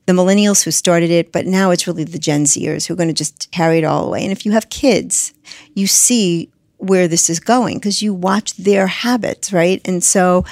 the 0.08 0.14
millennials 0.14 0.64
who 0.64 0.72
started 0.72 1.12
it, 1.12 1.32
but 1.32 1.46
now 1.46 1.70
it's 1.70 1.86
really 1.86 2.04
the 2.04 2.18
Gen 2.18 2.46
Zers 2.46 2.88
who 2.88 2.96
are 2.96 2.98
going 2.98 3.08
to 3.08 3.14
just 3.14 3.52
carry 3.52 3.78
it 3.78 3.84
all 3.84 4.08
away. 4.08 4.24
And 4.24 4.32
if 4.32 4.48
you 4.48 4.52
have 4.54 4.70
kids, 4.72 5.32
you 5.76 5.86
see 5.86 6.50
where 6.78 7.08
this 7.08 7.30
is 7.30 7.40
going 7.40 7.78
because 7.78 8.02
you 8.02 8.16
watch 8.16 8.56
their 8.58 8.88
habits, 8.88 9.54
right? 9.54 9.80
And 9.86 10.04
so 10.04 10.44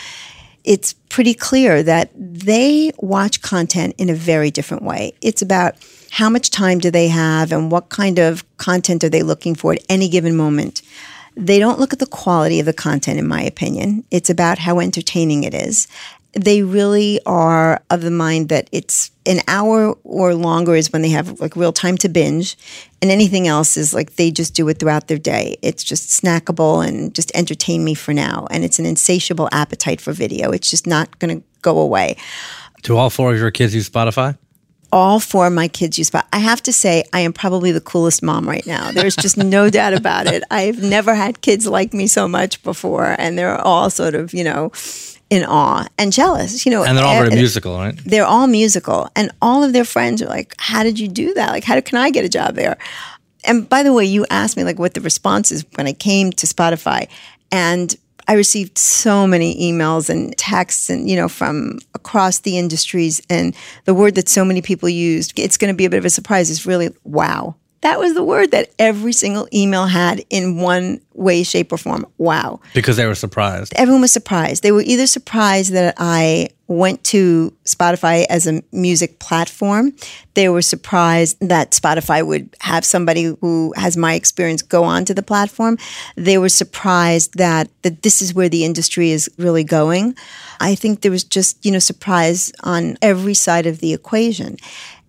it's 0.63 0.93
pretty 1.09 1.33
clear 1.33 1.83
that 1.83 2.11
they 2.15 2.91
watch 2.97 3.41
content 3.41 3.95
in 3.97 4.09
a 4.09 4.13
very 4.13 4.51
different 4.51 4.83
way. 4.83 5.13
It's 5.21 5.41
about 5.41 5.75
how 6.11 6.29
much 6.29 6.49
time 6.49 6.79
do 6.79 6.91
they 6.91 7.07
have 7.07 7.51
and 7.51 7.71
what 7.71 7.89
kind 7.89 8.19
of 8.19 8.45
content 8.57 9.03
are 9.03 9.09
they 9.09 9.23
looking 9.23 9.55
for 9.55 9.73
at 9.73 9.83
any 9.89 10.09
given 10.09 10.35
moment. 10.35 10.81
They 11.35 11.59
don't 11.59 11.79
look 11.79 11.93
at 11.93 11.99
the 11.99 12.05
quality 12.05 12.59
of 12.59 12.65
the 12.65 12.73
content, 12.73 13.17
in 13.17 13.27
my 13.27 13.41
opinion. 13.41 14.03
It's 14.11 14.29
about 14.29 14.59
how 14.59 14.79
entertaining 14.79 15.43
it 15.43 15.53
is 15.53 15.87
they 16.33 16.63
really 16.63 17.19
are 17.25 17.81
of 17.89 18.01
the 18.01 18.11
mind 18.11 18.49
that 18.49 18.69
it's 18.71 19.11
an 19.25 19.39
hour 19.47 19.97
or 20.03 20.33
longer 20.33 20.75
is 20.75 20.91
when 20.91 21.01
they 21.01 21.09
have 21.09 21.39
like 21.39 21.55
real 21.55 21.73
time 21.73 21.97
to 21.97 22.09
binge 22.09 22.57
and 23.01 23.11
anything 23.11 23.47
else 23.47 23.75
is 23.75 23.93
like 23.93 24.15
they 24.15 24.31
just 24.31 24.53
do 24.53 24.67
it 24.69 24.79
throughout 24.79 25.07
their 25.07 25.17
day 25.17 25.57
it's 25.61 25.83
just 25.83 26.09
snackable 26.09 26.85
and 26.85 27.13
just 27.13 27.31
entertain 27.35 27.83
me 27.83 27.93
for 27.93 28.13
now 28.13 28.47
and 28.49 28.63
it's 28.63 28.79
an 28.79 28.85
insatiable 28.85 29.49
appetite 29.51 29.99
for 29.99 30.13
video 30.13 30.51
it's 30.51 30.69
just 30.69 30.87
not 30.87 31.19
going 31.19 31.39
to 31.39 31.45
go 31.61 31.77
away 31.77 32.15
do 32.83 32.97
all 32.97 33.09
four 33.09 33.33
of 33.33 33.39
your 33.39 33.51
kids 33.51 33.75
use 33.75 33.89
spotify 33.89 34.37
all 34.93 35.21
four 35.21 35.47
of 35.47 35.53
my 35.53 35.69
kids 35.69 35.97
use 35.97 36.09
Spotify. 36.09 36.27
I 36.33 36.39
have 36.39 36.61
to 36.63 36.73
say, 36.73 37.05
I 37.13 37.21
am 37.21 37.31
probably 37.31 37.71
the 37.71 37.79
coolest 37.79 38.21
mom 38.21 38.45
right 38.45 38.67
now. 38.67 38.91
There's 38.91 39.15
just 39.15 39.37
no 39.37 39.69
doubt 39.79 39.93
about 39.93 40.27
it. 40.27 40.43
I've 40.51 40.83
never 40.83 41.15
had 41.15 41.39
kids 41.39 41.65
like 41.65 41.93
me 41.93 42.07
so 42.07 42.27
much 42.27 42.61
before, 42.61 43.15
and 43.17 43.37
they're 43.37 43.57
all 43.61 43.89
sort 43.89 44.15
of, 44.15 44.33
you 44.33 44.43
know, 44.43 44.71
in 45.31 45.45
awe 45.45 45.87
and 45.97 46.13
jealous. 46.13 46.65
You 46.65 46.71
know, 46.71 46.83
And 46.83 46.95
they're 46.95 47.05
all 47.05 47.15
very 47.15 47.31
eh, 47.31 47.35
musical, 47.35 47.77
right? 47.77 47.95
they're 48.05 48.25
all 48.25 48.45
musical. 48.45 49.09
And 49.15 49.31
all 49.41 49.63
of 49.63 49.73
their 49.73 49.85
friends 49.85 50.21
are 50.21 50.27
like 50.27 50.53
how 50.59 50.83
did 50.83 50.99
you 50.99 51.07
do 51.07 51.33
that? 51.33 51.49
Like 51.49 51.63
how 51.63 51.79
can 51.81 51.97
i 51.97 52.11
get 52.11 52.23
a 52.23 52.29
job 52.29 52.53
there? 52.53 52.77
And 53.45 53.67
by 53.67 53.81
the 53.81 53.93
way 53.93 54.05
you 54.05 54.27
asked 54.29 54.55
me 54.57 54.63
like 54.63 54.77
what 54.77 54.93
the 54.93 55.01
response 55.01 55.51
is 55.51 55.65
when 55.75 55.87
i 55.87 55.93
came 55.93 56.31
to 56.33 56.45
spotify. 56.45 57.07
And 57.51 57.95
i 58.27 58.33
received 58.33 58.77
so 58.77 59.25
many 59.25 59.49
emails 59.59 60.09
and 60.09 60.37
texts 60.37 60.89
and 60.91 61.09
you 61.09 61.15
know 61.15 61.29
from 61.29 61.79
across 61.95 62.39
the 62.39 62.57
industries. 62.57 63.21
And 63.29 63.55
the 63.85 63.93
word 63.93 64.15
that 64.15 64.27
so 64.27 64.43
many 64.45 64.61
people 64.61 64.89
used 64.89 65.39
it's 65.39 65.57
going 65.57 65.73
to 65.73 65.77
be 65.77 65.85
a 65.85 65.89
bit 65.89 65.97
of 65.97 66.05
a 66.05 66.09
surprise 66.09 66.49
is 66.49 66.65
really 66.65 66.89
wow 67.05 67.55
that 67.81 67.99
was 67.99 68.13
the 68.13 68.23
word 68.23 68.51
that 68.51 68.69
every 68.79 69.13
single 69.13 69.47
email 69.53 69.85
had 69.87 70.23
in 70.29 70.57
one 70.57 71.01
way 71.13 71.43
shape 71.43 71.71
or 71.71 71.77
form 71.77 72.05
wow 72.17 72.59
Because 72.73 72.97
they 72.97 73.05
were 73.05 73.15
surprised. 73.15 73.73
everyone 73.75 74.01
was 74.01 74.11
surprised. 74.11 74.63
They 74.63 74.71
were 74.71 74.81
either 74.81 75.07
surprised 75.07 75.73
that 75.73 75.95
I 75.97 76.49
went 76.67 77.03
to 77.03 77.53
Spotify 77.65 78.25
as 78.29 78.47
a 78.47 78.63
music 78.71 79.19
platform. 79.19 79.91
They 80.35 80.47
were 80.47 80.61
surprised 80.61 81.37
that 81.41 81.71
Spotify 81.71 82.25
would 82.25 82.55
have 82.61 82.85
somebody 82.85 83.35
who 83.41 83.73
has 83.75 83.97
my 83.97 84.13
experience 84.13 84.61
go 84.61 84.83
onto 84.85 85.13
the 85.13 85.21
platform. 85.21 85.77
They 86.15 86.37
were 86.37 86.47
surprised 86.49 87.37
that 87.37 87.69
that 87.81 88.03
this 88.03 88.21
is 88.21 88.33
where 88.33 88.47
the 88.47 88.63
industry 88.63 89.11
is 89.11 89.29
really 89.37 89.65
going. 89.65 90.15
I 90.61 90.75
think 90.75 91.01
there 91.01 91.11
was 91.11 91.25
just, 91.25 91.63
you 91.65 91.71
know, 91.71 91.79
surprise 91.79 92.53
on 92.63 92.97
every 93.01 93.33
side 93.33 93.65
of 93.65 93.79
the 93.79 93.93
equation. 93.93 94.55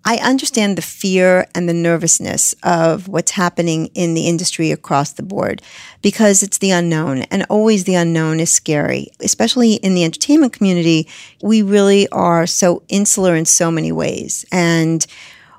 I 0.05 0.16
understand 0.16 0.76
the 0.76 0.82
fear 0.82 1.46
and 1.55 1.68
the 1.68 1.74
nervousness 1.74 2.55
of 2.62 3.07
what's 3.07 3.32
happening 3.32 3.86
in 3.94 4.14
the 4.14 4.26
industry 4.26 4.72
across 4.72 5.12
the 5.12 5.22
board 5.22 5.62
because 6.03 6.42
it's 6.42 6.59
the 6.59 6.72
unknown 6.72 7.22
and 7.22 7.46
always 7.48 7.84
the 7.84 7.94
unknown 7.94 8.40
is 8.40 8.50
scary, 8.50 9.09
especially 9.20 9.74
in 9.74 9.94
the 9.94 10.05
entertainment 10.05 10.53
community. 10.53 11.09
We 11.40 11.62
really 11.62 12.09
are 12.09 12.46
so 12.46 12.82
insular 12.88 13.36
in 13.36 13.44
so 13.44 13.70
many 13.70 13.92
ways. 13.92 14.44
And 14.50 15.07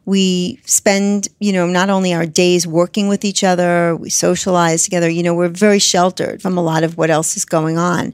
we 0.06 0.60
spend, 0.66 1.30
you 1.40 1.54
know, 1.54 1.66
not 1.66 1.90
only 1.90 2.14
our 2.14 2.26
days 2.26 2.68
working 2.68 3.08
with 3.08 3.24
each 3.24 3.46
other, 3.46 3.96
we 3.96 4.10
socialize 4.10 4.84
together, 4.84 5.10
you 5.10 5.24
know, 5.24 5.34
we're 5.34 5.48
very 5.48 5.80
sheltered 5.80 6.42
from 6.42 6.58
a 6.58 6.64
lot 6.64 6.84
of 6.84 6.98
what 6.98 7.10
else 7.10 7.38
is 7.38 7.46
going 7.46 7.78
on 7.78 8.14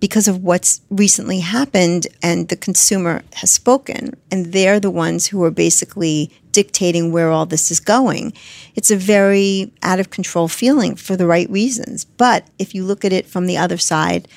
because 0.00 0.28
of 0.28 0.42
what's 0.42 0.80
recently 0.90 1.40
happened 1.40 2.06
and 2.22 2.48
the 2.48 2.56
consumer 2.56 3.22
has 3.34 3.50
spoken 3.50 4.14
and 4.30 4.52
they're 4.52 4.80
the 4.80 4.90
ones 4.90 5.26
who 5.26 5.42
are 5.42 5.50
basically 5.50 6.30
dictating 6.52 7.12
where 7.12 7.30
all 7.30 7.46
this 7.46 7.70
is 7.70 7.80
going. 7.80 8.32
It's 8.74 8.90
a 8.90 8.96
very 8.96 9.72
out 9.82 10.00
of 10.00 10.10
control 10.10 10.48
feeling 10.48 10.94
for 10.94 11.16
the 11.16 11.26
right 11.26 11.50
reasons. 11.50 12.04
But 12.04 12.46
if 12.58 12.74
you 12.74 12.84
look 12.84 13.04
at 13.04 13.12
it 13.12 13.26
from 13.26 13.46
the 13.46 13.56
other 13.56 13.78
side 13.78 14.28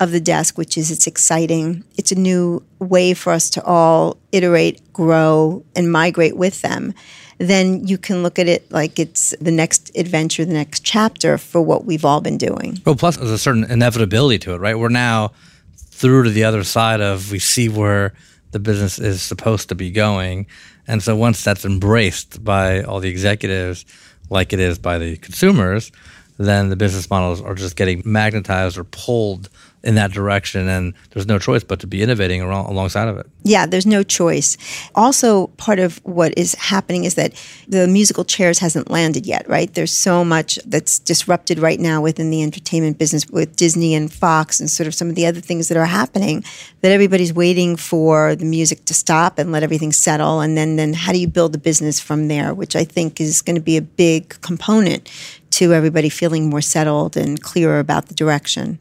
of 0.00 0.10
the 0.10 0.20
desk 0.20 0.58
which 0.58 0.76
is 0.76 0.90
it's 0.90 1.06
exciting 1.06 1.84
it's 1.96 2.10
a 2.10 2.16
new 2.16 2.60
way 2.80 3.14
for 3.14 3.32
us 3.32 3.48
to 3.48 3.62
all 3.64 4.16
iterate 4.32 4.80
grow 4.92 5.64
and 5.76 5.90
migrate 5.90 6.36
with 6.36 6.60
them 6.62 6.92
then 7.38 7.86
you 7.86 7.98
can 7.98 8.22
look 8.22 8.38
at 8.38 8.48
it 8.48 8.70
like 8.70 8.98
it's 8.98 9.34
the 9.40 9.50
next 9.50 9.90
adventure, 9.96 10.44
the 10.44 10.52
next 10.52 10.84
chapter 10.84 11.38
for 11.38 11.60
what 11.60 11.84
we've 11.84 12.04
all 12.04 12.20
been 12.20 12.38
doing. 12.38 12.80
Well, 12.84 12.94
plus 12.94 13.16
there's 13.16 13.30
a 13.30 13.38
certain 13.38 13.64
inevitability 13.64 14.38
to 14.40 14.54
it, 14.54 14.58
right? 14.58 14.78
We're 14.78 14.88
now 14.88 15.32
through 15.76 16.24
to 16.24 16.30
the 16.30 16.44
other 16.44 16.64
side 16.64 17.00
of 17.00 17.30
we 17.30 17.38
see 17.38 17.68
where 17.68 18.14
the 18.50 18.58
business 18.58 18.98
is 18.98 19.22
supposed 19.22 19.68
to 19.68 19.74
be 19.74 19.90
going. 19.90 20.46
And 20.86 21.02
so 21.02 21.16
once 21.16 21.42
that's 21.42 21.64
embraced 21.64 22.44
by 22.44 22.82
all 22.82 23.00
the 23.00 23.08
executives, 23.08 23.84
like 24.30 24.52
it 24.52 24.60
is 24.60 24.78
by 24.78 24.98
the 24.98 25.16
consumers, 25.16 25.90
then 26.38 26.68
the 26.68 26.76
business 26.76 27.08
models 27.10 27.40
are 27.40 27.54
just 27.54 27.76
getting 27.76 28.02
magnetized 28.04 28.76
or 28.76 28.84
pulled 28.84 29.48
in 29.84 29.94
that 29.94 30.12
direction. 30.12 30.68
And 30.68 30.94
there's 31.10 31.26
no 31.26 31.38
choice 31.38 31.62
but 31.62 31.80
to 31.80 31.86
be 31.86 32.02
innovating 32.02 32.40
along, 32.40 32.66
alongside 32.66 33.08
of 33.08 33.18
it. 33.18 33.26
Yeah, 33.42 33.66
there's 33.66 33.86
no 33.86 34.02
choice. 34.02 34.56
Also, 34.94 35.48
part 35.58 35.78
of 35.78 35.98
what 36.04 36.36
is 36.36 36.54
happening 36.54 37.04
is 37.04 37.14
that 37.14 37.34
the 37.68 37.86
musical 37.86 38.24
chairs 38.24 38.58
hasn't 38.58 38.90
landed 38.90 39.26
yet, 39.26 39.48
right? 39.48 39.72
There's 39.72 39.92
so 39.92 40.24
much 40.24 40.58
that's 40.64 40.98
disrupted 40.98 41.58
right 41.58 41.78
now 41.78 42.00
within 42.00 42.30
the 42.30 42.42
entertainment 42.42 42.98
business 42.98 43.28
with 43.28 43.54
Disney 43.56 43.94
and 43.94 44.12
Fox 44.12 44.58
and 44.58 44.70
sort 44.70 44.86
of 44.86 44.94
some 44.94 45.08
of 45.08 45.14
the 45.14 45.26
other 45.26 45.40
things 45.40 45.68
that 45.68 45.76
are 45.76 45.84
happening 45.84 46.42
that 46.80 46.90
everybody's 46.90 47.32
waiting 47.32 47.76
for 47.76 48.34
the 48.34 48.44
music 48.44 48.86
to 48.86 48.94
stop 48.94 49.38
and 49.38 49.52
let 49.52 49.62
everything 49.62 49.92
settle. 49.92 50.40
And 50.40 50.56
then, 50.56 50.76
then 50.76 50.94
how 50.94 51.12
do 51.12 51.18
you 51.18 51.28
build 51.28 51.54
a 51.54 51.58
business 51.58 52.00
from 52.00 52.28
there, 52.28 52.54
which 52.54 52.74
I 52.74 52.84
think 52.84 53.20
is 53.20 53.42
going 53.42 53.56
to 53.56 53.62
be 53.62 53.76
a 53.76 53.82
big 53.82 54.40
component 54.40 55.10
to 55.54 55.72
everybody 55.72 56.08
feeling 56.08 56.50
more 56.50 56.60
settled 56.60 57.16
and 57.16 57.40
clearer 57.40 57.78
about 57.78 58.06
the 58.06 58.14
direction. 58.14 58.78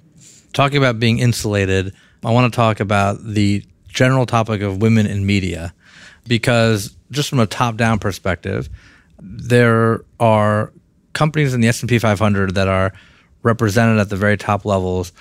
Talking 0.54 0.78
about 0.78 1.00
being 1.00 1.20
insulated, 1.20 1.94
I 2.24 2.32
want 2.32 2.52
to 2.52 2.56
talk 2.56 2.80
about 2.80 3.24
the 3.24 3.66
general 3.88 4.26
topic 4.26 4.62
of 4.62 4.82
women 4.82 5.06
in 5.08 5.26
media 5.26 5.74
because 6.28 6.96
just 7.12 7.30
from 7.30 7.40
a 7.40 7.48
top-down 7.48 8.00
perspective, 8.00 8.70
there 9.20 10.04
are 10.20 10.72
companies 11.14 11.54
in 11.54 11.62
the 11.62 11.68
S&P 11.68 12.00
500 12.00 12.56
that 12.56 12.68
are 12.68 12.94
represented 13.42 14.00
at 14.00 14.10
the 14.10 14.16
very 14.16 14.38
top 14.38 14.66
levels 14.66 15.12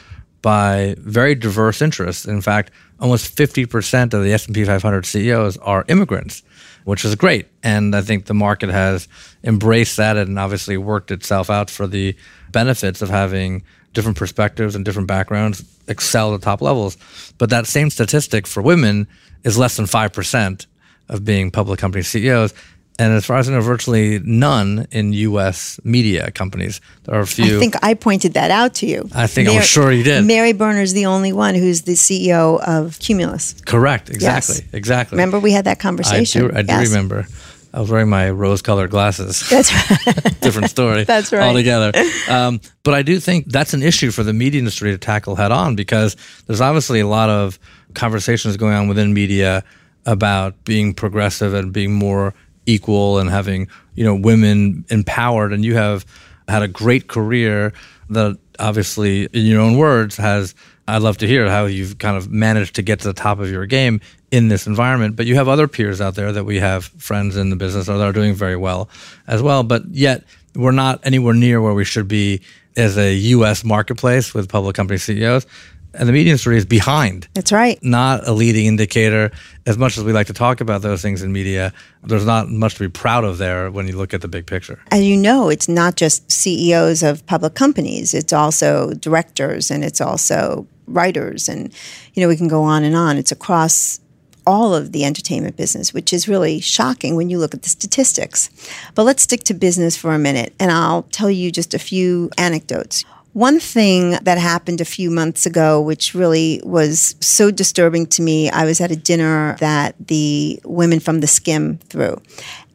by 0.43 0.97
very 0.99 1.35
diverse 1.35 1.80
interests. 1.80 2.26
In 2.26 2.41
fact, 2.41 2.70
almost 3.01 3.37
50% 3.37 4.12
of 4.12 4.24
the 4.24 4.33
S&P 4.33 4.64
500 4.64 5.07
CEOs 5.07 5.57
are 5.59 5.85
immigrants, 5.89 6.43
which 6.85 7.05
is 7.05 7.14
great. 7.14 7.47
And 7.62 7.95
I 7.95 8.01
think 8.01 8.26
the 8.26 8.35
market 8.35 8.68
has 8.68 9.09
embraced 9.45 9.97
that 9.97 10.16
and 10.16 10.39
obviously 10.39 10.76
worked 10.76 11.11
itself 11.11 11.49
out 11.49 11.70
for 11.70 11.87
the 11.87 12.16
benefits 12.51 13.03
of 13.03 13.09
having 13.09 13.62
different 13.93 14.16
perspectives 14.16 14.74
and 14.74 14.84
different 14.84 15.09
backgrounds 15.09 15.64
excel 15.88 16.34
at 16.34 16.40
the 16.40 16.45
top 16.45 16.61
levels. 16.62 16.97
But 17.38 17.51
that 17.51 17.66
same 17.66 17.90
statistic 17.90 18.47
for 18.47 18.62
women 18.62 19.07
is 19.45 19.59
less 19.59 19.76
than 19.76 19.86
5% 19.86 20.66
of 21.09 21.24
being 21.24 21.51
public 21.51 21.78
company 21.78 22.03
CEOs. 22.03 22.55
And 22.99 23.12
as 23.14 23.24
far 23.24 23.38
as 23.38 23.49
I 23.49 23.53
know, 23.53 23.61
virtually 23.62 24.20
none 24.22 24.86
in 24.93 25.12
U.S. 25.14 25.80
media 25.82 26.30
companies. 26.30 26.80
There 27.05 27.14
are 27.14 27.20
a 27.22 27.26
few. 27.26 27.57
I 27.57 27.59
think 27.59 27.74
I 27.82 27.95
pointed 27.95 28.34
that 28.34 28.51
out 28.51 28.74
to 28.76 28.86
you. 28.86 29.09
I 29.14 29.26
think 29.26 29.49
I'm 29.49 29.62
sure 29.62 29.90
you 29.90 30.05
did. 30.05 30.24
Mary 30.26 30.53
Berner's 30.53 30.93
the 30.93 31.07
only 31.07 31.32
one 31.32 31.55
who's 31.55 31.82
the 31.82 31.95
CEO 31.95 32.61
of 32.61 32.99
Cumulus. 32.99 33.55
Correct. 33.64 34.11
Exactly. 34.11 34.57
Yes. 34.57 34.74
Exactly. 34.74 35.16
Remember 35.16 35.40
we 35.40 35.53
had 35.53 35.64
that 35.64 35.78
I 35.78 35.80
conversation? 35.80 36.49
do. 36.49 36.55
I 36.55 36.62
do 36.62 36.68
Yes. 36.68 36.88
remember. 36.88 37.26
I 37.75 37.81
was 37.81 37.91
wearing 37.91 38.09
my 38.09 38.31
rose-colored 38.31 38.91
glasses. 38.91 39.47
That's 39.51 39.73
right. 39.73 40.41
Different 40.41 40.70
story. 40.70 41.05
That's 41.12 41.33
right. 41.33 41.43
Altogether. 41.43 41.93
Um, 42.29 42.61
but 42.83 42.95
I 42.95 43.03
do 43.03 43.18
think 43.18 43.47
that's 43.47 43.75
an 43.75 43.83
issue 43.83 44.11
for 44.11 44.23
the 44.23 44.33
media 44.33 44.59
industry 44.59 44.91
to 44.91 44.99
tackle 44.99 45.37
head 45.37 45.53
on 45.53 45.77
because 45.77 46.16
there's 46.47 46.61
obviously 46.61 47.01
a 47.01 47.07
lot 47.07 47.31
of 47.31 47.59
conversations 47.95 48.57
going 48.57 48.75
on 48.75 48.89
within 48.89 49.14
media 49.14 49.64
about 50.05 50.64
being 50.64 50.93
progressive 50.93 51.55
and 51.55 51.73
being 51.73 51.93
more 51.93 52.35
equal 52.66 53.18
and 53.18 53.31
having 53.31 53.68
you 53.95 54.05
know 54.05 54.14
women 54.14 54.85
empowered. 54.91 55.53
And 55.53 55.64
you 55.64 55.75
have 55.77 56.05
had 56.49 56.62
a 56.62 56.68
great 56.68 57.09
career 57.09 57.73
that 58.11 58.37
obviously, 58.59 59.25
in 59.27 59.47
your 59.47 59.61
own 59.61 59.77
words, 59.77 60.16
has. 60.16 60.55
I'd 60.89 61.03
love 61.03 61.18
to 61.18 61.26
hear 61.26 61.49
how 61.49 61.66
you've 61.66 61.99
kind 61.99 62.16
of 62.16 62.30
managed 62.30 62.74
to 62.76 62.83
get 62.83 63.01
to 63.01 63.09
the 63.09 63.14
top 63.14 63.39
of 63.39 63.51
your 63.51 63.66
game 63.66 64.01
in 64.30 64.49
this 64.49 64.66
environment. 64.66 65.14
But 65.14 65.26
you 65.26 65.37
have 65.37 65.49
other 65.49 65.68
peers 65.68 66.01
out 66.01 66.16
there 66.16 66.33
that 66.33 66.45
we 66.45 66.59
have 66.59 66.85
friends 66.85 67.37
in 67.37 67.51
the 67.51 67.57
business 67.57 67.87
that 67.87 68.01
are 68.01 68.12
doing 68.12 68.35
very 68.35 68.57
well 68.57 68.89
as 69.26 69.43
well. 69.43 69.62
But 69.62 69.87
yet 69.91 70.24
we're 70.55 70.72
not 70.72 71.01
anywhere 71.05 71.35
near 71.35 71.61
where 71.61 71.74
we 71.74 71.85
should 71.85 72.09
be 72.09 72.41
as 72.76 72.97
a 72.99 73.14
U.S. 73.14 73.64
marketplace 73.64 74.35
with 74.35 74.49
public 74.49 74.74
company 74.74 74.99
CEOs. 74.99 75.47
And 75.95 76.09
the 76.09 76.12
media 76.12 76.30
industry 76.30 76.57
is 76.57 76.64
behind. 76.64 77.28
That's 77.35 77.53
right. 77.53 77.78
Not 77.83 78.26
a 78.26 78.33
leading 78.33 78.64
indicator. 78.64 79.30
As 79.66 79.76
much 79.76 79.99
as 79.99 80.05
we 80.05 80.14
like 80.14 80.26
to 80.28 80.33
talk 80.33 80.62
about 80.62 80.80
those 80.80 81.03
things 81.03 81.22
in 81.22 81.33
media, 81.33 81.74
there's 82.03 82.24
not 82.24 82.49
much 82.49 82.76
to 82.76 82.80
be 82.80 82.89
proud 82.89 83.24
of 83.24 83.37
there 83.37 83.70
when 83.70 83.87
you 83.87 83.99
look 83.99 84.14
at 84.14 84.22
the 84.22 84.28
big 84.28 84.47
picture. 84.47 84.80
As 84.91 85.03
you 85.03 85.18
know, 85.18 85.51
it's 85.51 85.68
not 85.68 85.97
just 85.97 86.33
CEOs 86.33 87.03
of 87.03 87.24
public 87.26 87.55
companies, 87.55 88.14
it's 88.14 88.33
also 88.33 88.95
directors 88.95 89.70
and 89.70 89.85
it's 89.85 90.01
also 90.01 90.66
writers. 90.87 91.49
And, 91.49 91.72
you 92.14 92.22
know, 92.22 92.28
we 92.28 92.37
can 92.37 92.49
go 92.49 92.62
on 92.62 92.85
and 92.85 92.97
on. 92.97 93.16
It's 93.16 93.33
across 93.33 94.01
all 94.47 94.74
of 94.74 94.93
the 94.93 95.05
entertainment 95.05 95.57
business, 95.57 95.95
which 95.95 96.12
is 96.12 96.28
really 96.28 96.61
shocking 96.61 97.14
when 97.16 97.30
you 97.30 97.39
look 97.39 97.55
at 97.55 97.62
the 97.62 97.68
statistics. 97.68 98.51
But 98.95 99.05
let's 99.05 99.22
stick 99.22 99.45
to 99.45 99.55
business 99.55 99.97
for 99.97 100.12
a 100.12 100.18
minute, 100.18 100.53
and 100.59 100.70
I'll 100.70 101.03
tell 101.05 101.30
you 101.30 101.53
just 101.53 101.74
a 101.74 101.78
few 101.78 102.30
anecdotes. 102.37 103.05
One 103.35 103.61
thing 103.61 104.11
that 104.11 104.37
happened 104.37 104.83
a 104.83 104.85
few 104.85 105.11
months 105.11 105.47
ago, 105.47 105.80
which 105.80 106.14
really 106.14 106.61
was 106.64 107.16
so 107.20 107.51
disturbing 107.51 108.07
to 108.09 108.22
me, 108.22 108.51
I 108.51 108.66
was 108.66 108.78
at 108.80 108.91
a 108.91 108.97
dinner 108.97 109.57
that 109.59 109.95
the 110.07 110.61
women 110.64 111.01
from 111.01 111.20
the 111.20 111.26
Skimm 111.26 111.80
threw. 111.80 112.20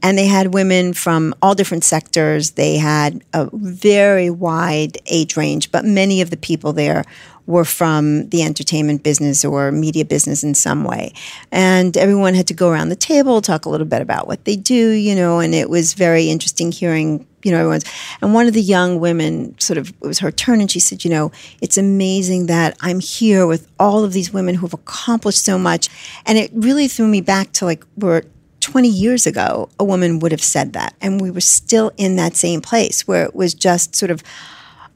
And 0.02 0.18
they 0.18 0.26
had 0.26 0.54
women 0.56 0.94
from 0.94 1.36
all 1.44 1.54
different 1.54 1.84
sectors. 1.84 2.52
They 2.52 2.78
had 2.78 3.24
a 3.34 3.50
very 3.54 4.32
wide 4.32 4.98
age 5.06 5.38
range, 5.38 5.72
but 5.72 5.86
many 5.86 6.22
of 6.22 6.32
the 6.32 6.38
people 6.38 6.74
there 6.74 7.04
were 7.48 7.66
from 7.66 8.30
the 8.30 8.44
entertainment 8.44 9.02
business 9.02 9.44
or 9.44 9.72
media 9.72 10.06
business 10.06 10.44
in 10.44 10.54
some 10.54 10.84
way. 10.84 11.14
And 11.52 11.98
everyone 11.98 12.36
had 12.36 12.48
to 12.48 12.54
go 12.54 12.70
around 12.70 12.90
the 12.90 12.96
table, 12.96 13.42
talk 13.42 13.66
a 13.66 13.70
little 13.70 13.88
bit 13.88 14.02
about 14.02 14.28
what 14.28 14.46
they 14.46 14.56
do, 14.56 14.92
you 14.92 15.16
know, 15.16 15.40
and 15.40 15.56
it 15.56 15.70
was 15.70 15.94
very 15.94 16.30
interesting 16.30 16.72
hearing 16.72 17.26
you 17.44 17.52
know, 17.52 17.60
everyone's. 17.60 17.86
And 18.22 18.34
one 18.34 18.48
of 18.48 18.54
the 18.54 18.62
young 18.62 19.00
women 19.00 19.58
sort 19.58 19.78
of, 19.78 19.90
it 19.90 20.02
was 20.02 20.20
her 20.20 20.32
turn, 20.32 20.60
and 20.60 20.70
she 20.70 20.82
said, 20.82 21.06
you 21.06 21.10
know, 21.10 21.32
it's 21.62 21.78
amazing 21.78 22.48
that 22.48 22.76
I'm 22.82 23.00
here 23.00 23.48
with 23.48 23.70
all 23.80 24.04
of 24.04 24.12
these 24.12 24.34
women 24.34 24.56
who've 24.56 24.74
accomplished 24.74 25.46
so 25.46 25.58
much. 25.58 25.88
And 26.26 26.38
it 26.38 26.52
really 26.54 26.90
threw 26.90 27.08
me 27.08 27.22
back 27.22 27.54
to 27.54 27.66
like, 27.66 27.86
we're 27.96 28.24
20 28.60 28.90
years 28.90 29.26
ago, 29.26 29.70
a 29.80 29.86
woman 29.86 30.20
would 30.20 30.34
have 30.34 30.44
said 30.44 30.74
that. 30.74 30.94
And 31.00 31.22
we 31.22 31.32
were 31.32 31.40
still 31.40 31.92
in 31.96 32.18
that 32.18 32.36
same 32.36 32.60
place 32.60 33.08
where 33.08 33.24
it 33.24 33.34
was 33.34 33.54
just 33.54 33.96
sort 33.96 34.12
of 34.12 34.22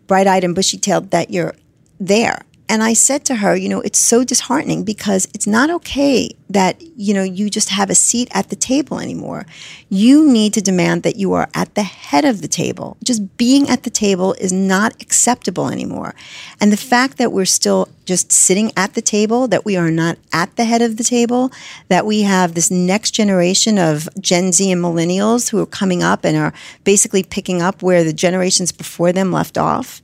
bright 0.08 0.28
eyed 0.28 0.43
and 0.43 0.54
bushy 0.54 0.78
tailed 0.78 1.12
that 1.12 1.30
you're 1.30 1.56
there. 2.02 2.41
And 2.72 2.82
I 2.82 2.93
said 2.93 3.26
to 3.26 3.36
her, 3.36 3.54
you 3.54 3.68
know, 3.68 3.82
it's 3.82 3.99
so 3.99 4.24
disheartening 4.24 4.86
because 4.86 5.28
it's 5.34 5.45
not 5.45 5.70
okay 5.70 6.30
that, 6.49 6.82
you 6.95 7.14
know, 7.14 7.22
you 7.22 7.49
just 7.49 7.68
have 7.68 7.89
a 7.89 7.95
seat 7.95 8.30
at 8.32 8.49
the 8.49 8.56
table 8.56 8.97
anymore. 8.97 9.45
You 9.89 10.26
need 10.26 10.54
to 10.54 10.62
demand 10.62 11.04
that 11.04 11.18
you 11.18 11.34
are 11.34 11.49
at 11.54 11.76
the 11.76 11.84
head 11.84 12.24
of 12.24 12.41
the 12.41 12.47
table. 12.47 12.95
Just 13.04 13.36
being 13.36 13.70
at 13.70 13.84
the 13.84 13.89
table 13.89 14.36
is 14.39 14.54
not 14.54 14.93
acceptable 15.02 15.68
anymore. 15.68 16.16
And 16.62 16.72
the 16.72 16.78
fact 16.78 17.18
that 17.18 17.34
we're 17.34 17.43
still 17.43 17.89
just 18.06 18.32
sitting 18.32 18.72
at 18.78 18.93
the 18.93 19.02
table, 19.02 19.49
that 19.49 19.66
we 19.66 19.76
are 19.76 19.91
not 19.91 20.18
at 20.32 20.56
the 20.56 20.64
head 20.64 20.82
of 20.82 20.95
the 20.95 21.04
table, 21.04 21.52
that 21.89 22.06
we 22.06 22.22
have 22.22 22.54
this 22.54 22.72
next 22.72 23.12
generation 23.12 23.78
of 23.78 24.08
Gen 24.22 24.54
Z 24.54 24.72
and 24.72 24.82
millennials 24.82 25.49
who 25.49 25.60
are 25.60 25.66
coming 25.66 26.04
up 26.04 26.24
and 26.24 26.38
are 26.38 26.54
basically 26.86 27.24
picking 27.24 27.62
up 27.62 27.82
where 27.84 28.06
the 28.06 28.14
generations 28.14 28.72
before 28.72 29.12
them 29.12 29.34
left 29.34 29.58
off 29.58 30.02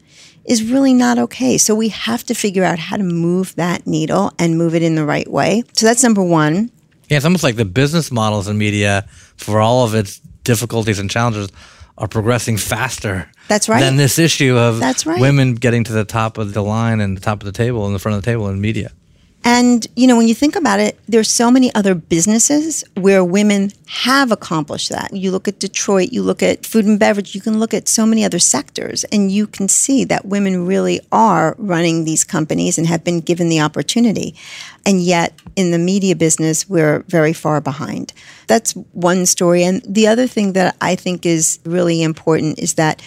is 0.47 0.63
really 0.63 0.93
not 0.93 1.19
okay. 1.19 1.57
So 1.57 1.75
we 1.75 1.89
have 1.89 2.23
to 2.23 2.33
figure 2.33 2.63
out 2.63 2.79
how 2.79 2.97
to 2.97 3.03
move 3.03 3.53
that 3.55 3.85
needle 3.85 4.31
and 4.39 4.57
move 4.57 4.73
it 4.73 4.81
in 4.81 4.95
the 4.95 5.05
right 5.05 5.29
way. 5.29 5.63
So 5.73 5.85
that's 5.85 6.01
number 6.01 6.23
one. 6.23 6.71
Yeah, 7.09 7.17
it's 7.17 7.25
almost 7.25 7.43
like 7.43 7.55
the 7.55 7.65
business 7.65 8.11
models 8.11 8.47
in 8.47 8.57
media, 8.57 9.07
for 9.37 9.59
all 9.59 9.85
of 9.85 9.93
its 9.93 10.19
difficulties 10.43 10.99
and 10.99 11.09
challenges, 11.09 11.49
are 11.97 12.07
progressing 12.07 12.57
faster. 12.57 13.29
That's 13.47 13.69
right. 13.69 13.79
Than 13.79 13.95
this 13.97 14.19
issue 14.19 14.57
of 14.57 14.79
That's 14.79 15.05
right. 15.05 15.19
women 15.19 15.55
getting 15.55 15.83
to 15.85 15.93
the 15.93 16.05
top 16.05 16.37
of 16.37 16.53
the 16.53 16.61
line 16.61 16.99
and 16.99 17.15
the 17.15 17.21
top 17.21 17.41
of 17.41 17.45
the 17.45 17.51
table 17.51 17.85
and 17.85 17.95
the 17.95 17.99
front 17.99 18.17
of 18.17 18.23
the 18.23 18.25
table 18.25 18.49
in 18.49 18.59
media. 18.59 18.91
And, 19.43 19.87
you 19.95 20.07
know, 20.07 20.17
when 20.17 20.27
you 20.27 20.35
think 20.35 20.57
about 20.57 20.81
it, 20.81 20.99
there's 21.07 21.29
so 21.29 21.49
many 21.49 21.73
other 21.73 21.95
businesses 21.95 22.83
where 22.95 23.23
women 23.23 23.71
have 23.87 24.31
accomplished 24.31 24.89
that. 24.89 25.13
You 25.13 25.31
look 25.31 25.47
at 25.47 25.59
Detroit, 25.59 26.11
you 26.11 26.21
look 26.21 26.43
at 26.43 26.65
food 26.65 26.85
and 26.85 26.99
beverage, 26.99 27.33
you 27.33 27.39
can 27.39 27.57
look 27.57 27.73
at 27.73 27.87
so 27.87 28.05
many 28.05 28.25
other 28.25 28.39
sectors, 28.39 29.05
and 29.05 29.31
you 29.31 29.47
can 29.47 29.69
see 29.69 30.03
that 30.05 30.25
women 30.25 30.65
really 30.65 30.99
are 31.13 31.55
running 31.57 32.03
these 32.03 32.25
companies 32.25 32.77
and 32.77 32.87
have 32.87 33.05
been 33.05 33.21
given 33.21 33.47
the 33.47 33.61
opportunity. 33.61 34.35
And 34.85 35.01
yet, 35.01 35.33
in 35.55 35.71
the 35.71 35.79
media 35.79 36.15
business, 36.15 36.67
we're 36.67 36.99
very 37.07 37.33
far 37.33 37.61
behind. 37.61 38.11
That's 38.47 38.73
one 38.91 39.25
story. 39.25 39.63
And 39.63 39.81
the 39.87 40.07
other 40.07 40.27
thing 40.27 40.53
that 40.53 40.75
I 40.81 40.95
think 40.95 41.25
is 41.25 41.59
really 41.63 42.03
important 42.03 42.59
is 42.59 42.73
that 42.73 43.01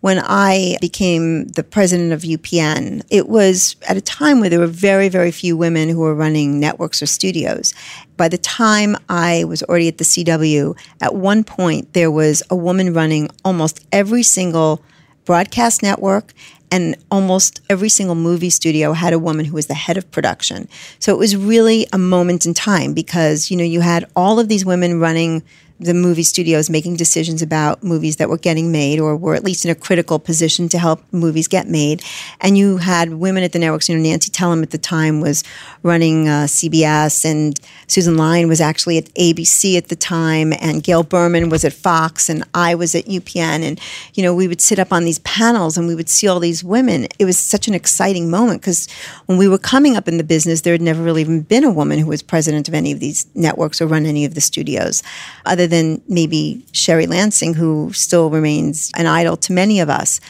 when 0.00 0.18
I 0.18 0.78
became 0.80 1.48
the 1.48 1.62
president 1.62 2.12
of 2.12 2.22
UPN, 2.22 3.02
it 3.10 3.28
was 3.28 3.76
at 3.88 3.96
a 3.96 4.00
time 4.00 4.40
where 4.40 4.48
there 4.48 4.60
were 4.60 4.66
very, 4.66 5.08
very 5.08 5.30
few 5.30 5.56
women 5.56 5.88
who 5.88 6.00
were 6.00 6.14
running 6.14 6.58
networks 6.58 7.02
or 7.02 7.06
studios. 7.06 7.74
By 8.16 8.28
the 8.28 8.38
time 8.38 8.96
I 9.08 9.44
was 9.44 9.62
already 9.62 9.88
at 9.88 9.98
the 9.98 10.04
CW, 10.04 10.76
at 11.00 11.14
one 11.14 11.44
point 11.44 11.92
there 11.92 12.10
was 12.10 12.42
a 12.48 12.56
woman 12.56 12.94
running 12.94 13.28
almost 13.44 13.84
every 13.92 14.22
single 14.22 14.82
broadcast 15.26 15.82
network 15.82 16.32
and 16.70 16.96
almost 17.10 17.60
every 17.68 17.88
single 17.88 18.14
movie 18.14 18.50
studio 18.50 18.92
had 18.92 19.12
a 19.12 19.18
woman 19.18 19.44
who 19.44 19.54
was 19.54 19.66
the 19.66 19.74
head 19.74 19.96
of 19.96 20.10
production. 20.10 20.68
So 20.98 21.12
it 21.12 21.18
was 21.18 21.36
really 21.36 21.86
a 21.92 21.98
moment 21.98 22.46
in 22.46 22.54
time 22.54 22.94
because, 22.94 23.50
you 23.50 23.56
know, 23.56 23.64
you 23.64 23.80
had 23.80 24.06
all 24.16 24.38
of 24.38 24.48
these 24.48 24.64
women 24.64 25.00
running 25.00 25.42
the 25.80 25.94
movie 25.94 26.22
studios 26.22 26.68
making 26.68 26.96
decisions 26.96 27.40
about 27.40 27.82
movies 27.82 28.16
that 28.16 28.28
were 28.28 28.38
getting 28.38 28.70
made 28.70 29.00
or 29.00 29.16
were 29.16 29.34
at 29.34 29.42
least 29.42 29.64
in 29.64 29.70
a 29.70 29.74
critical 29.74 30.18
position 30.18 30.68
to 30.68 30.78
help 30.78 31.02
movies 31.10 31.48
get 31.48 31.66
made. 31.66 32.02
And 32.40 32.56
you 32.56 32.76
had 32.76 33.14
women 33.14 33.42
at 33.42 33.52
the 33.52 33.58
networks. 33.58 33.88
You 33.88 33.96
know, 33.96 34.02
Nancy 34.02 34.30
Tellem 34.30 34.62
at 34.62 34.70
the 34.70 34.78
time 34.78 35.20
was 35.20 35.42
running 35.82 36.28
uh, 36.28 36.44
CBS, 36.46 37.24
and 37.24 37.58
Susan 37.88 38.16
Lyne 38.16 38.46
was 38.46 38.60
actually 38.60 38.98
at 38.98 39.04
ABC 39.14 39.76
at 39.76 39.88
the 39.88 39.96
time, 39.96 40.52
and 40.60 40.82
Gail 40.82 41.02
Berman 41.02 41.48
was 41.48 41.64
at 41.64 41.72
Fox, 41.72 42.28
and 42.28 42.44
I 42.54 42.74
was 42.74 42.94
at 42.94 43.06
UPN. 43.06 43.62
And, 43.62 43.80
you 44.14 44.22
know, 44.22 44.34
we 44.34 44.46
would 44.46 44.60
sit 44.60 44.78
up 44.78 44.92
on 44.92 45.04
these 45.04 45.18
panels 45.20 45.78
and 45.78 45.86
we 45.86 45.94
would 45.94 46.08
see 46.08 46.28
all 46.28 46.40
these 46.40 46.62
women. 46.62 47.06
It 47.18 47.24
was 47.24 47.38
such 47.38 47.68
an 47.68 47.74
exciting 47.74 48.30
moment 48.30 48.60
because 48.60 48.90
when 49.26 49.38
we 49.38 49.48
were 49.48 49.58
coming 49.58 49.96
up 49.96 50.08
in 50.08 50.18
the 50.18 50.24
business, 50.24 50.60
there 50.60 50.74
had 50.74 50.82
never 50.82 51.02
really 51.02 51.22
even 51.22 51.42
been 51.42 51.64
a 51.64 51.70
woman 51.70 51.98
who 51.98 52.06
was 52.06 52.22
president 52.22 52.68
of 52.68 52.74
any 52.74 52.92
of 52.92 53.00
these 53.00 53.26
networks 53.34 53.80
or 53.80 53.86
run 53.86 54.06
any 54.06 54.24
of 54.24 54.34
the 54.34 54.40
studios, 54.40 55.02
other 55.46 55.66
than 55.70 56.02
maybe 56.08 56.64
Sherry 56.72 57.06
Lansing, 57.06 57.54
who 57.54 57.92
still 57.92 58.28
remains 58.28 58.90
an 58.96 59.06
idol 59.06 59.36
to 59.38 59.52
many 59.52 59.80
of 59.80 59.88
us. 59.88 60.20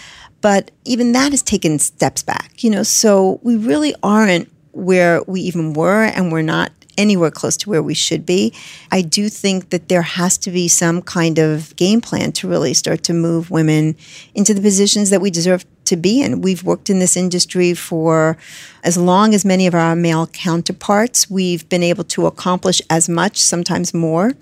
But 0.40 0.70
even 0.84 1.12
that 1.12 1.32
has 1.32 1.42
taken 1.42 1.78
steps 1.78 2.22
back, 2.22 2.62
you 2.62 2.70
know, 2.70 2.82
so 2.82 3.40
we 3.42 3.56
really 3.56 3.94
aren't 4.02 4.50
where 4.72 5.22
we 5.26 5.40
even 5.42 5.72
were, 5.72 6.04
and 6.04 6.32
we're 6.32 6.42
not 6.42 6.72
anywhere 6.96 7.30
close 7.30 7.56
to 7.56 7.70
where 7.70 7.82
we 7.82 7.94
should 7.94 8.26
be. 8.26 8.52
I 8.92 9.02
do 9.02 9.28
think 9.28 9.70
that 9.70 9.88
there 9.88 10.02
has 10.02 10.36
to 10.38 10.50
be 10.50 10.68
some 10.68 11.02
kind 11.02 11.38
of 11.38 11.74
game 11.76 12.00
plan 12.00 12.32
to 12.32 12.48
really 12.48 12.74
start 12.74 13.02
to 13.04 13.14
move 13.14 13.50
women 13.50 13.96
into 14.34 14.54
the 14.54 14.60
positions 14.60 15.10
that 15.10 15.20
we 15.20 15.30
deserve 15.30 15.64
to 15.86 15.96
be 15.96 16.22
in. 16.22 16.40
We've 16.40 16.62
worked 16.62 16.90
in 16.90 16.98
this 16.98 17.16
industry 17.16 17.74
for 17.74 18.36
as 18.84 18.96
long 18.96 19.34
as 19.34 19.44
many 19.44 19.66
of 19.66 19.74
our 19.74 19.96
male 19.96 20.26
counterparts. 20.26 21.28
We've 21.30 21.68
been 21.68 21.82
able 21.82 22.04
to 22.04 22.26
accomplish 22.26 22.80
as 22.90 23.08
much, 23.08 23.38
sometimes 23.38 23.92
more. 23.94 24.32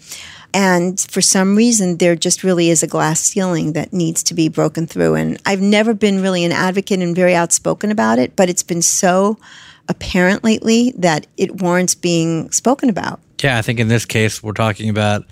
And 0.55 0.99
for 0.99 1.20
some 1.20 1.57
reason, 1.57 1.99
there 1.99 2.16
just 2.16 2.42
really 2.42 2.70
is 2.70 2.82
a 2.82 2.86
glass 2.86 3.20
ceiling 3.20 3.74
that 3.74 3.92
needs 3.92 4.22
to 4.24 4.34
be 4.34 4.49
broken 4.49 4.86
through. 4.86 5.14
And 5.14 5.38
I've 5.44 5.61
never 5.61 5.94
been 5.94 6.22
really 6.22 6.44
an 6.44 6.53
advocate 6.53 7.01
and 7.01 7.14
very 7.14 7.34
outspoken 7.34 7.90
about 7.90 8.18
it, 8.18 8.34
but 8.34 8.49
it's 8.49 8.62
been 8.62 8.82
so 8.82 9.38
apparent 9.88 10.44
lately 10.44 10.92
that 10.96 11.26
it 11.36 11.61
warrants 11.62 11.94
being 11.94 12.51
spoken 12.51 12.88
about. 12.88 13.20
Yeah, 13.42 13.59
I 13.59 13.62
think 13.62 13.78
in 13.78 13.88
this 13.88 14.05
case, 14.05 14.42
we're 14.42 14.53
talking 14.53 14.88
about 14.88 15.24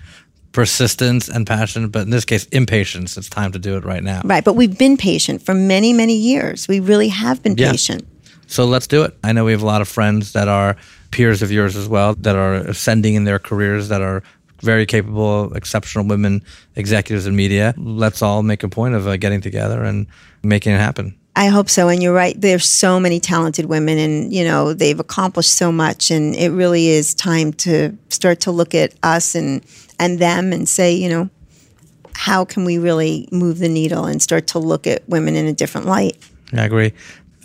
persistence 0.51 1.27
and 1.27 1.45
passion, 1.45 1.89
but 1.89 2.03
in 2.03 2.09
this 2.09 2.25
case, 2.25 2.45
impatience. 2.45 3.17
It's 3.17 3.29
time 3.29 3.51
to 3.51 3.59
do 3.59 3.77
it 3.77 3.85
right 3.85 4.03
now. 4.03 4.21
Right. 4.23 4.43
But 4.43 4.53
we've 4.53 4.77
been 4.77 4.97
patient 4.97 5.41
for 5.41 5.53
many, 5.53 5.93
many 5.93 6.15
years. 6.15 6.67
We 6.67 6.79
really 6.79 7.09
have 7.09 7.43
been 7.43 7.55
Yeah. 7.57 7.71
patient. 7.71 8.07
So 8.47 8.65
let's 8.65 8.87
do 8.87 9.03
it. 9.03 9.15
I 9.23 9.33
know 9.33 9.45
we 9.45 9.51
have 9.51 9.61
a 9.61 9.65
lot 9.65 9.81
of 9.81 9.87
friends 9.87 10.31
that 10.31 10.47
are 10.47 10.77
peers 11.11 11.41
of 11.41 11.51
yours 11.51 11.75
as 11.75 11.87
well, 11.87 12.15
that 12.15 12.35
are 12.35 12.55
ascending 12.55 13.15
in 13.15 13.25
their 13.25 13.39
careers, 13.39 13.89
that 13.89 14.01
are 14.01 14.23
very 14.61 14.85
capable, 14.85 15.53
exceptional 15.53 16.05
women 16.05 16.43
executives 16.75 17.27
in 17.27 17.35
media. 17.35 17.73
Let's 17.77 18.21
all 18.21 18.43
make 18.43 18.63
a 18.63 18.69
point 18.69 18.95
of 18.95 19.07
uh, 19.07 19.17
getting 19.17 19.41
together 19.41 19.83
and 19.83 20.07
making 20.43 20.73
it 20.73 20.79
happen. 20.79 21.17
I 21.35 21.47
hope 21.47 21.69
so. 21.69 21.87
And 21.87 22.01
you're 22.01 22.15
right. 22.15 22.39
There's 22.39 22.65
so 22.65 22.99
many 22.99 23.19
talented 23.19 23.65
women, 23.65 23.99
and 23.99 24.33
you 24.33 24.43
know 24.43 24.73
they've 24.73 24.99
accomplished 24.99 25.53
so 25.53 25.71
much. 25.71 26.09
And 26.09 26.35
it 26.35 26.49
really 26.49 26.87
is 26.87 27.13
time 27.13 27.53
to 27.53 27.95
start 28.09 28.39
to 28.41 28.51
look 28.51 28.73
at 28.73 28.95
us 29.03 29.35
and 29.35 29.63
and 29.99 30.17
them 30.17 30.51
and 30.51 30.67
say, 30.67 30.93
you 30.93 31.09
know, 31.09 31.29
how 32.13 32.43
can 32.43 32.65
we 32.65 32.79
really 32.79 33.29
move 33.31 33.59
the 33.59 33.69
needle 33.69 34.05
and 34.05 34.19
start 34.21 34.47
to 34.47 34.59
look 34.59 34.87
at 34.87 35.07
women 35.07 35.35
in 35.35 35.45
a 35.45 35.53
different 35.53 35.85
light? 35.85 36.17
I 36.53 36.65
agree. 36.65 36.93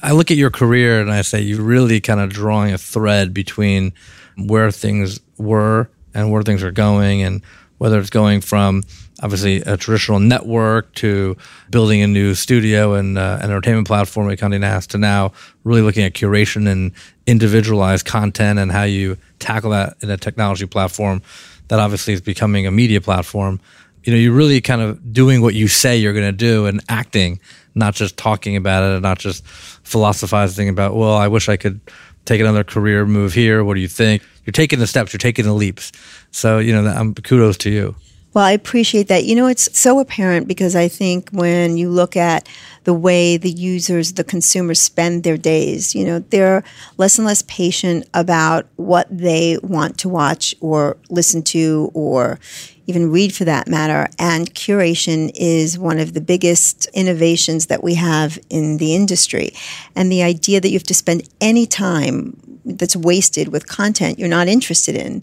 I 0.02 0.12
look 0.12 0.30
at 0.30 0.38
your 0.38 0.50
career 0.50 1.00
and 1.00 1.12
I 1.12 1.20
say 1.20 1.42
you're 1.42 1.62
really 1.62 2.00
kind 2.00 2.18
of 2.18 2.30
drawing 2.30 2.72
a 2.72 2.78
thread 2.78 3.34
between 3.34 3.92
where 4.36 4.70
things 4.70 5.20
were 5.36 5.90
and 6.14 6.30
where 6.30 6.42
things 6.42 6.62
are 6.62 6.70
going, 6.70 7.22
and 7.22 7.42
whether 7.78 7.98
it's 7.98 8.10
going 8.10 8.40
from 8.40 8.82
obviously 9.22 9.56
a 9.62 9.76
traditional 9.76 10.18
network 10.18 10.92
to 10.94 11.36
building 11.70 12.02
a 12.02 12.06
new 12.06 12.34
studio 12.34 12.94
and 12.94 13.16
uh, 13.16 13.38
an 13.40 13.50
entertainment 13.50 13.86
platform 13.86 14.30
at 14.30 14.38
Condé 14.38 14.60
Nast 14.60 14.90
to 14.90 14.98
now 14.98 15.32
really 15.64 15.80
looking 15.80 16.04
at 16.04 16.12
curation 16.12 16.68
and 16.68 16.92
individualized 17.26 18.04
content 18.04 18.58
and 18.58 18.72
how 18.72 18.82
you 18.82 19.16
tackle 19.38 19.70
that 19.70 19.96
in 20.02 20.10
a 20.10 20.16
technology 20.16 20.66
platform 20.66 21.22
that 21.68 21.78
obviously 21.78 22.12
is 22.12 22.20
becoming 22.20 22.66
a 22.66 22.70
media 22.70 23.00
platform. 23.00 23.60
You 24.04 24.12
know, 24.12 24.18
you're 24.18 24.32
really 24.32 24.60
kind 24.60 24.82
of 24.82 25.12
doing 25.12 25.40
what 25.40 25.54
you 25.54 25.68
say 25.68 25.96
you're 25.96 26.12
going 26.12 26.26
to 26.26 26.32
do 26.32 26.66
and 26.66 26.82
acting, 26.88 27.38
not 27.74 27.94
just 27.94 28.16
talking 28.16 28.56
about 28.56 28.82
it 28.82 28.94
and 28.94 29.02
not 29.02 29.18
just 29.18 29.46
philosophizing 29.46 30.68
about, 30.68 30.96
well, 30.96 31.14
I 31.14 31.28
wish 31.28 31.48
I 31.48 31.56
could 31.56 31.80
take 32.24 32.40
another 32.40 32.64
career 32.64 33.06
move 33.06 33.32
here. 33.32 33.62
What 33.62 33.74
do 33.74 33.80
you 33.80 33.88
think? 33.88 34.22
You're 34.44 34.52
taking 34.52 34.78
the 34.78 34.86
steps, 34.86 35.12
you're 35.12 35.18
taking 35.18 35.44
the 35.44 35.52
leaps. 35.52 35.92
So, 36.30 36.58
you 36.58 36.72
know, 36.72 36.88
I'm, 36.88 37.14
kudos 37.14 37.56
to 37.58 37.70
you. 37.70 37.94
Well, 38.34 38.44
I 38.44 38.52
appreciate 38.52 39.08
that. 39.08 39.24
You 39.24 39.34
know, 39.34 39.46
it's 39.46 39.78
so 39.78 39.98
apparent 39.98 40.48
because 40.48 40.74
I 40.74 40.88
think 40.88 41.28
when 41.30 41.76
you 41.76 41.90
look 41.90 42.16
at 42.16 42.48
the 42.84 42.94
way 42.94 43.36
the 43.36 43.50
users, 43.50 44.14
the 44.14 44.24
consumers 44.24 44.80
spend 44.80 45.22
their 45.22 45.36
days, 45.36 45.94
you 45.94 46.04
know, 46.04 46.20
they're 46.20 46.64
less 46.96 47.18
and 47.18 47.26
less 47.26 47.42
patient 47.42 48.08
about 48.14 48.66
what 48.76 49.06
they 49.10 49.58
want 49.62 49.98
to 49.98 50.08
watch 50.08 50.54
or 50.60 50.96
listen 51.10 51.42
to 51.42 51.90
or 51.92 52.40
even 52.86 53.10
read 53.10 53.34
for 53.34 53.44
that 53.44 53.68
matter. 53.68 54.08
And 54.18 54.52
curation 54.54 55.30
is 55.34 55.78
one 55.78 55.98
of 55.98 56.14
the 56.14 56.20
biggest 56.22 56.86
innovations 56.94 57.66
that 57.66 57.84
we 57.84 57.94
have 57.94 58.38
in 58.48 58.78
the 58.78 58.94
industry. 58.94 59.50
And 59.94 60.10
the 60.10 60.22
idea 60.22 60.58
that 60.60 60.68
you 60.68 60.74
have 60.74 60.82
to 60.84 60.94
spend 60.94 61.28
any 61.42 61.66
time 61.66 62.51
that's 62.64 62.96
wasted 62.96 63.48
with 63.48 63.66
content 63.66 64.18
you're 64.18 64.28
not 64.28 64.48
interested 64.48 64.94
in 64.94 65.22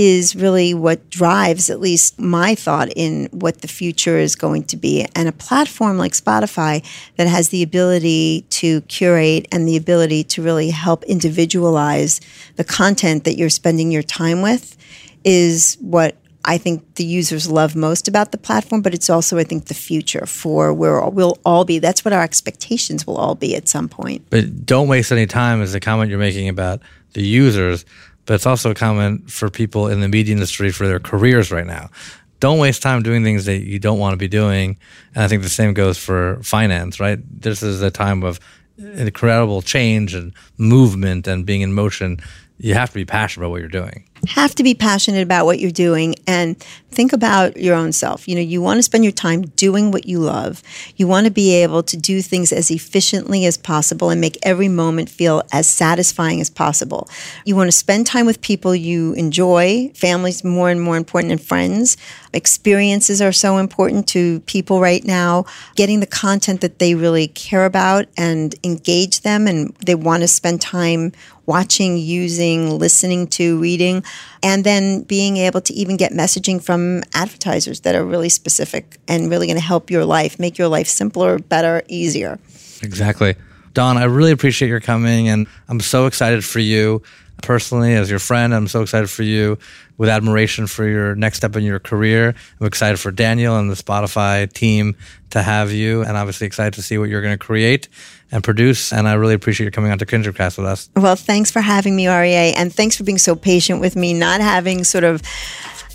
is 0.00 0.34
really 0.34 0.72
what 0.72 1.10
drives 1.10 1.68
at 1.68 1.78
least 1.78 2.18
my 2.18 2.54
thought 2.54 2.88
in 2.96 3.28
what 3.32 3.60
the 3.60 3.68
future 3.68 4.16
is 4.18 4.34
going 4.34 4.64
to 4.64 4.76
be. 4.76 5.06
And 5.14 5.28
a 5.28 5.32
platform 5.32 5.98
like 5.98 6.12
Spotify 6.12 6.82
that 7.16 7.26
has 7.26 7.50
the 7.50 7.62
ability 7.62 8.46
to 8.48 8.80
curate 8.82 9.46
and 9.52 9.68
the 9.68 9.76
ability 9.76 10.24
to 10.24 10.42
really 10.42 10.70
help 10.70 11.04
individualize 11.04 12.18
the 12.56 12.64
content 12.64 13.24
that 13.24 13.36
you're 13.36 13.50
spending 13.50 13.90
your 13.90 14.02
time 14.02 14.40
with 14.40 14.74
is 15.22 15.76
what 15.82 16.16
I 16.44 16.58
think 16.58 16.94
the 16.94 17.04
users 17.04 17.50
love 17.50 17.76
most 17.76 18.08
about 18.08 18.32
the 18.32 18.38
platform, 18.38 18.80
but 18.80 18.94
it's 18.94 19.10
also, 19.10 19.38
I 19.38 19.44
think, 19.44 19.66
the 19.66 19.74
future 19.74 20.24
for 20.26 20.72
where 20.72 21.06
we'll 21.08 21.38
all 21.44 21.64
be. 21.64 21.78
That's 21.78 22.04
what 22.04 22.12
our 22.12 22.22
expectations 22.22 23.06
will 23.06 23.16
all 23.16 23.34
be 23.34 23.54
at 23.54 23.68
some 23.68 23.88
point. 23.88 24.24
But 24.30 24.64
don't 24.64 24.88
waste 24.88 25.12
any 25.12 25.26
time, 25.26 25.60
is 25.60 25.72
the 25.72 25.80
comment 25.80 26.10
you're 26.10 26.18
making 26.18 26.48
about 26.48 26.80
the 27.12 27.22
users, 27.22 27.84
but 28.24 28.34
it's 28.34 28.46
also 28.46 28.70
a 28.70 28.74
comment 28.74 29.30
for 29.30 29.50
people 29.50 29.88
in 29.88 30.00
the 30.00 30.08
media 30.08 30.32
industry 30.32 30.70
for 30.70 30.86
their 30.86 31.00
careers 31.00 31.50
right 31.50 31.66
now. 31.66 31.90
Don't 32.38 32.58
waste 32.58 32.80
time 32.80 33.02
doing 33.02 33.22
things 33.22 33.44
that 33.44 33.58
you 33.58 33.78
don't 33.78 33.98
want 33.98 34.14
to 34.14 34.16
be 34.16 34.28
doing. 34.28 34.78
And 35.14 35.24
I 35.24 35.28
think 35.28 35.42
the 35.42 35.50
same 35.50 35.74
goes 35.74 35.98
for 35.98 36.42
finance, 36.42 36.98
right? 36.98 37.18
This 37.28 37.62
is 37.62 37.82
a 37.82 37.90
time 37.90 38.22
of 38.22 38.40
incredible 38.78 39.60
change 39.60 40.14
and 40.14 40.32
movement 40.56 41.26
and 41.26 41.44
being 41.44 41.60
in 41.60 41.74
motion. 41.74 42.18
You 42.56 42.72
have 42.74 42.88
to 42.90 42.94
be 42.94 43.04
passionate 43.04 43.44
about 43.44 43.50
what 43.50 43.60
you're 43.60 43.68
doing 43.68 44.06
have 44.28 44.54
to 44.56 44.62
be 44.62 44.74
passionate 44.74 45.22
about 45.22 45.46
what 45.46 45.58
you're 45.58 45.70
doing 45.70 46.14
and 46.26 46.58
think 46.90 47.12
about 47.12 47.56
your 47.56 47.74
own 47.74 47.92
self. 47.92 48.28
You 48.28 48.34
know, 48.34 48.40
you 48.40 48.60
want 48.60 48.78
to 48.78 48.82
spend 48.82 49.04
your 49.04 49.12
time 49.12 49.42
doing 49.42 49.90
what 49.90 50.06
you 50.06 50.18
love. 50.18 50.62
You 50.96 51.06
want 51.06 51.26
to 51.26 51.30
be 51.30 51.54
able 51.54 51.82
to 51.84 51.96
do 51.96 52.20
things 52.20 52.52
as 52.52 52.70
efficiently 52.70 53.46
as 53.46 53.56
possible 53.56 54.10
and 54.10 54.20
make 54.20 54.36
every 54.42 54.68
moment 54.68 55.08
feel 55.08 55.42
as 55.52 55.68
satisfying 55.68 56.40
as 56.40 56.50
possible. 56.50 57.08
You 57.44 57.56
want 57.56 57.68
to 57.68 57.76
spend 57.76 58.06
time 58.06 58.26
with 58.26 58.40
people 58.40 58.74
you 58.74 59.12
enjoy. 59.14 59.90
Family's 59.94 60.44
more 60.44 60.70
and 60.70 60.80
more 60.80 60.96
important 60.96 61.32
and 61.32 61.40
friends. 61.40 61.96
Experiences 62.32 63.22
are 63.22 63.32
so 63.32 63.58
important 63.58 64.06
to 64.08 64.40
people 64.40 64.80
right 64.80 65.04
now. 65.04 65.44
Getting 65.76 66.00
the 66.00 66.06
content 66.06 66.60
that 66.60 66.78
they 66.78 66.94
really 66.94 67.28
care 67.28 67.64
about 67.64 68.06
and 68.16 68.54
engage 68.64 69.20
them 69.20 69.46
and 69.46 69.74
they 69.86 69.94
want 69.94 70.22
to 70.22 70.28
spend 70.28 70.60
time 70.60 71.12
watching, 71.46 71.96
using, 71.96 72.78
listening 72.78 73.26
to, 73.26 73.58
reading, 73.60 74.04
and 74.42 74.64
then 74.64 75.02
being 75.02 75.36
able 75.36 75.60
to 75.60 75.72
even 75.74 75.96
get 75.96 76.12
messaging 76.12 76.62
from 76.62 77.02
advertisers 77.14 77.80
that 77.80 77.94
are 77.94 78.04
really 78.04 78.28
specific 78.28 78.98
and 79.08 79.30
really 79.30 79.46
going 79.46 79.58
to 79.58 79.64
help 79.64 79.90
your 79.90 80.04
life, 80.04 80.38
make 80.38 80.58
your 80.58 80.68
life 80.68 80.88
simpler, 80.88 81.38
better, 81.38 81.82
easier. 81.88 82.38
Exactly. 82.82 83.36
Dawn, 83.74 83.96
I 83.96 84.04
really 84.04 84.32
appreciate 84.32 84.68
your 84.68 84.80
coming, 84.80 85.28
and 85.28 85.46
I'm 85.68 85.80
so 85.80 86.06
excited 86.06 86.44
for 86.44 86.58
you 86.58 87.02
personally 87.42 87.94
as 87.94 88.10
your 88.10 88.18
friend. 88.18 88.54
I'm 88.54 88.68
so 88.68 88.82
excited 88.82 89.08
for 89.08 89.22
you 89.22 89.58
with 90.00 90.08
admiration 90.08 90.66
for 90.66 90.88
your 90.88 91.14
next 91.14 91.36
step 91.36 91.54
in 91.56 91.62
your 91.62 91.78
career. 91.78 92.34
I'm 92.58 92.66
excited 92.66 92.98
for 92.98 93.10
Daniel 93.10 93.58
and 93.58 93.70
the 93.70 93.74
Spotify 93.74 94.50
team 94.50 94.96
to 95.28 95.42
have 95.42 95.72
you, 95.72 96.00
and 96.00 96.16
obviously 96.16 96.46
excited 96.46 96.72
to 96.72 96.82
see 96.82 96.96
what 96.96 97.10
you're 97.10 97.20
going 97.20 97.34
to 97.34 97.38
create 97.38 97.86
and 98.32 98.42
produce. 98.42 98.94
And 98.94 99.06
I 99.06 99.12
really 99.12 99.34
appreciate 99.34 99.66
you 99.66 99.70
coming 99.70 99.92
on 99.92 99.98
to 99.98 100.06
KindredCast 100.06 100.56
with 100.56 100.66
us. 100.66 100.88
Well, 100.96 101.16
thanks 101.16 101.50
for 101.50 101.60
having 101.60 101.96
me, 101.96 102.06
Aryeh, 102.06 102.54
and 102.56 102.74
thanks 102.74 102.96
for 102.96 103.04
being 103.04 103.18
so 103.18 103.36
patient 103.36 103.82
with 103.82 103.94
me, 103.94 104.14
not 104.14 104.40
having 104.40 104.84
sort 104.84 105.04
of. 105.04 105.20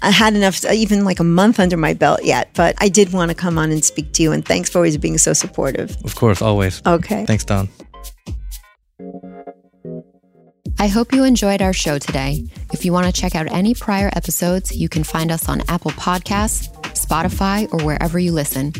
I 0.03 0.11
had 0.11 0.35
enough, 0.35 0.63
even 0.65 1.03
like 1.03 1.19
a 1.19 1.23
month 1.23 1.59
under 1.59 1.77
my 1.77 1.95
belt 1.95 2.23
yet, 2.23 2.51
but 2.53 2.75
I 2.77 2.89
did 2.89 3.11
want 3.11 3.29
to 3.29 3.35
come 3.35 3.57
on 3.57 3.71
and 3.71 3.83
speak 3.83 4.11
to 4.13 4.21
you. 4.21 4.33
And 4.33 4.45
thanks 4.45 4.69
for 4.69 4.77
always 4.77 4.97
being 4.99 5.17
so 5.17 5.33
supportive. 5.33 5.97
Of 6.03 6.15
course, 6.15 6.43
always. 6.43 6.79
Okay. 6.85 7.25
Thanks, 7.25 7.43
Dawn. 7.43 7.69
I 10.77 10.87
hope 10.87 11.13
you 11.13 11.23
enjoyed 11.23 11.61
our 11.61 11.73
show 11.73 11.97
today. 11.97 12.45
If 12.73 12.83
you 12.83 12.91
want 12.91 13.05
to 13.07 13.13
check 13.13 13.33
out 13.33 13.51
any 13.51 13.73
prior 13.73 14.09
episodes, 14.13 14.75
you 14.75 14.89
can 14.89 15.03
find 15.03 15.31
us 15.31 15.47
on 15.47 15.61
Apple 15.69 15.91
Podcasts, 15.91 16.69
Spotify, 16.93 17.71
or 17.73 17.83
wherever 17.85 18.19
you 18.19 18.33
listen. 18.33 18.73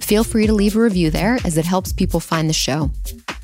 Feel 0.00 0.24
free 0.24 0.46
to 0.46 0.52
leave 0.52 0.76
a 0.76 0.80
review 0.80 1.10
there 1.10 1.38
as 1.44 1.56
it 1.56 1.64
helps 1.64 1.92
people 1.92 2.20
find 2.20 2.48
the 2.48 2.54
show. 2.54 2.90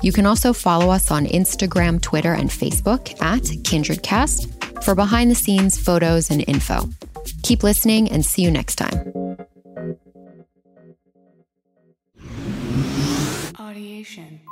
You 0.01 0.11
can 0.11 0.25
also 0.25 0.53
follow 0.53 0.91
us 0.91 1.09
on 1.09 1.25
Instagram, 1.25 1.99
Twitter, 1.99 2.33
and 2.33 2.49
Facebook 2.49 3.19
at 3.21 3.41
KindredCast 3.41 4.83
for 4.83 4.93
behind 4.93 5.31
the 5.31 5.35
scenes 5.35 5.79
photos 5.79 6.29
and 6.29 6.43
info. 6.47 6.87
Keep 7.41 7.63
listening 7.63 8.11
and 8.11 8.23
see 8.23 8.43
you 8.43 8.51
next 8.51 8.75
time. 8.75 9.13
Audiation. 13.55 14.44